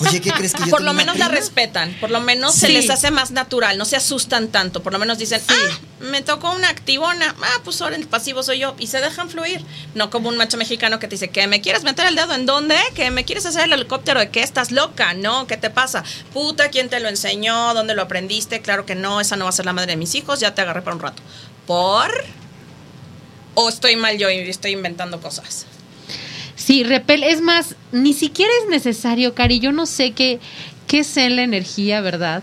Oye, 0.08 0.20
¿qué 0.22 0.30
crees 0.30 0.54
que 0.54 0.62
yo 0.64 0.70
por 0.70 0.80
lo 0.80 0.94
menos 0.94 1.18
la 1.18 1.28
respetan, 1.28 1.94
por 2.00 2.10
lo 2.10 2.20
menos 2.20 2.54
se 2.54 2.68
Sí. 2.68 2.72
les 2.72 2.88
hace 2.88 3.10
más 3.10 3.32
natural, 3.32 3.76
no 3.76 3.84
se 3.84 3.96
asustan 3.96 4.48
tanto, 4.48 4.82
por 4.82 4.94
lo 4.94 4.98
menos 4.98 5.18
dicen, 5.18 5.42
ah, 5.46 5.78
me 6.04 6.22
tocó 6.22 6.52
una 6.52 6.68
activona, 6.68 7.34
ah, 7.42 7.60
pues 7.64 7.80
ahora 7.82 7.96
el 7.96 8.06
pasivo 8.06 8.42
soy 8.42 8.60
yo, 8.60 8.74
y 8.78 8.86
se 8.86 9.00
dejan 9.00 9.30
fluir, 9.30 9.64
no 9.94 10.10
como 10.10 10.28
un 10.28 10.36
macho 10.36 10.56
mexicano 10.56 10.98
que 10.98 11.08
te 11.08 11.16
dice, 11.16 11.28
¿que 11.28 11.46
me 11.46 11.60
quieres 11.60 11.82
meter 11.82 12.06
el 12.06 12.16
dedo 12.16 12.34
en 12.34 12.46
dónde? 12.46 12.76
¿Que 12.94 13.10
me 13.10 13.24
quieres 13.24 13.46
hacer 13.46 13.64
el 13.64 13.72
helicóptero? 13.72 14.20
¿De 14.20 14.30
qué 14.30 14.42
estás 14.42 14.70
loca? 14.70 15.14
No, 15.14 15.46
¿qué 15.46 15.56
te 15.56 15.70
pasa? 15.70 16.04
Puta, 16.32 16.68
¿quién 16.68 16.88
te 16.88 17.00
lo 17.00 17.08
enseñó? 17.08 17.74
¿Dónde 17.74 17.94
lo 17.94 18.02
aprendiste? 18.02 18.60
Claro 18.60 18.86
que 18.86 18.94
no, 18.94 19.20
esa 19.20 19.36
no 19.36 19.44
va 19.44 19.50
a 19.50 19.52
ser 19.52 19.66
la 19.66 19.72
madre 19.72 19.92
de 19.92 19.96
mis 19.96 20.14
hijos, 20.14 20.40
ya 20.40 20.54
te 20.54 20.62
agarré 20.62 20.82
por 20.82 20.94
un 20.94 21.00
rato. 21.00 21.22
¿Por? 21.66 22.24
¿O 23.54 23.68
estoy 23.68 23.96
mal 23.96 24.18
yo 24.18 24.30
y 24.30 24.38
estoy 24.38 24.72
inventando 24.72 25.20
cosas? 25.20 25.66
Sí, 26.56 26.84
repel. 26.84 27.22
Es 27.22 27.40
más, 27.40 27.76
ni 27.92 28.12
siquiera 28.12 28.52
es 28.62 28.68
necesario, 28.68 29.34
Cari. 29.34 29.60
Yo 29.60 29.72
no 29.72 29.86
sé 29.86 30.12
qué, 30.12 30.40
qué 30.86 31.04
sé 31.04 31.26
en 31.26 31.36
la 31.36 31.42
energía, 31.42 32.00
¿verdad? 32.00 32.42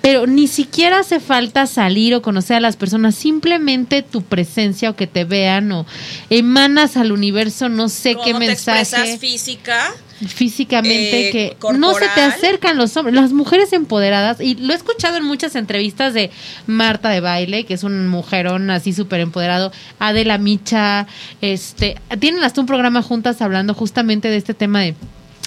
Pero 0.00 0.26
ni 0.26 0.46
siquiera 0.46 1.00
hace 1.00 1.20
falta 1.20 1.66
salir 1.66 2.14
o 2.14 2.22
conocer 2.22 2.56
a 2.56 2.60
las 2.60 2.76
personas. 2.76 3.14
Simplemente 3.14 4.02
tu 4.02 4.22
presencia 4.22 4.90
o 4.90 4.96
que 4.96 5.06
te 5.06 5.24
vean 5.24 5.70
o 5.72 5.86
emanas 6.30 6.96
al 6.96 7.12
universo, 7.12 7.68
no 7.68 7.88
sé 7.88 8.10
qué 8.10 8.32
¿Cómo 8.32 8.38
te 8.38 8.46
mensaje 8.46 9.18
física? 9.18 9.92
físicamente 10.26 11.28
eh, 11.28 11.32
que 11.32 11.56
corporal. 11.58 11.80
no 11.80 11.94
se 11.94 12.06
te 12.14 12.20
acercan 12.20 12.76
los 12.76 12.96
hombres, 12.96 13.14
las 13.14 13.32
mujeres 13.32 13.72
empoderadas, 13.72 14.40
y 14.40 14.54
lo 14.54 14.72
he 14.72 14.76
escuchado 14.76 15.16
en 15.16 15.24
muchas 15.24 15.54
entrevistas 15.56 16.12
de 16.12 16.30
Marta 16.66 17.08
de 17.08 17.20
Baile, 17.20 17.64
que 17.64 17.74
es 17.74 17.84
un 17.84 18.06
mujerón 18.08 18.70
así 18.70 18.92
súper 18.92 19.20
empoderado, 19.20 19.72
Adela 19.98 20.36
Micha, 20.38 21.06
este, 21.40 21.96
tienen 22.18 22.44
hasta 22.44 22.60
un 22.60 22.66
programa 22.66 23.02
juntas 23.02 23.40
hablando 23.40 23.74
justamente 23.74 24.28
de 24.28 24.36
este 24.36 24.54
tema 24.54 24.82
de 24.82 24.94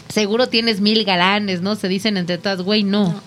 seguro 0.09 0.47
tienes 0.47 0.81
mil 0.81 1.03
galanes, 1.05 1.61
¿no? 1.61 1.75
Se 1.75 1.87
dicen 1.87 2.17
entre 2.17 2.37
todas, 2.37 2.61
güey, 2.61 2.83
no. 2.83 3.21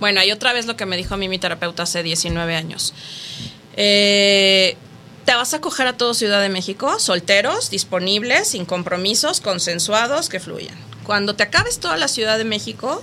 Bueno, 0.00 0.22
y 0.22 0.30
otra 0.30 0.52
vez 0.52 0.66
lo 0.66 0.76
que 0.76 0.86
me 0.86 0.96
dijo 0.96 1.14
a 1.14 1.16
mí 1.16 1.28
mi 1.28 1.38
terapeuta 1.38 1.84
hace 1.84 2.02
19 2.02 2.54
años. 2.54 2.94
Eh, 3.76 4.76
te 5.24 5.34
vas 5.34 5.54
a 5.54 5.60
coger 5.60 5.86
a 5.86 5.96
todo 5.96 6.14
Ciudad 6.14 6.40
de 6.40 6.48
México, 6.48 6.98
solteros, 6.98 7.70
disponibles, 7.70 8.48
sin 8.48 8.64
compromisos, 8.64 9.40
consensuados, 9.40 10.28
que 10.28 10.40
fluyan. 10.40 10.76
Cuando 11.04 11.34
te 11.34 11.42
acabes 11.42 11.78
toda 11.78 11.96
la 11.96 12.08
Ciudad 12.08 12.38
de 12.38 12.44
México, 12.44 13.02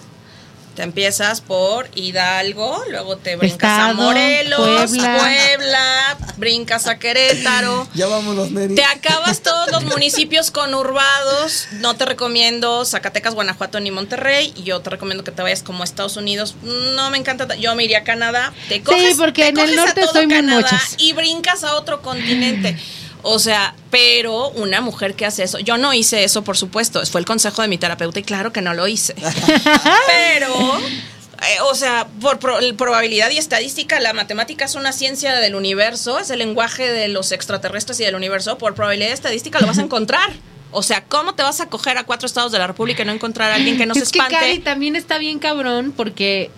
te 0.75 0.81
empiezas 0.83 1.41
por 1.41 1.89
Hidalgo, 1.95 2.83
luego 2.89 3.17
te 3.17 3.35
brincas 3.35 3.79
a 3.79 3.93
Morelos, 3.93 4.59
Puebla. 4.59 5.17
Puebla. 5.17 6.17
brincas 6.37 6.87
a 6.87 6.97
Querétaro. 6.99 7.87
Ya 7.93 8.07
vámonos, 8.07 8.51
Neri. 8.51 8.75
Te 8.75 8.83
acabas 8.83 9.41
todos 9.41 9.71
los 9.71 9.83
municipios 9.85 10.49
conurbados. 10.51 11.67
No 11.73 11.95
te 11.95 12.05
recomiendo 12.05 12.83
Zacatecas, 12.85 13.33
Guanajuato 13.35 13.79
ni 13.79 13.91
Monterrey. 13.91 14.53
Yo 14.63 14.81
te 14.81 14.89
recomiendo 14.89 15.23
que 15.23 15.31
te 15.31 15.41
vayas 15.41 15.63
como 15.63 15.83
a 15.83 15.85
Estados 15.85 16.17
Unidos. 16.17 16.55
No 16.63 17.09
me 17.11 17.17
encanta. 17.17 17.47
ta- 17.47 17.55
Yo 17.55 17.75
me 17.75 17.83
iría 17.83 17.99
a 17.99 18.03
Canadá. 18.03 18.53
Te 18.69 18.81
coges, 18.81 19.15
porque 19.17 19.43
te 19.43 19.49
en 19.49 19.57
el 19.59 19.65
coges 19.65 19.77
a 19.79 19.85
norte 19.85 20.01
todo 20.01 20.13
soy 20.13 20.27
Canadá. 20.27 20.81
Y 20.97 21.13
brincas 21.13 21.63
a 21.63 21.75
otro 21.75 22.01
continente. 22.01 22.77
O 23.25 23.39
sea, 23.39 23.73
pero 23.89 24.49
una 24.49 24.81
mujer 24.81 25.15
que 25.15 25.25
hace 25.25 25.43
eso. 25.43 25.57
Yo 25.59 25.77
no 25.77 25.93
hice 25.93 26.23
eso, 26.25 26.43
por 26.43 26.57
supuesto. 26.57 27.01
Fue 27.05 27.19
el 27.21 27.25
consejo 27.25 27.61
de 27.61 27.69
mi 27.69 27.77
terapeuta 27.77 28.19
y 28.19 28.23
claro 28.23 28.51
que 28.51 28.61
no 28.61 28.73
lo 28.73 28.85
hice. 28.87 29.15
pero. 30.07 30.77
eh, 30.77 31.61
o 31.69 31.73
sea, 31.75 32.07
por 32.21 32.39
pro- 32.39 32.59
probabilidad 32.77 33.29
y 33.31 33.37
estadística, 33.37 33.99
la 34.01 34.13
matemática 34.13 34.65
es 34.65 34.75
una 34.75 34.91
ciencia 34.91 35.33
del 35.35 35.55
universo, 35.55 36.19
es 36.19 36.29
el 36.29 36.39
lenguaje 36.39 36.91
de 36.91 37.07
los 37.07 37.31
extraterrestres 37.31 37.99
y 38.01 38.03
del 38.03 38.15
universo. 38.15 38.57
Por 38.57 38.75
probabilidad 38.75 39.09
y 39.09 39.13
estadística 39.13 39.59
lo 39.59 39.67
vas 39.67 39.77
a 39.79 39.81
encontrar. 39.83 40.29
O 40.71 40.81
sea, 40.83 41.03
¿cómo 41.05 41.35
te 41.35 41.43
vas 41.43 41.61
a 41.61 41.67
coger 41.67 41.97
a 41.97 42.03
cuatro 42.03 42.25
estados 42.25 42.51
de 42.51 42.57
la 42.59 42.67
República 42.67 43.03
y 43.03 43.05
no 43.05 43.11
encontrar 43.13 43.51
a 43.51 43.55
alguien 43.55 43.77
que 43.77 43.85
no 43.85 43.93
se 43.93 44.01
es 44.03 44.11
que 44.11 44.17
espante? 44.19 44.35
Cari 44.39 44.59
también 44.59 44.95
está 44.95 45.17
bien 45.19 45.37
cabrón 45.39 45.93
porque 45.95 46.49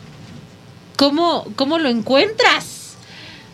¿cómo, 0.96 1.46
cómo 1.56 1.78
lo 1.80 1.90
encuentras? 1.90 2.96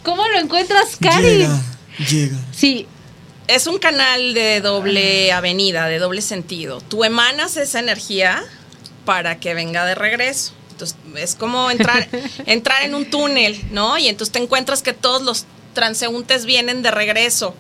¿Cómo 0.04 0.28
lo 0.30 0.38
encuentras, 0.40 0.98
Cari? 1.00 1.28
Llega, 1.28 1.62
llega. 2.10 2.38
Sí, 2.56 2.88
es 3.48 3.68
un 3.68 3.80
canal 3.80 4.34
de 4.34 4.62
doble 4.62 5.32
avenida, 5.32 5.88
de 5.88 6.00
doble 6.00 6.22
sentido. 6.22 6.82
Tú 6.82 7.04
emanas 7.04 7.58
esa 7.58 7.80
energía 7.80 8.44
para 9.06 9.40
que 9.40 9.54
venga 9.54 9.86
de 9.86 9.96
regreso. 9.96 10.54
Entonces, 10.72 10.98
es 11.16 11.36
como 11.36 11.70
entrar, 11.70 12.08
entrar 12.46 12.84
en 12.84 12.96
un 12.96 13.10
túnel, 13.10 13.62
¿no? 13.72 13.98
Y 13.98 14.08
entonces 14.08 14.32
te 14.32 14.40
encuentras 14.40 14.82
que 14.82 14.94
todos 14.94 15.22
los 15.22 15.46
transeúntes 15.74 16.46
vienen 16.46 16.82
de 16.82 16.92
regreso. 16.92 17.56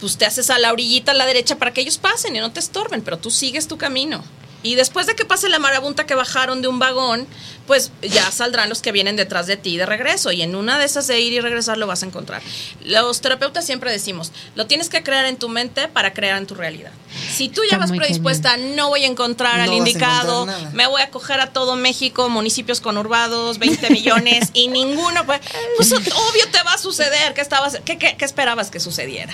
Pues 0.00 0.16
te 0.16 0.26
haces 0.26 0.50
a 0.50 0.58
la 0.58 0.72
orillita 0.72 1.12
a 1.12 1.14
la 1.14 1.26
derecha 1.26 1.56
para 1.56 1.72
que 1.72 1.80
ellos 1.80 1.98
pasen 1.98 2.36
y 2.36 2.40
no 2.40 2.52
te 2.52 2.60
estorben, 2.60 3.02
pero 3.02 3.18
tú 3.18 3.30
sigues 3.30 3.66
tu 3.66 3.78
camino. 3.78 4.22
Y 4.62 4.74
después 4.74 5.06
de 5.06 5.14
que 5.14 5.24
pase 5.24 5.48
la 5.48 5.58
marabunta 5.58 6.04
que 6.06 6.14
bajaron 6.14 6.62
de 6.62 6.68
un 6.68 6.78
vagón, 6.78 7.26
pues 7.68 7.92
ya 8.02 8.30
saldrán 8.32 8.68
los 8.68 8.80
que 8.82 8.92
vienen 8.92 9.14
detrás 9.14 9.46
de 9.46 9.56
ti 9.56 9.76
de 9.76 9.86
regreso. 9.86 10.32
Y 10.32 10.42
en 10.42 10.56
una 10.56 10.78
de 10.78 10.84
esas 10.86 11.06
de 11.06 11.20
ir 11.20 11.32
y 11.32 11.40
regresar 11.40 11.78
lo 11.78 11.86
vas 11.86 12.02
a 12.02 12.06
encontrar. 12.06 12.42
Los 12.84 13.20
terapeutas 13.20 13.64
siempre 13.66 13.92
decimos, 13.92 14.32
lo 14.56 14.66
tienes 14.66 14.88
que 14.88 15.02
crear 15.02 15.26
en 15.26 15.36
tu 15.36 15.48
mente 15.48 15.86
para 15.86 16.12
crear 16.12 16.38
en 16.38 16.46
tu 16.46 16.54
realidad. 16.54 16.90
Si 17.30 17.48
tú 17.48 17.60
ya 17.62 17.76
Está 17.76 17.78
vas 17.78 17.90
predispuesta, 17.92 18.56
no 18.56 18.88
voy 18.88 19.04
a 19.04 19.06
encontrar 19.06 19.58
No 19.58 19.62
al 19.64 19.72
indicado, 19.74 20.42
encontrar 20.44 20.74
me 20.74 20.86
voy 20.86 21.02
a 21.02 21.10
coger 21.10 21.40
a 21.40 21.52
todo 21.52 21.76
México, 21.76 22.28
municipios 22.28 22.80
conurbados, 22.80 23.58
20 23.58 23.90
millones 23.90 24.50
y 24.54 24.68
ninguno, 24.68 25.24
pues, 25.26 25.40
pues 25.76 25.92
obvio 25.92 26.48
te 26.50 26.62
va 26.64 26.72
a 26.74 26.78
suceder. 26.78 27.34
¿Qué, 27.34 27.42
estabas, 27.42 27.78
qué, 27.84 27.98
qué- 27.98 28.16
qué 28.18 28.24
esperabas 28.24 28.70
que 28.70 28.80
sucediera? 28.80 29.32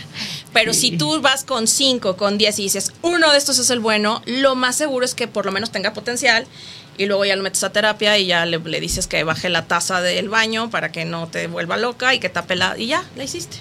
Pero 0.53 0.73
si 0.75 0.97
tú 0.97 1.21
vas 1.21 1.45
con 1.45 1.67
5, 1.67 2.17
con 2.17 2.37
10 2.39 2.59
y 2.59 2.63
dices, 2.65 2.93
uno 3.03 3.31
de 3.33 3.39
estos 3.39 3.59
es 3.59 3.71
el 3.71 3.81
bueno, 3.81 4.23
lo 4.27 4.55
más 4.55 4.77
seguro 4.77 5.05
es 5.05 5.14
que 5.15 5.29
por 5.29 5.47
lo 5.47 5.53
menos 5.53 5.71
tenga 5.71 5.93
potencial 5.93 6.47
y 6.97 7.07
luego 7.07 7.25
ya 7.25 7.37
lo 7.37 7.43
metes 7.43 7.65
a 7.65 7.73
terapia 7.73 8.19
y 8.19 8.27
ya 8.27 8.47
le, 8.47 8.59
dices 8.81 9.07
que 9.07 9.25
baje 9.25 9.49
la 9.49 9.67
taza 9.67 10.01
del 10.01 10.29
baño 10.29 10.71
para 10.71 10.93
que 10.93 11.05
no 11.05 11.27
te 11.27 11.47
vuelva 11.47 11.77
loca 11.77 12.15
y 12.15 12.21
que 12.21 12.29
tape 12.29 12.57
la... 12.57 12.79
y 12.79 12.87
ya, 12.87 13.05
la 13.17 13.25
hiciste. 13.25 13.57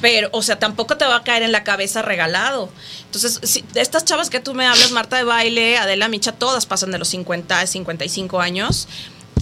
Pero, 0.00 0.28
o 0.32 0.42
sea, 0.42 0.58
tampoco 0.58 0.96
te 0.96 1.06
va 1.06 1.16
a 1.16 1.24
caer 1.24 1.42
en 1.42 1.52
la 1.52 1.64
cabeza 1.64 2.02
regalado. 2.02 2.68
Entonces, 3.06 3.40
si, 3.42 3.64
estas 3.74 4.04
chavas 4.04 4.28
que 4.28 4.40
tú 4.40 4.52
me 4.52 4.66
hablas, 4.66 4.90
Marta 4.90 5.16
de 5.16 5.24
Baile, 5.24 5.78
Adela 5.78 6.08
Micha, 6.08 6.32
todas 6.32 6.66
pasan 6.66 6.90
de 6.90 6.98
los 6.98 7.08
50, 7.08 7.66
55 7.66 8.40
años. 8.40 8.88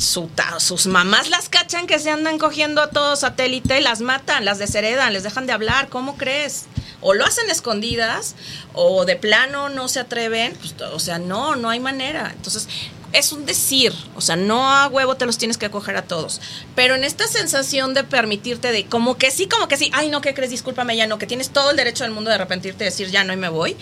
Sus 0.03 0.87
mamás 0.87 1.31
las 1.31 1.49
cachan 1.49 1.87
que 1.87 1.99
se 1.99 2.11
andan 2.11 2.39
cogiendo 2.39 2.83
a 2.83 2.91
todo 2.91 3.15
satélite, 3.15 3.81
las 3.81 4.01
matan, 4.01 4.45
las 4.45 4.59
desheredan, 4.59 5.13
les 5.13 5.23
dejan 5.23 5.47
de 5.47 5.53
hablar. 5.53 5.89
¿Cómo 5.89 6.17
crees? 6.17 6.65
O 7.01 7.15
lo 7.15 7.25
hacen 7.25 7.49
escondidas, 7.51 8.35
o 8.75 9.05
de 9.05 9.17
plano 9.17 9.69
no 9.69 9.89
se 9.89 10.01
atreven. 10.01 10.57
pues, 10.57 10.75
o 10.93 10.99
sea, 10.99 11.19
no, 11.19 11.55
no 11.55 11.71
hay 11.71 11.79
manera. 11.79 12.33
Entonces, 12.35 12.69
es 13.13 13.33
un 13.33 13.47
decir, 13.47 13.93
o 14.17 14.21
sea, 14.21 14.37
no 14.37 14.69
a 14.69 14.89
huevo 14.89 15.17
te 15.17 15.27
los 15.27 15.39
tienes 15.39 15.59
que 15.59 15.71
coger 15.71 15.97
a 15.97 16.03
todos, 16.03 16.41
pero 16.75 16.95
en 16.95 17.05
esta 17.05 17.29
sensación 17.29 17.95
de 17.95 18.05
permitirte 18.05 18.73
de 18.73 18.87
como 18.87 19.17
que 19.17 19.31
sí, 19.31 19.47
como 19.47 19.69
que 19.69 19.77
sí, 19.77 19.91
ay 19.93 20.09
no, 20.09 20.21
¿qué 20.21 20.35
crees? 20.35 20.51
Discúlpame, 20.51 20.97
ya 20.97 21.07
no, 21.07 21.19
que 21.19 21.27
tienes 21.27 21.51
todo 21.51 21.71
el 21.71 21.77
derecho 21.77 22.05
del 22.05 22.13
mundo 22.13 22.31
de 22.31 22.37
arrepentirte 22.37 22.85
decir 22.85 23.11
ya 23.11 23.23
no 23.25 23.33
y 23.33 23.37
me 23.37 23.51
voy. 23.51 23.77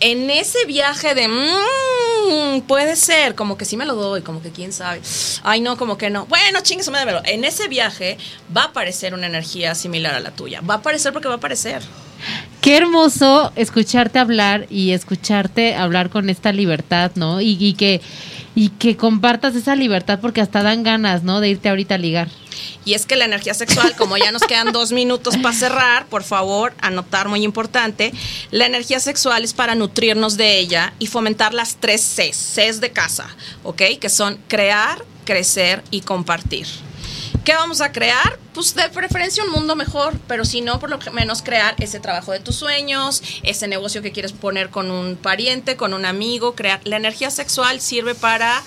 En 0.00 0.30
ese 0.30 0.64
viaje 0.66 1.14
de 1.14 1.28
mmm, 1.28 2.62
puede 2.62 2.96
ser, 2.96 3.34
como 3.34 3.58
que 3.58 3.64
sí 3.64 3.76
me 3.76 3.84
lo 3.84 3.94
doy, 3.94 4.22
como 4.22 4.42
que 4.42 4.50
quién 4.50 4.72
sabe. 4.72 5.02
Ay, 5.42 5.60
no, 5.60 5.76
como 5.76 5.98
que 5.98 6.08
no. 6.08 6.26
Bueno, 6.26 6.60
chingue 6.62 6.82
su 6.82 6.90
madre, 6.90 7.18
En 7.26 7.44
ese 7.44 7.68
viaje 7.68 8.16
va 8.56 8.62
a 8.62 8.66
aparecer 8.66 9.12
una 9.12 9.26
energía 9.26 9.74
similar 9.74 10.14
a 10.14 10.20
la 10.20 10.30
tuya. 10.30 10.62
Va 10.62 10.74
a 10.74 10.76
aparecer 10.78 11.12
porque 11.12 11.28
va 11.28 11.34
a 11.34 11.36
aparecer. 11.38 11.82
Qué 12.60 12.76
hermoso 12.76 13.52
escucharte 13.56 14.18
hablar 14.18 14.66
y 14.70 14.92
escucharte 14.92 15.74
hablar 15.74 16.10
con 16.10 16.30
esta 16.30 16.52
libertad, 16.52 17.12
¿no? 17.14 17.40
Y, 17.40 17.56
y 17.58 17.74
que 17.74 18.00
y 18.54 18.70
que 18.70 18.96
compartas 18.96 19.54
esa 19.54 19.76
libertad 19.76 20.18
porque 20.20 20.40
hasta 20.40 20.62
dan 20.62 20.82
ganas, 20.82 21.22
¿no? 21.22 21.40
De 21.40 21.48
irte 21.48 21.68
ahorita 21.68 21.94
a 21.94 21.98
ligar. 21.98 22.28
Y 22.84 22.94
es 22.94 23.06
que 23.06 23.16
la 23.16 23.24
energía 23.24 23.54
sexual, 23.54 23.94
como 23.96 24.16
ya 24.16 24.32
nos 24.32 24.42
quedan 24.42 24.72
dos 24.72 24.92
minutos 24.92 25.36
para 25.36 25.54
cerrar, 25.54 26.06
por 26.06 26.22
favor, 26.22 26.74
anotar 26.80 27.28
muy 27.28 27.44
importante, 27.44 28.12
la 28.50 28.66
energía 28.66 29.00
sexual 29.00 29.44
es 29.44 29.54
para 29.54 29.74
nutrirnos 29.74 30.36
de 30.36 30.58
ella 30.58 30.94
y 30.98 31.06
fomentar 31.06 31.54
las 31.54 31.76
tres 31.76 32.00
Cs, 32.00 32.54
Cs 32.54 32.80
de 32.80 32.92
casa, 32.92 33.28
¿ok? 33.64 33.82
Que 34.00 34.08
son 34.08 34.38
crear, 34.48 35.04
crecer 35.24 35.82
y 35.90 36.00
compartir. 36.00 36.66
¿Qué 37.44 37.50
¿Qué 37.50 37.56
vamos 37.56 37.80
a 37.80 37.90
crear? 37.90 38.38
Pues 38.54 38.76
de 38.76 38.88
preferencia 38.90 39.42
un 39.42 39.50
mundo 39.50 39.74
mejor, 39.74 40.16
pero 40.28 40.44
si 40.44 40.60
no, 40.60 40.78
por 40.78 40.88
lo 40.88 40.98
menos 41.10 41.42
crear 41.42 41.74
ese 41.78 41.98
trabajo 41.98 42.30
de 42.30 42.38
tus 42.38 42.54
sueños, 42.54 43.24
ese 43.42 43.66
negocio 43.66 44.02
que 44.02 44.12
quieres 44.12 44.30
poner 44.30 44.70
con 44.70 44.92
un 44.92 45.16
pariente, 45.16 45.74
con 45.76 45.92
un 45.92 46.04
amigo, 46.04 46.54
crear. 46.54 46.80
La 46.84 46.96
energía 46.96 47.28
sexual 47.32 47.80
sirve 47.80 48.14
para 48.14 48.62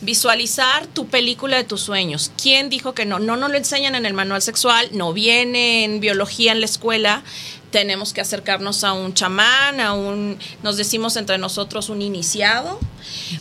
visualizar 0.00 0.86
tu 0.86 1.08
película 1.08 1.56
de 1.56 1.64
tus 1.64 1.80
sueños. 1.80 2.30
¿Quién 2.40 2.70
dijo 2.70 2.94
que 2.94 3.04
no? 3.04 3.18
No 3.18 3.36
nos 3.36 3.50
lo 3.50 3.56
enseñan 3.56 3.94
en 3.94 4.06
el 4.06 4.14
manual 4.14 4.42
sexual, 4.42 4.88
no 4.92 5.12
viene 5.12 5.84
en 5.84 6.00
biología 6.00 6.52
en 6.52 6.60
la 6.60 6.66
escuela. 6.66 7.22
Tenemos 7.70 8.14
que 8.14 8.22
acercarnos 8.22 8.82
a 8.82 8.94
un 8.94 9.12
chamán, 9.12 9.80
a 9.80 9.92
un, 9.92 10.38
nos 10.62 10.78
decimos 10.78 11.16
entre 11.16 11.36
nosotros, 11.36 11.90
un 11.90 12.00
iniciado, 12.00 12.80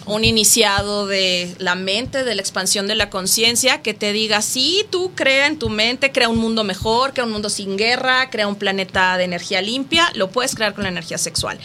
un 0.06 0.26
iniciado 0.26 1.08
de 1.08 1.56
la 1.60 1.76
mente, 1.76 2.26
de 2.26 2.36
la 2.36 2.42
expansión 2.42 2.88
de 2.88 2.96
la 2.96 3.10
conciencia, 3.10 3.82
que 3.82 3.94
te 3.94 4.12
diga, 4.12 4.42
sí, 4.42 4.86
tú 4.90 5.14
crea 5.16 5.48
en 5.48 5.58
tu 5.58 5.70
mente, 5.70 6.12
crea 6.12 6.28
un 6.28 6.40
mundo 6.40 6.66
mejor, 6.66 7.14
crea 7.14 7.24
un 7.24 7.32
mundo 7.32 7.50
sin 7.50 7.78
guerra, 7.78 8.30
crea 8.30 8.50
un 8.50 8.58
planeta 8.58 9.18
de 9.18 9.24
energía 9.24 9.62
limpia, 9.62 10.12
lo 10.14 10.30
puedes 10.30 10.56
crear 10.56 10.74
con 10.74 10.84
la 10.84 10.90
energía 10.90 11.18
sexual. 11.18 11.58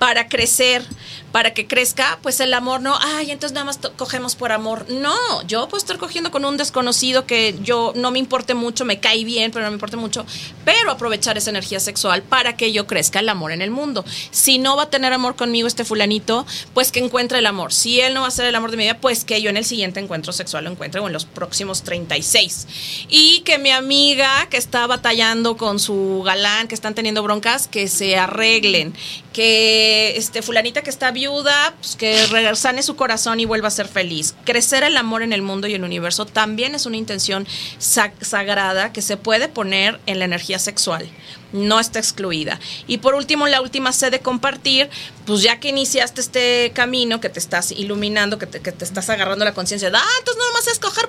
Para 0.00 0.28
crecer, 0.28 0.82
para 1.30 1.54
que 1.54 1.66
crezca, 1.66 2.18
pues 2.22 2.40
el 2.40 2.52
amor 2.54 2.80
no, 2.80 2.96
ay, 3.00 3.30
entonces 3.30 3.54
nada 3.54 3.66
más 3.66 3.78
cogemos 3.96 4.34
por 4.34 4.50
amor. 4.50 4.86
No, 4.88 5.14
yo 5.46 5.68
puedo 5.68 5.78
estar 5.78 5.98
cogiendo 5.98 6.30
con 6.30 6.44
un 6.44 6.56
desconocido 6.56 7.26
que 7.26 7.54
yo 7.62 7.92
no 7.94 8.10
me 8.10 8.18
importe 8.18 8.54
mucho, 8.54 8.84
me 8.84 8.98
cae 8.98 9.24
bien, 9.24 9.52
pero 9.52 9.64
no 9.64 9.70
me 9.70 9.74
importe 9.74 9.96
mucho, 9.96 10.24
pero 10.64 10.90
aprovechar 10.90 11.36
esa 11.36 11.50
energía 11.50 11.78
sexual 11.80 12.22
para 12.22 12.56
que 12.56 12.72
yo 12.72 12.86
crezca 12.86 13.20
el 13.20 13.28
amor 13.28 13.52
en 13.52 13.62
el 13.62 13.70
mundo. 13.70 14.04
Si 14.30 14.58
no 14.58 14.74
va 14.74 14.84
a 14.84 14.90
tener 14.90 15.12
amor 15.12 15.36
conmigo 15.36 15.68
este 15.68 15.84
fulanito, 15.84 16.46
pues 16.74 16.90
que 16.90 17.00
encuentre 17.00 17.38
el 17.38 17.46
amor. 17.46 17.72
Si 17.72 18.00
él 18.00 18.14
no 18.14 18.22
va 18.22 18.28
a 18.28 18.32
ser 18.32 18.46
el 18.46 18.54
amor 18.54 18.70
de 18.70 18.78
mi 18.78 18.84
vida, 18.84 18.98
pues 18.98 19.24
que 19.24 19.40
yo 19.42 19.50
en 19.50 19.58
el 19.58 19.66
siguiente 19.66 20.00
encuentro 20.00 20.32
sexual 20.32 20.64
lo 20.64 20.70
encuentre 20.70 21.00
o 21.00 21.06
en 21.06 21.12
los 21.12 21.26
próximos 21.26 21.82
36. 21.82 23.06
Y 23.10 23.40
que 23.40 23.58
mi 23.58 23.70
amiga 23.70 24.48
que 24.48 24.56
está 24.56 24.86
batallando 24.86 25.58
con 25.58 25.78
su 25.78 26.22
galán, 26.24 26.68
que 26.68 26.74
están 26.74 26.94
teniendo 26.94 27.22
broncas, 27.22 27.68
que 27.68 27.86
se 27.86 28.16
arreglen. 28.16 28.94
Que 29.32 29.89
este 30.16 30.42
fulanita 30.42 30.82
que 30.82 30.90
está 30.90 31.10
viuda, 31.10 31.74
pues 31.80 31.96
que 31.96 32.26
resane 32.26 32.82
su 32.82 32.96
corazón 32.96 33.40
y 33.40 33.44
vuelva 33.44 33.68
a 33.68 33.70
ser 33.70 33.88
feliz. 33.88 34.34
Crecer 34.44 34.82
el 34.82 34.96
amor 34.96 35.22
en 35.22 35.32
el 35.32 35.42
mundo 35.42 35.66
y 35.66 35.74
el 35.74 35.84
universo 35.84 36.26
también 36.26 36.74
es 36.74 36.86
una 36.86 36.96
intención 36.96 37.46
sagrada 37.78 38.92
que 38.92 39.02
se 39.02 39.16
puede 39.16 39.48
poner 39.48 40.00
en 40.06 40.18
la 40.18 40.24
energía 40.24 40.58
sexual 40.58 41.08
no 41.52 41.80
está 41.80 41.98
excluida. 41.98 42.60
Y 42.86 42.98
por 42.98 43.14
último, 43.14 43.46
la 43.46 43.60
última 43.60 43.92
sede 43.92 44.10
de 44.10 44.20
compartir, 44.20 44.90
pues 45.26 45.42
ya 45.42 45.60
que 45.60 45.68
iniciaste 45.68 46.20
este 46.20 46.72
camino, 46.74 47.20
que 47.20 47.28
te 47.28 47.38
estás 47.38 47.70
iluminando, 47.70 48.38
que 48.38 48.46
te, 48.46 48.60
que 48.60 48.72
te 48.72 48.84
estás 48.84 49.08
agarrando 49.10 49.44
la 49.44 49.54
conciencia, 49.54 49.90
ah, 49.92 50.02
entonces 50.18 50.42
no 50.42 50.52
más 50.52 50.66
escoger. 50.66 51.00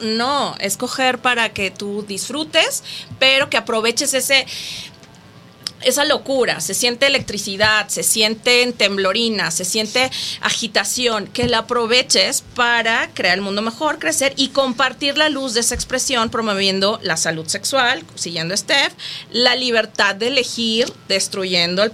No, 0.00 0.54
escoger 0.60 1.18
para 1.18 1.52
que 1.52 1.70
tú 1.70 2.04
disfrutes, 2.06 2.82
pero 3.18 3.50
que 3.50 3.56
aproveches 3.56 4.14
ese 4.14 4.46
esa 5.82 6.04
locura, 6.04 6.60
se 6.60 6.74
siente 6.74 7.06
electricidad, 7.06 7.88
se 7.88 8.02
siente 8.02 8.72
temblorina, 8.72 9.50
se 9.50 9.64
siente 9.64 10.10
agitación, 10.40 11.26
que 11.28 11.46
la 11.46 11.58
aproveches 11.58 12.42
para 12.54 13.10
crear 13.14 13.38
el 13.38 13.42
mundo 13.42 13.62
mejor, 13.62 13.98
crecer 13.98 14.32
y 14.36 14.48
compartir 14.48 15.16
la 15.16 15.28
luz 15.28 15.54
de 15.54 15.60
esa 15.60 15.74
expresión, 15.74 16.30
promoviendo 16.30 16.98
la 17.02 17.16
salud 17.16 17.46
sexual, 17.46 18.04
siguiendo 18.14 18.56
Steph, 18.56 18.94
la 19.30 19.54
libertad 19.54 20.14
de 20.14 20.28
elegir, 20.28 20.92
destruyendo 21.08 21.82
el, 21.82 21.92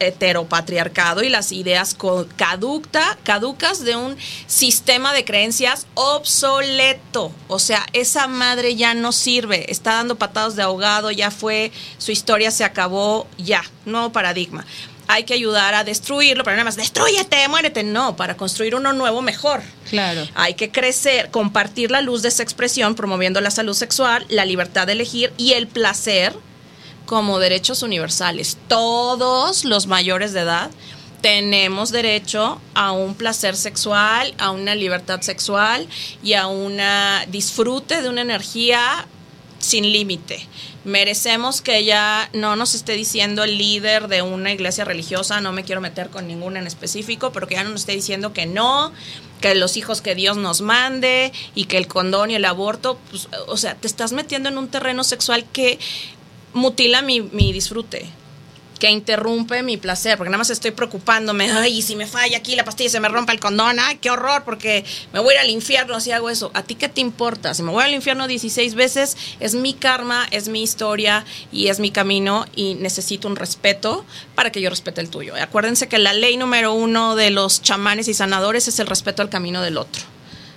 heteropatriarcado 0.00 1.22
y 1.22 1.28
las 1.28 1.52
ideas 1.52 1.96
caducta, 2.36 3.18
caducas 3.24 3.84
de 3.84 3.96
un 3.96 4.16
sistema 4.46 5.12
de 5.12 5.24
creencias 5.24 5.86
obsoleto. 5.94 7.32
O 7.48 7.58
sea, 7.58 7.86
esa 7.92 8.26
madre 8.26 8.76
ya 8.76 8.94
no 8.94 9.12
sirve, 9.12 9.70
está 9.70 9.94
dando 9.94 10.16
patados 10.16 10.56
de 10.56 10.62
ahogado, 10.62 11.10
ya 11.10 11.30
fue, 11.30 11.72
su 11.98 12.12
historia 12.12 12.50
se 12.50 12.64
acabó 12.64 12.85
ya, 13.38 13.62
nuevo 13.84 14.12
paradigma. 14.12 14.64
Hay 15.08 15.22
que 15.22 15.34
ayudar 15.34 15.74
a 15.74 15.84
destruirlo, 15.84 16.42
pero 16.42 16.56
nada 16.56 16.64
más, 16.64 16.76
destruyete, 16.76 17.46
muérete. 17.48 17.84
No, 17.84 18.16
para 18.16 18.36
construir 18.36 18.74
uno 18.74 18.92
nuevo 18.92 19.22
mejor. 19.22 19.62
Claro. 19.88 20.26
Hay 20.34 20.54
que 20.54 20.72
crecer, 20.72 21.30
compartir 21.30 21.92
la 21.92 22.00
luz 22.00 22.22
de 22.22 22.28
esa 22.28 22.42
expresión, 22.42 22.96
promoviendo 22.96 23.40
la 23.40 23.52
salud 23.52 23.74
sexual, 23.74 24.26
la 24.28 24.44
libertad 24.44 24.86
de 24.86 24.94
elegir 24.94 25.32
y 25.36 25.52
el 25.52 25.68
placer 25.68 26.34
como 27.04 27.38
derechos 27.38 27.82
universales. 27.82 28.58
Todos 28.68 29.64
los 29.64 29.86
mayores 29.86 30.32
de 30.32 30.40
edad 30.40 30.70
tenemos 31.22 31.90
derecho 31.90 32.60
a 32.74 32.92
un 32.92 33.14
placer 33.14 33.56
sexual, 33.56 34.34
a 34.38 34.50
una 34.50 34.74
libertad 34.74 35.20
sexual 35.22 35.88
y 36.22 36.34
a 36.34 36.46
un 36.46 36.78
disfrute 37.28 38.02
de 38.02 38.08
una 38.08 38.22
energía 38.22 39.06
sin 39.58 39.90
límite. 39.90 40.46
Merecemos 40.86 41.62
que 41.62 41.78
ella 41.78 42.30
no 42.32 42.54
nos 42.54 42.76
esté 42.76 42.92
diciendo 42.92 43.42
el 43.42 43.58
líder 43.58 44.06
de 44.06 44.22
una 44.22 44.52
iglesia 44.52 44.84
religiosa, 44.84 45.40
no 45.40 45.50
me 45.50 45.64
quiero 45.64 45.80
meter 45.80 46.10
con 46.10 46.28
ninguna 46.28 46.60
en 46.60 46.68
específico, 46.68 47.32
pero 47.32 47.48
que 47.48 47.56
ya 47.56 47.64
no 47.64 47.70
nos 47.70 47.80
esté 47.80 47.90
diciendo 47.90 48.32
que 48.32 48.46
no, 48.46 48.92
que 49.40 49.56
los 49.56 49.76
hijos 49.76 50.00
que 50.00 50.14
Dios 50.14 50.36
nos 50.36 50.60
mande 50.60 51.32
y 51.56 51.64
que 51.64 51.76
el 51.76 51.88
condón 51.88 52.30
y 52.30 52.36
el 52.36 52.44
aborto, 52.44 53.00
pues, 53.10 53.28
o 53.48 53.56
sea, 53.56 53.74
te 53.74 53.88
estás 53.88 54.12
metiendo 54.12 54.48
en 54.48 54.58
un 54.58 54.68
terreno 54.68 55.02
sexual 55.02 55.44
que 55.52 55.80
mutila 56.52 57.02
mi, 57.02 57.20
mi 57.20 57.52
disfrute 57.52 58.06
que 58.78 58.90
interrumpe 58.90 59.62
mi 59.62 59.76
placer, 59.76 60.16
porque 60.16 60.30
nada 60.30 60.38
más 60.38 60.50
estoy 60.50 60.70
preocupándome, 60.70 61.50
ay, 61.50 61.82
si 61.82 61.96
me 61.96 62.06
falla 62.06 62.38
aquí 62.38 62.54
la 62.56 62.64
pastilla, 62.64 62.90
se 62.90 63.00
me 63.00 63.08
rompe 63.08 63.32
el 63.32 63.40
condón, 63.40 63.78
ay, 63.78 63.96
qué 63.96 64.10
horror, 64.10 64.44
porque 64.44 64.84
me 65.12 65.20
voy 65.20 65.32
a 65.32 65.36
ir 65.36 65.40
al 65.40 65.50
infierno 65.50 66.00
si 66.00 66.12
hago 66.12 66.30
eso. 66.30 66.50
¿A 66.54 66.62
ti 66.62 66.74
qué 66.74 66.88
te 66.88 67.00
importa? 67.00 67.54
Si 67.54 67.62
me 67.62 67.70
voy 67.70 67.84
al 67.84 67.94
infierno 67.94 68.26
16 68.26 68.74
veces, 68.74 69.16
es 69.40 69.54
mi 69.54 69.74
karma, 69.74 70.26
es 70.30 70.48
mi 70.48 70.62
historia 70.62 71.24
y 71.52 71.68
es 71.68 71.80
mi 71.80 71.90
camino 71.90 72.46
y 72.54 72.74
necesito 72.74 73.28
un 73.28 73.36
respeto 73.36 74.04
para 74.34 74.50
que 74.52 74.60
yo 74.60 74.70
respete 74.70 75.00
el 75.00 75.08
tuyo. 75.08 75.34
Acuérdense 75.40 75.88
que 75.88 75.98
la 75.98 76.12
ley 76.12 76.36
número 76.36 76.72
uno 76.72 77.16
de 77.16 77.30
los 77.30 77.62
chamanes 77.62 78.08
y 78.08 78.14
sanadores 78.14 78.68
es 78.68 78.78
el 78.78 78.86
respeto 78.86 79.22
al 79.22 79.30
camino 79.30 79.62
del 79.62 79.78
otro. 79.78 80.02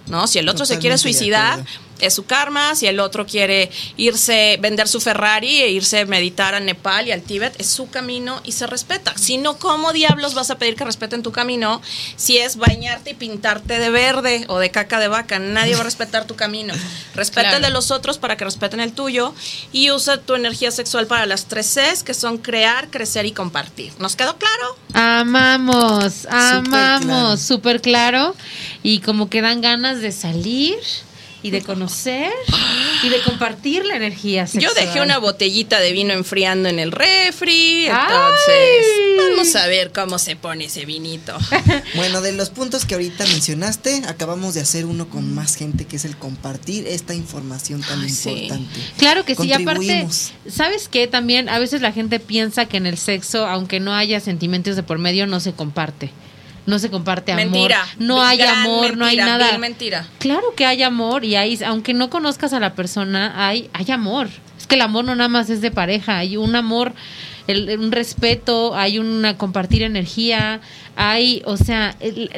¿no? 0.10 0.28
Si 0.28 0.40
el 0.40 0.50
otro 0.50 0.66
se 0.66 0.80
quiere 0.80 0.98
suicidar, 0.98 1.64
es 2.00 2.14
su 2.14 2.26
karma. 2.26 2.76
Si 2.76 2.88
el 2.88 3.00
otro 3.00 3.26
quiere 3.26 3.72
irse, 3.98 4.58
vender 4.62 4.88
su 4.88 5.00
Ferrari 5.02 5.62
e 5.62 5.70
irse 5.72 6.00
a 6.00 6.06
meditar 6.06 6.56
a 6.56 6.60
Nepal 6.60 7.08
y 7.08 7.12
al 7.12 7.22
Tíbet, 7.22 7.60
es 7.60 7.70
su 7.70 7.90
camino 7.90 8.42
y 8.44 8.54
se 8.54 8.68
respeta. 8.68 9.18
Si 9.18 9.38
no, 9.38 9.58
¿cómo 9.58 9.94
diablos 9.94 10.34
vas 10.34 10.52
a 10.52 10.58
pedir 10.58 10.76
que 10.76 10.86
respeten 10.86 11.24
tu 11.24 11.32
camino 11.32 11.82
si 12.16 12.38
es 12.38 12.58
bañarte 12.58 13.12
y 13.12 13.14
pintarte 13.14 13.80
de 13.80 13.90
verde 13.90 14.46
o 14.48 14.60
de 14.60 14.72
caca 14.72 15.00
de 15.00 15.08
vaca? 15.08 15.40
Nadie 15.40 15.76
va 15.76 15.82
a 15.82 15.84
respetar 15.84 16.26
tu 16.26 16.36
camino. 16.36 16.74
Respeta 17.16 17.58
el 17.58 17.62
de 17.62 17.70
los 17.70 17.92
otros 17.92 18.18
para 18.18 18.38
que 18.38 18.46
respeten 18.46 18.80
el 18.80 18.94
tuyo 18.94 19.34
y 19.74 19.92
usa 19.92 20.22
tu 20.22 20.36
energía 20.36 20.72
sexual 20.72 21.08
para 21.08 21.26
las 21.26 21.46
tres 21.46 21.68
Cs, 21.76 22.04
que 22.04 22.14
son 22.14 22.38
crear, 22.38 22.90
crecer 22.90 23.26
y 23.26 23.32
compartir. 23.32 23.94
¿Nos 24.00 24.16
quedó 24.16 24.38
claro? 24.38 24.78
Amamos, 24.94 26.26
amamos, 26.30 27.42
súper 27.42 27.82
claro. 27.82 28.36
Y 28.84 29.00
como 29.00 29.30
que 29.30 29.42
dan 29.42 29.62
ganas 29.62 30.02
de 30.02 30.12
salir 30.12 30.78
y 31.42 31.52
de 31.52 31.62
conocer 31.62 32.32
y 33.04 33.10
de 33.10 33.22
compartir 33.22 33.86
la 33.86 33.96
energía 33.96 34.46
sexual. 34.48 34.74
Yo 34.76 34.82
dejé 34.82 35.02
una 35.02 35.18
botellita 35.18 35.80
de 35.80 35.92
vino 35.92 36.14
enfriando 36.14 36.70
en 36.70 36.80
el 36.80 36.92
refri, 36.92 37.86
entonces 37.86 38.86
vamos 39.18 39.56
a 39.56 39.68
ver 39.68 39.92
cómo 39.92 40.20
se 40.20 40.36
pone 40.36 40.66
ese 40.66 40.86
vinito. 40.86 41.38
Bueno, 41.96 42.22
de 42.22 42.32
los 42.34 42.50
puntos 42.50 42.86
que 42.86 42.94
ahorita 42.94 43.26
mencionaste, 43.26 44.04
acabamos 44.08 44.54
de 44.54 44.62
hacer 44.62 44.86
uno 44.86 45.10
con 45.10 45.34
más 45.34 45.56
gente, 45.56 45.86
que 45.86 45.96
es 45.96 46.06
el 46.06 46.18
compartir 46.18 46.88
esta 46.88 47.14
información 47.14 47.82
tan 47.82 48.08
importante. 48.08 48.80
Claro 48.98 49.26
que 49.26 49.36
sí, 49.36 49.52
aparte, 49.52 50.08
¿sabes 50.50 50.88
qué? 50.88 51.08
También 51.08 51.50
a 51.50 51.60
veces 51.60 51.82
la 51.82 51.92
gente 51.92 52.20
piensa 52.20 52.66
que 52.66 52.78
en 52.78 52.86
el 52.86 52.98
sexo, 52.98 53.46
aunque 53.46 53.80
no 53.80 53.94
haya 53.94 54.20
sentimientos 54.20 54.76
de 54.76 54.84
por 54.84 55.00
medio, 55.00 55.28
no 55.28 55.40
se 55.40 55.54
comparte 55.54 56.12
no 56.66 56.80
se 56.80 56.90
comparte 56.90 57.32
amor. 57.32 57.46
Mentira. 57.46 57.86
No 57.98 58.22
hay 58.22 58.42
amor, 58.42 58.98
no 58.98 59.06
hay 59.06 59.18
nada. 59.18 59.58
mentira. 59.58 60.08
Claro 60.20 60.54
que 60.56 60.66
hay 60.66 60.84
amor 60.84 61.24
y 61.26 61.36
hay, 61.36 61.60
aunque 61.66 61.94
no 61.94 62.10
conozcas 62.10 62.54
a 62.54 62.60
la 62.60 62.74
persona, 62.74 63.34
hay, 63.48 63.70
hay 63.74 63.92
amor. 63.92 64.30
Es 64.58 64.68
que 64.68 64.76
el 64.76 64.82
amor 64.82 65.06
no 65.06 65.16
nada 65.16 65.30
más 65.30 65.50
es 65.50 65.62
de 65.62 65.72
pareja, 65.72 66.18
hay 66.18 66.38
un 66.38 66.56
amor 66.56 66.94
un 67.50 67.92
respeto, 67.92 68.76
hay 68.76 69.00
una 69.00 69.38
compartir 69.38 69.84
energía, 69.84 70.62
hay, 70.96 71.42
o 71.46 71.56
sea, 71.56 71.96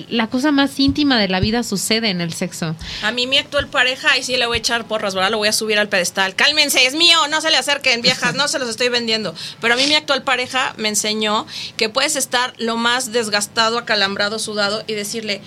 la 0.10 0.28
cosa 0.28 0.52
más 0.52 0.80
íntima 0.80 1.20
de 1.20 1.28
la 1.28 1.40
vida 1.40 1.64
sucede 1.64 2.10
en 2.10 2.22
el 2.22 2.32
sexo. 2.34 2.76
A 3.02 3.12
mí 3.12 3.26
mi 3.26 3.38
actual 3.38 3.68
pareja, 3.68 4.18
y 4.18 4.24
sí 4.24 4.38
le 4.38 4.46
voy 4.46 4.58
a 4.58 4.60
echar 4.60 4.86
porras, 4.86 5.16
¿verdad? 5.16 5.32
Lo 5.32 5.38
voy 5.38 5.48
a 5.48 5.54
subir 5.54 5.80
al 5.80 5.90
pedestal. 5.90 6.36
Cálmense, 6.36 6.86
es 6.86 6.94
mío, 6.94 7.18
no 7.30 7.42
se 7.42 7.50
le 7.50 7.58
acerquen, 7.58 8.02
viejas, 8.02 8.36
no 8.36 8.48
se 8.48 8.60
los 8.60 8.70
estoy 8.70 8.90
vendiendo. 8.90 9.34
Pero 9.60 9.74
a 9.74 9.78
mí 9.78 9.88
mi 9.88 9.96
actual 9.96 10.24
pareja 10.24 10.74
me 10.78 10.90
enseñó 10.90 11.48
que 11.76 11.90
puedes 11.90 12.16
estar 12.16 12.54
lo 12.58 12.78
más 12.78 13.12
desgastado, 13.12 13.80
acalambrado, 13.80 14.38
sudado 14.38 14.84
y 14.86 14.94
decirle, 14.94 15.42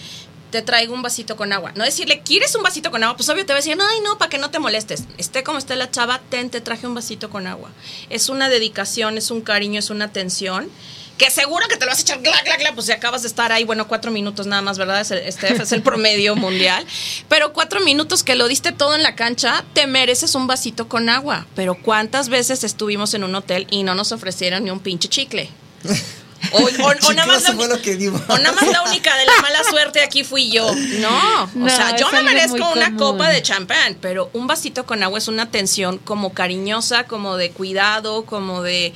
te 0.54 0.62
traigo 0.62 0.94
un 0.94 1.02
vasito 1.02 1.34
con 1.34 1.52
agua. 1.52 1.72
No 1.74 1.82
decirle, 1.82 2.20
¿quieres 2.20 2.54
un 2.54 2.62
vasito 2.62 2.92
con 2.92 3.02
agua? 3.02 3.16
Pues 3.16 3.28
obvio 3.28 3.44
te 3.44 3.52
va 3.52 3.58
a 3.58 3.60
decir, 3.60 3.76
ay, 3.76 3.98
no, 4.04 4.18
para 4.18 4.28
que 4.28 4.38
no 4.38 4.52
te 4.52 4.60
molestes. 4.60 5.02
Esté 5.18 5.42
como 5.42 5.58
esté 5.58 5.74
la 5.74 5.90
chava, 5.90 6.20
ten, 6.30 6.48
te 6.48 6.60
traje 6.60 6.86
un 6.86 6.94
vasito 6.94 7.28
con 7.28 7.48
agua. 7.48 7.70
Es 8.08 8.28
una 8.28 8.48
dedicación, 8.48 9.18
es 9.18 9.32
un 9.32 9.40
cariño, 9.40 9.80
es 9.80 9.90
una 9.90 10.04
atención 10.04 10.70
que 11.18 11.28
seguro 11.28 11.66
que 11.68 11.76
te 11.76 11.86
lo 11.86 11.90
vas 11.90 11.98
a 11.98 12.02
echar, 12.02 12.22
gla, 12.22 12.40
gla, 12.44 12.56
gla, 12.56 12.72
pues 12.72 12.86
si 12.86 12.92
acabas 12.92 13.22
de 13.22 13.28
estar 13.28 13.50
ahí, 13.50 13.64
bueno, 13.64 13.88
cuatro 13.88 14.12
minutos 14.12 14.46
nada 14.46 14.62
más, 14.62 14.78
¿verdad? 14.78 15.00
Es 15.00 15.10
el, 15.10 15.18
este 15.18 15.60
es 15.60 15.72
el 15.72 15.82
promedio 15.82 16.36
mundial. 16.36 16.86
Pero 17.28 17.52
cuatro 17.52 17.80
minutos 17.80 18.22
que 18.22 18.36
lo 18.36 18.46
diste 18.46 18.70
todo 18.70 18.94
en 18.94 19.02
la 19.02 19.16
cancha, 19.16 19.64
te 19.72 19.88
mereces 19.88 20.36
un 20.36 20.46
vasito 20.46 20.88
con 20.88 21.08
agua. 21.08 21.48
Pero 21.56 21.74
¿cuántas 21.74 22.28
veces 22.28 22.62
estuvimos 22.62 23.12
en 23.14 23.24
un 23.24 23.34
hotel 23.34 23.66
y 23.70 23.82
no 23.82 23.96
nos 23.96 24.12
ofrecieron 24.12 24.62
ni 24.62 24.70
un 24.70 24.78
pinche 24.78 25.08
chicle? 25.08 25.50
O, 26.52 26.58
o- 26.58 27.08
o 27.08 27.12
nada 27.12 27.26
más 27.26 27.42
la 27.42 27.50
Chicloso 27.50 27.52
fue 27.54 27.64
uni- 27.66 27.68
lo 27.76 27.82
que 27.82 27.96
dimos. 27.96 28.22
o 28.28 28.38
nada 28.38 28.52
más 28.52 28.66
la 28.68 28.82
única 28.82 29.16
de 29.16 29.24
la 29.26 29.32
mala 29.42 29.64
suerte 29.64 30.02
aquí 30.02 30.24
fui 30.24 30.50
yo. 30.50 30.70
No, 31.00 31.44
o 31.44 31.48
No, 31.54 31.68
sea, 31.68 31.96
yo 31.96 32.10
me 32.12 32.22
merezco 32.22 32.56
una 32.72 32.86
común. 32.86 32.96
copa 32.98 33.28
de 33.30 33.42
champán, 33.42 33.96
pero 34.00 34.30
un 34.32 34.46
vasito 34.46 34.84
con 34.86 35.02
agua 35.02 35.18
es 35.18 35.28
una 35.28 35.44
atención 35.44 35.98
como 35.98 36.32
cariñosa, 36.32 37.04
como 37.04 37.36
de 37.36 37.50
cuidado, 37.50 38.24
como 38.24 38.62
de 38.62 38.92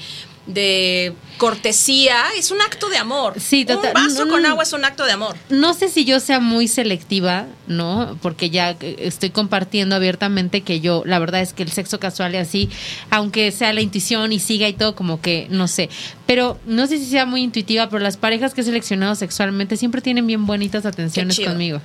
de 0.48 1.12
cortesía, 1.36 2.16
es 2.36 2.50
un 2.50 2.60
acto 2.60 2.88
de 2.88 2.96
amor. 2.96 3.34
Sí, 3.40 3.64
total- 3.64 3.92
Un 3.94 4.02
vaso 4.08 4.24
no, 4.24 4.30
con 4.32 4.44
agua 4.46 4.62
es 4.64 4.72
un 4.72 4.84
acto 4.84 5.04
de 5.04 5.12
amor. 5.12 5.36
No 5.50 5.72
sé 5.74 5.88
si 5.88 6.04
yo 6.04 6.18
sea 6.20 6.40
muy 6.40 6.66
selectiva, 6.68 7.46
¿no? 7.68 8.18
Porque 8.22 8.50
ya 8.50 8.70
eh, 8.80 8.96
estoy 9.00 9.30
compartiendo 9.30 9.94
abiertamente 9.94 10.62
que 10.62 10.80
yo, 10.80 11.02
la 11.06 11.18
verdad 11.20 11.40
es 11.42 11.52
que 11.52 11.62
el 11.62 11.70
sexo 11.70 12.00
casual 12.00 12.34
y 12.34 12.38
así, 12.38 12.68
aunque 13.10 13.52
sea 13.52 13.72
la 13.72 13.80
intuición 13.82 14.32
y 14.32 14.40
siga 14.40 14.68
y 14.68 14.72
todo, 14.72 14.94
como 14.96 15.20
que 15.20 15.46
no 15.50 15.68
sé. 15.68 15.88
Pero 16.26 16.58
no 16.66 16.86
sé 16.86 16.98
si 16.98 17.06
sea 17.06 17.24
muy 17.26 17.42
intuitiva, 17.42 17.88
pero 17.88 18.02
las 18.02 18.16
parejas 18.16 18.52
que 18.54 18.62
he 18.62 18.64
seleccionado 18.64 19.14
sexualmente 19.14 19.76
siempre 19.76 20.00
tienen 20.00 20.26
bien 20.26 20.44
bonitas 20.46 20.84
atenciones 20.86 21.38
conmigo. 21.40 21.80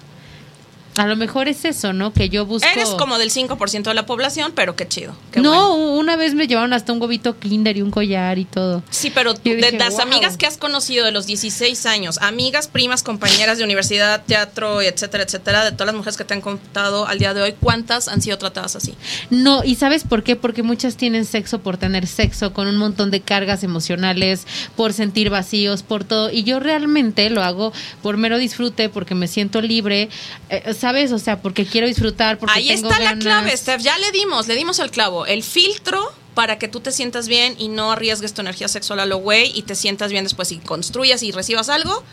A 0.97 1.07
lo 1.07 1.15
mejor 1.15 1.47
es 1.47 1.65
eso, 1.65 1.93
¿no? 1.93 2.13
Que 2.13 2.29
yo 2.29 2.45
busco. 2.45 2.67
Eres 2.69 2.89
como 2.89 3.17
del 3.17 3.31
5% 3.31 3.83
de 3.83 3.93
la 3.93 4.05
población, 4.05 4.51
pero 4.55 4.75
qué 4.75 4.87
chido. 4.87 5.15
qué 5.31 5.41
no, 5.41 5.75
bueno. 5.75 5.93
una 5.93 6.15
vez 6.15 6.33
me 6.35 6.47
llevaron 6.47 6.73
hasta 6.73 6.93
un 6.93 7.01
huevito 7.01 7.39
Kinder 7.39 7.77
y 7.77 7.81
un 7.81 7.91
collar 7.91 8.37
y 8.37 8.45
todo. 8.45 8.83
Sí, 8.89 9.11
pero 9.13 9.33
Yo 9.43 9.55
de 9.55 9.71
las 9.71 9.93
"Wow". 9.93 10.01
amigas 10.01 10.37
que 10.37 10.45
has 10.45 10.57
conocido 10.57 11.05
de 11.05 11.11
los 11.11 11.25
16 11.25 11.85
años, 11.85 12.19
amigas, 12.21 12.67
primas, 12.67 13.03
compañeras 13.03 13.57
de 13.57 13.63
universidad, 13.63 14.23
teatro, 14.25 14.81
etcétera, 14.81 15.23
etcétera, 15.23 15.65
de 15.65 15.71
todas 15.71 15.87
las 15.87 15.95
mujeres 15.95 16.17
que 16.17 16.25
te 16.25 16.33
han 16.33 16.41
contado 16.41 17.07
al 17.07 17.19
día 17.19 17.33
de 17.33 17.41
hoy, 17.41 17.55
¿cuántas 17.59 18.07
han 18.07 18.21
sido 18.21 18.37
tratadas 18.37 18.75
así? 18.75 18.93
No, 19.29 19.63
¿y 19.63 19.75
sabes 19.75 20.03
por 20.03 20.23
qué? 20.23 20.35
Porque 20.35 20.63
muchas 20.63 20.95
tienen 20.97 21.25
sexo 21.25 21.59
por 21.59 21.77
tener 21.77 22.07
sexo, 22.07 22.53
con 22.53 22.67
un 22.67 22.77
montón 22.77 23.11
de 23.11 23.21
cargas 23.21 23.63
emocionales, 23.63 24.45
por 24.75 24.93
sentir 24.93 25.29
vacíos, 25.29 25.83
por 25.83 26.03
todo. 26.03 26.29
Y 26.29 26.43
yo 26.43 26.59
realmente 26.59 27.29
lo 27.29 27.43
hago 27.43 27.73
por 28.01 28.17
mero 28.17 28.37
disfrute, 28.37 28.89
porque 28.89 29.15
me 29.15 29.27
siento 29.27 29.61
libre, 29.61 30.09
eh, 30.49 30.73
¿sabes? 30.83 31.13
O 31.13 31.19
sea, 31.19 31.41
porque 31.41 31.65
quiero 31.65 31.87
disfrutar, 31.87 32.37
porque 32.37 32.59
Ahí 32.59 32.67
tengo 32.67 32.91
está 32.91 33.01
la 33.01 33.17
clave, 33.17 33.55
Steph. 33.55 33.81
Ya 33.81 33.97
le 33.99 34.11
dimos, 34.11 34.47
le 34.47 34.55
dimos 34.55 34.79
el 34.79 34.91
clavo. 34.91 35.25
El 35.25 35.41
filtro 35.41 36.11
para 36.33 36.59
que 36.59 36.67
tú 36.67 36.81
te 36.81 36.91
sientas 36.91 37.29
bien 37.29 37.55
y 37.57 37.69
no 37.69 37.93
arriesgues 37.93 38.33
tu 38.33 38.41
energía 38.41 38.67
sexual 38.67 38.99
a 38.99 39.05
lo 39.05 39.15
güey 39.15 39.57
y 39.57 39.61
te 39.61 39.75
sientas 39.75 40.11
bien 40.11 40.25
después 40.25 40.51
y 40.51 40.57
construyas 40.57 41.23
y 41.23 41.31
recibas 41.31 41.69
algo. 41.69 42.03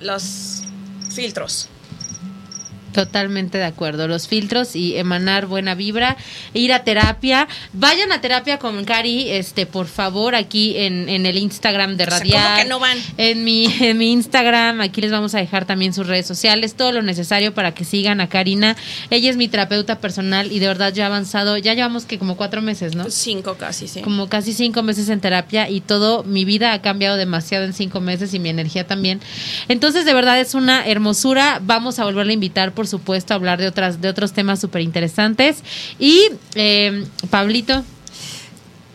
Los 0.00 0.62
filtros. 1.12 1.68
Totalmente 2.92 3.58
de 3.58 3.64
acuerdo. 3.64 4.08
Los 4.08 4.28
filtros 4.28 4.76
y 4.76 4.96
emanar 4.96 5.46
buena 5.46 5.74
vibra, 5.74 6.16
ir 6.54 6.72
a 6.72 6.84
terapia. 6.84 7.48
Vayan 7.72 8.12
a 8.12 8.20
terapia 8.20 8.58
con 8.58 8.84
Cari, 8.84 9.30
este, 9.30 9.66
por 9.66 9.86
favor, 9.86 10.34
aquí 10.34 10.76
en, 10.76 11.08
en 11.08 11.26
el 11.26 11.38
Instagram 11.38 11.96
de 11.96 12.04
O 12.04 12.06
sea, 12.06 12.18
Radial. 12.18 12.42
¿cómo 12.42 12.56
que 12.56 12.68
no 12.68 12.78
van? 12.78 12.98
En 13.16 13.44
mi, 13.44 13.66
en 13.80 13.98
mi 13.98 14.12
Instagram, 14.12 14.80
aquí 14.80 15.00
les 15.00 15.10
vamos 15.10 15.34
a 15.34 15.38
dejar 15.38 15.64
también 15.64 15.94
sus 15.94 16.06
redes 16.06 16.26
sociales, 16.26 16.74
todo 16.74 16.92
lo 16.92 17.02
necesario 17.02 17.54
para 17.54 17.72
que 17.72 17.84
sigan 17.84 18.20
a 18.20 18.28
Karina. 18.28 18.76
Ella 19.10 19.30
es 19.30 19.36
mi 19.36 19.48
terapeuta 19.48 19.98
personal 19.98 20.52
y 20.52 20.58
de 20.58 20.66
verdad 20.66 20.92
ya 20.92 21.04
ha 21.04 21.06
avanzado, 21.06 21.56
ya 21.56 21.74
llevamos 21.74 22.04
que 22.04 22.18
como 22.18 22.36
cuatro 22.36 22.62
meses, 22.62 22.94
¿no? 22.94 23.10
Cinco 23.10 23.56
casi, 23.58 23.88
sí. 23.88 24.02
como 24.02 24.28
casi 24.28 24.52
cinco 24.52 24.82
meses 24.82 25.08
en 25.08 25.20
terapia 25.20 25.68
y 25.68 25.80
todo, 25.80 26.24
mi 26.24 26.44
vida 26.44 26.72
ha 26.72 26.82
cambiado 26.82 27.16
demasiado 27.16 27.64
en 27.64 27.72
cinco 27.72 28.00
meses 28.00 28.34
y 28.34 28.38
mi 28.38 28.48
energía 28.48 28.86
también. 28.86 29.20
Entonces, 29.68 30.04
de 30.04 30.14
verdad 30.14 30.40
es 30.40 30.54
una 30.54 30.86
hermosura. 30.86 31.60
Vamos 31.62 31.98
a 31.98 32.04
volverle 32.04 32.32
a 32.32 32.34
invitar, 32.34 32.72
por 32.72 32.81
supuesto, 32.86 33.34
a 33.34 33.36
hablar 33.36 33.60
de 33.60 33.66
otras, 33.68 34.00
de 34.00 34.08
otros 34.08 34.32
temas 34.32 34.60
súper 34.60 34.82
interesantes. 34.82 35.58
Y 35.98 36.28
eh, 36.54 37.04
Pablito, 37.30 37.84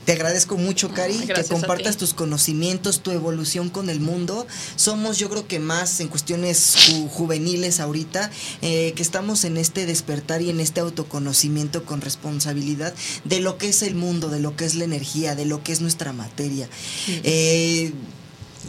Te 0.06 0.14
agradezco 0.14 0.56
mucho, 0.56 0.90
Cari, 0.94 1.18
Ay, 1.20 1.28
que 1.28 1.44
compartas 1.44 1.98
tus 1.98 2.14
conocimientos, 2.14 3.02
tu 3.02 3.12
evolución 3.12 3.68
con 3.70 3.90
el 3.90 4.00
mundo. 4.00 4.48
Somos, 4.78 5.18
yo 5.20 5.30
creo 5.30 5.48
que 5.50 5.60
más 5.60 6.00
en 6.00 6.08
cuestiones 6.08 6.78
ju- 6.78 7.10
juveniles 7.10 7.82
ahorita, 7.82 8.32
eh, 8.62 8.94
que 8.96 9.04
estamos 9.04 9.44
en 9.44 9.58
este 9.58 9.86
despertar 9.86 10.42
y 10.42 10.50
en 10.50 10.62
este 10.62 10.80
autoconocimiento 10.80 11.84
con 11.84 12.00
responsabilidad 12.00 12.94
de 13.26 13.42
lo 13.42 13.58
que 13.58 13.68
es 13.68 13.82
el 13.84 13.96
mundo, 13.96 14.30
de 14.30 14.40
lo 14.40 14.56
que 14.56 14.64
es 14.64 14.76
la 14.76 14.86
energía, 14.86 15.36
de 15.36 15.44
lo 15.44 15.62
que 15.62 15.74
es 15.74 15.82
nuestra 15.82 16.14
materia. 16.14 16.70
Eh, 17.10 17.92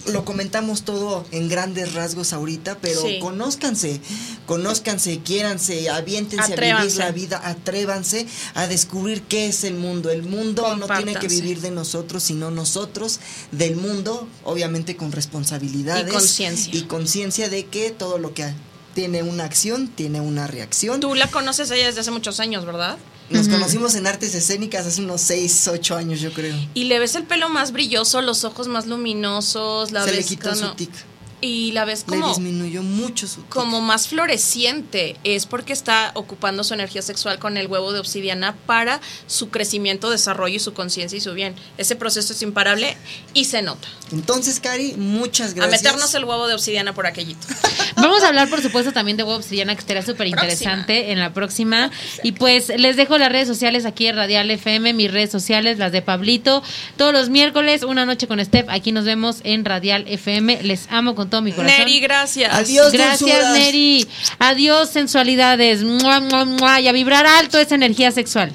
lo 0.08 0.24
comentamos 0.24 0.82
todo 0.82 1.24
en 1.30 1.48
grandes 1.48 1.94
rasgos 1.94 2.32
ahorita, 2.32 2.78
pero 2.80 3.00
Sí. 3.02 3.18
conózcanse, 3.20 4.00
conózcanse, 4.46 5.20
quiéranse, 5.20 5.90
aviéntense 5.90 6.52
a 6.54 6.56
vivir 6.56 6.96
la 6.96 7.10
vida, 7.12 7.40
atrévanse 7.44 8.26
a 8.54 8.66
descubrir 8.66 9.22
qué 9.22 9.46
es 9.48 9.64
el 9.64 9.74
mundo. 9.74 10.10
El 10.10 10.22
mundo 10.22 10.76
no 10.76 10.86
tiene 10.86 11.14
que 11.14 11.28
vivir 11.28 11.60
de 11.60 11.70
nosotros, 11.70 12.22
sino 12.22 12.50
nosotros 12.50 13.20
del 13.52 13.76
mundo, 13.76 14.28
obviamente 14.44 14.96
con 14.96 15.12
responsabilidades 15.12 16.08
Y 16.08 16.12
conciencia. 16.12 16.74
y 16.74 16.82
conciencia 16.82 17.48
de 17.48 17.66
que 17.66 17.90
todo 17.90 18.18
lo 18.18 18.34
que 18.34 18.52
tiene 18.94 19.22
una 19.22 19.44
acción 19.44 19.88
tiene 19.88 20.20
una 20.20 20.46
reacción. 20.46 21.00
Tú 21.00 21.14
la 21.14 21.28
conoces 21.30 21.70
ella 21.70 21.86
desde 21.86 22.00
hace 22.00 22.10
muchos 22.10 22.40
años, 22.40 22.64
¿verdad? 22.64 22.96
Nos 23.30 23.48
conocimos 23.48 23.94
en 23.94 24.06
artes 24.06 24.34
escénicas 24.34 24.86
hace 24.86 25.02
unos 25.02 25.20
6, 25.20 25.68
8 25.68 25.96
años, 25.96 26.20
yo 26.20 26.32
creo. 26.32 26.56
Y 26.74 26.84
le 26.84 26.98
ves 26.98 27.14
el 27.14 27.24
pelo 27.24 27.48
más 27.48 27.72
brilloso, 27.72 28.22
los 28.22 28.44
ojos 28.44 28.68
más 28.68 28.86
luminosos, 28.86 29.92
la 29.92 30.04
Se 30.04 30.12
le 30.12 30.24
quitó 30.24 30.54
su 30.54 30.74
tic. 30.74 30.90
Y 31.40 31.72
la 31.72 31.84
ves 31.84 32.04
Le 32.08 32.16
como 32.16 32.28
disminuyó 32.28 32.82
mucho 32.82 33.26
su 33.26 33.42
tic. 33.42 33.48
como 33.50 33.80
más 33.80 34.08
floreciente, 34.08 35.16
es 35.24 35.46
porque 35.46 35.72
está 35.72 36.12
ocupando 36.14 36.64
su 36.64 36.74
energía 36.74 37.02
sexual 37.02 37.38
con 37.38 37.56
el 37.56 37.66
huevo 37.66 37.92
de 37.92 38.00
obsidiana 38.00 38.56
para 38.66 39.00
su 39.26 39.50
crecimiento, 39.50 40.10
desarrollo 40.10 40.56
y 40.56 40.58
su 40.58 40.72
conciencia 40.72 41.16
y 41.16 41.20
su 41.20 41.34
bien. 41.34 41.54
Ese 41.76 41.96
proceso 41.96 42.32
es 42.32 42.42
imparable 42.42 42.96
y 43.34 43.44
se 43.44 43.62
nota. 43.62 43.88
Entonces, 44.12 44.60
Cari, 44.60 44.94
muchas 44.96 45.54
gracias. 45.54 45.82
A 45.82 45.84
meternos 45.84 46.14
el 46.14 46.24
huevo 46.24 46.46
de 46.48 46.54
obsidiana 46.54 46.94
por 46.94 47.06
aquellito. 47.06 47.46
vamos 47.96 48.22
a 48.22 48.28
hablar, 48.28 48.48
por 48.48 48.62
supuesto, 48.62 48.92
también 48.92 49.16
de 49.16 49.22
Web 49.22 49.36
Obsidiana, 49.36 49.74
que 49.74 49.80
estará 49.80 50.02
súper 50.02 50.26
interesante 50.26 51.12
en 51.12 51.18
la 51.18 51.32
próxima. 51.32 51.90
Y 52.22 52.32
pues 52.32 52.68
les 52.68 52.96
dejo 52.96 53.18
las 53.18 53.30
redes 53.30 53.48
sociales 53.48 53.84
aquí 53.84 54.06
en 54.06 54.16
Radial 54.16 54.50
FM, 54.50 54.94
mis 54.94 55.10
redes 55.12 55.30
sociales, 55.30 55.78
las 55.78 55.92
de 55.92 56.02
Pablito. 56.02 56.62
Todos 56.96 57.12
los 57.12 57.28
miércoles, 57.28 57.82
una 57.82 58.06
noche 58.06 58.26
con 58.26 58.44
Steph. 58.44 58.66
Aquí 58.68 58.92
nos 58.92 59.04
vemos 59.04 59.40
en 59.44 59.64
Radial 59.64 60.04
FM. 60.08 60.62
Les 60.62 60.88
amo 60.90 61.14
con 61.14 61.27
todo 61.28 61.42
mi 61.42 61.52
corazón. 61.52 61.78
Neri, 61.78 62.00
gracias. 62.00 62.52
Adiós. 62.52 62.92
Gracias, 62.92 63.20
dulzuras. 63.20 63.52
Neri. 63.52 64.06
Adiós, 64.38 64.90
sensualidades. 64.90 65.82
Mua, 65.82 66.20
mua, 66.20 66.44
mua. 66.44 66.80
Y 66.80 66.88
a 66.88 66.92
vibrar 66.92 67.26
alto 67.26 67.58
esa 67.58 67.74
energía 67.74 68.10
sexual. 68.10 68.52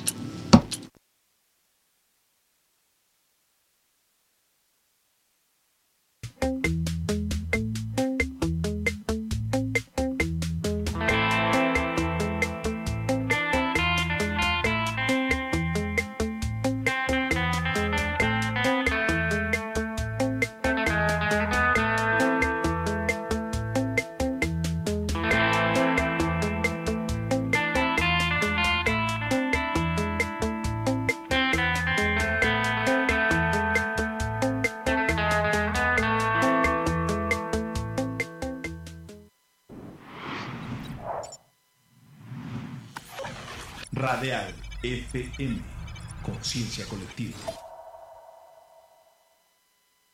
Conciencia 46.54 46.86
colectiva. 46.86 47.63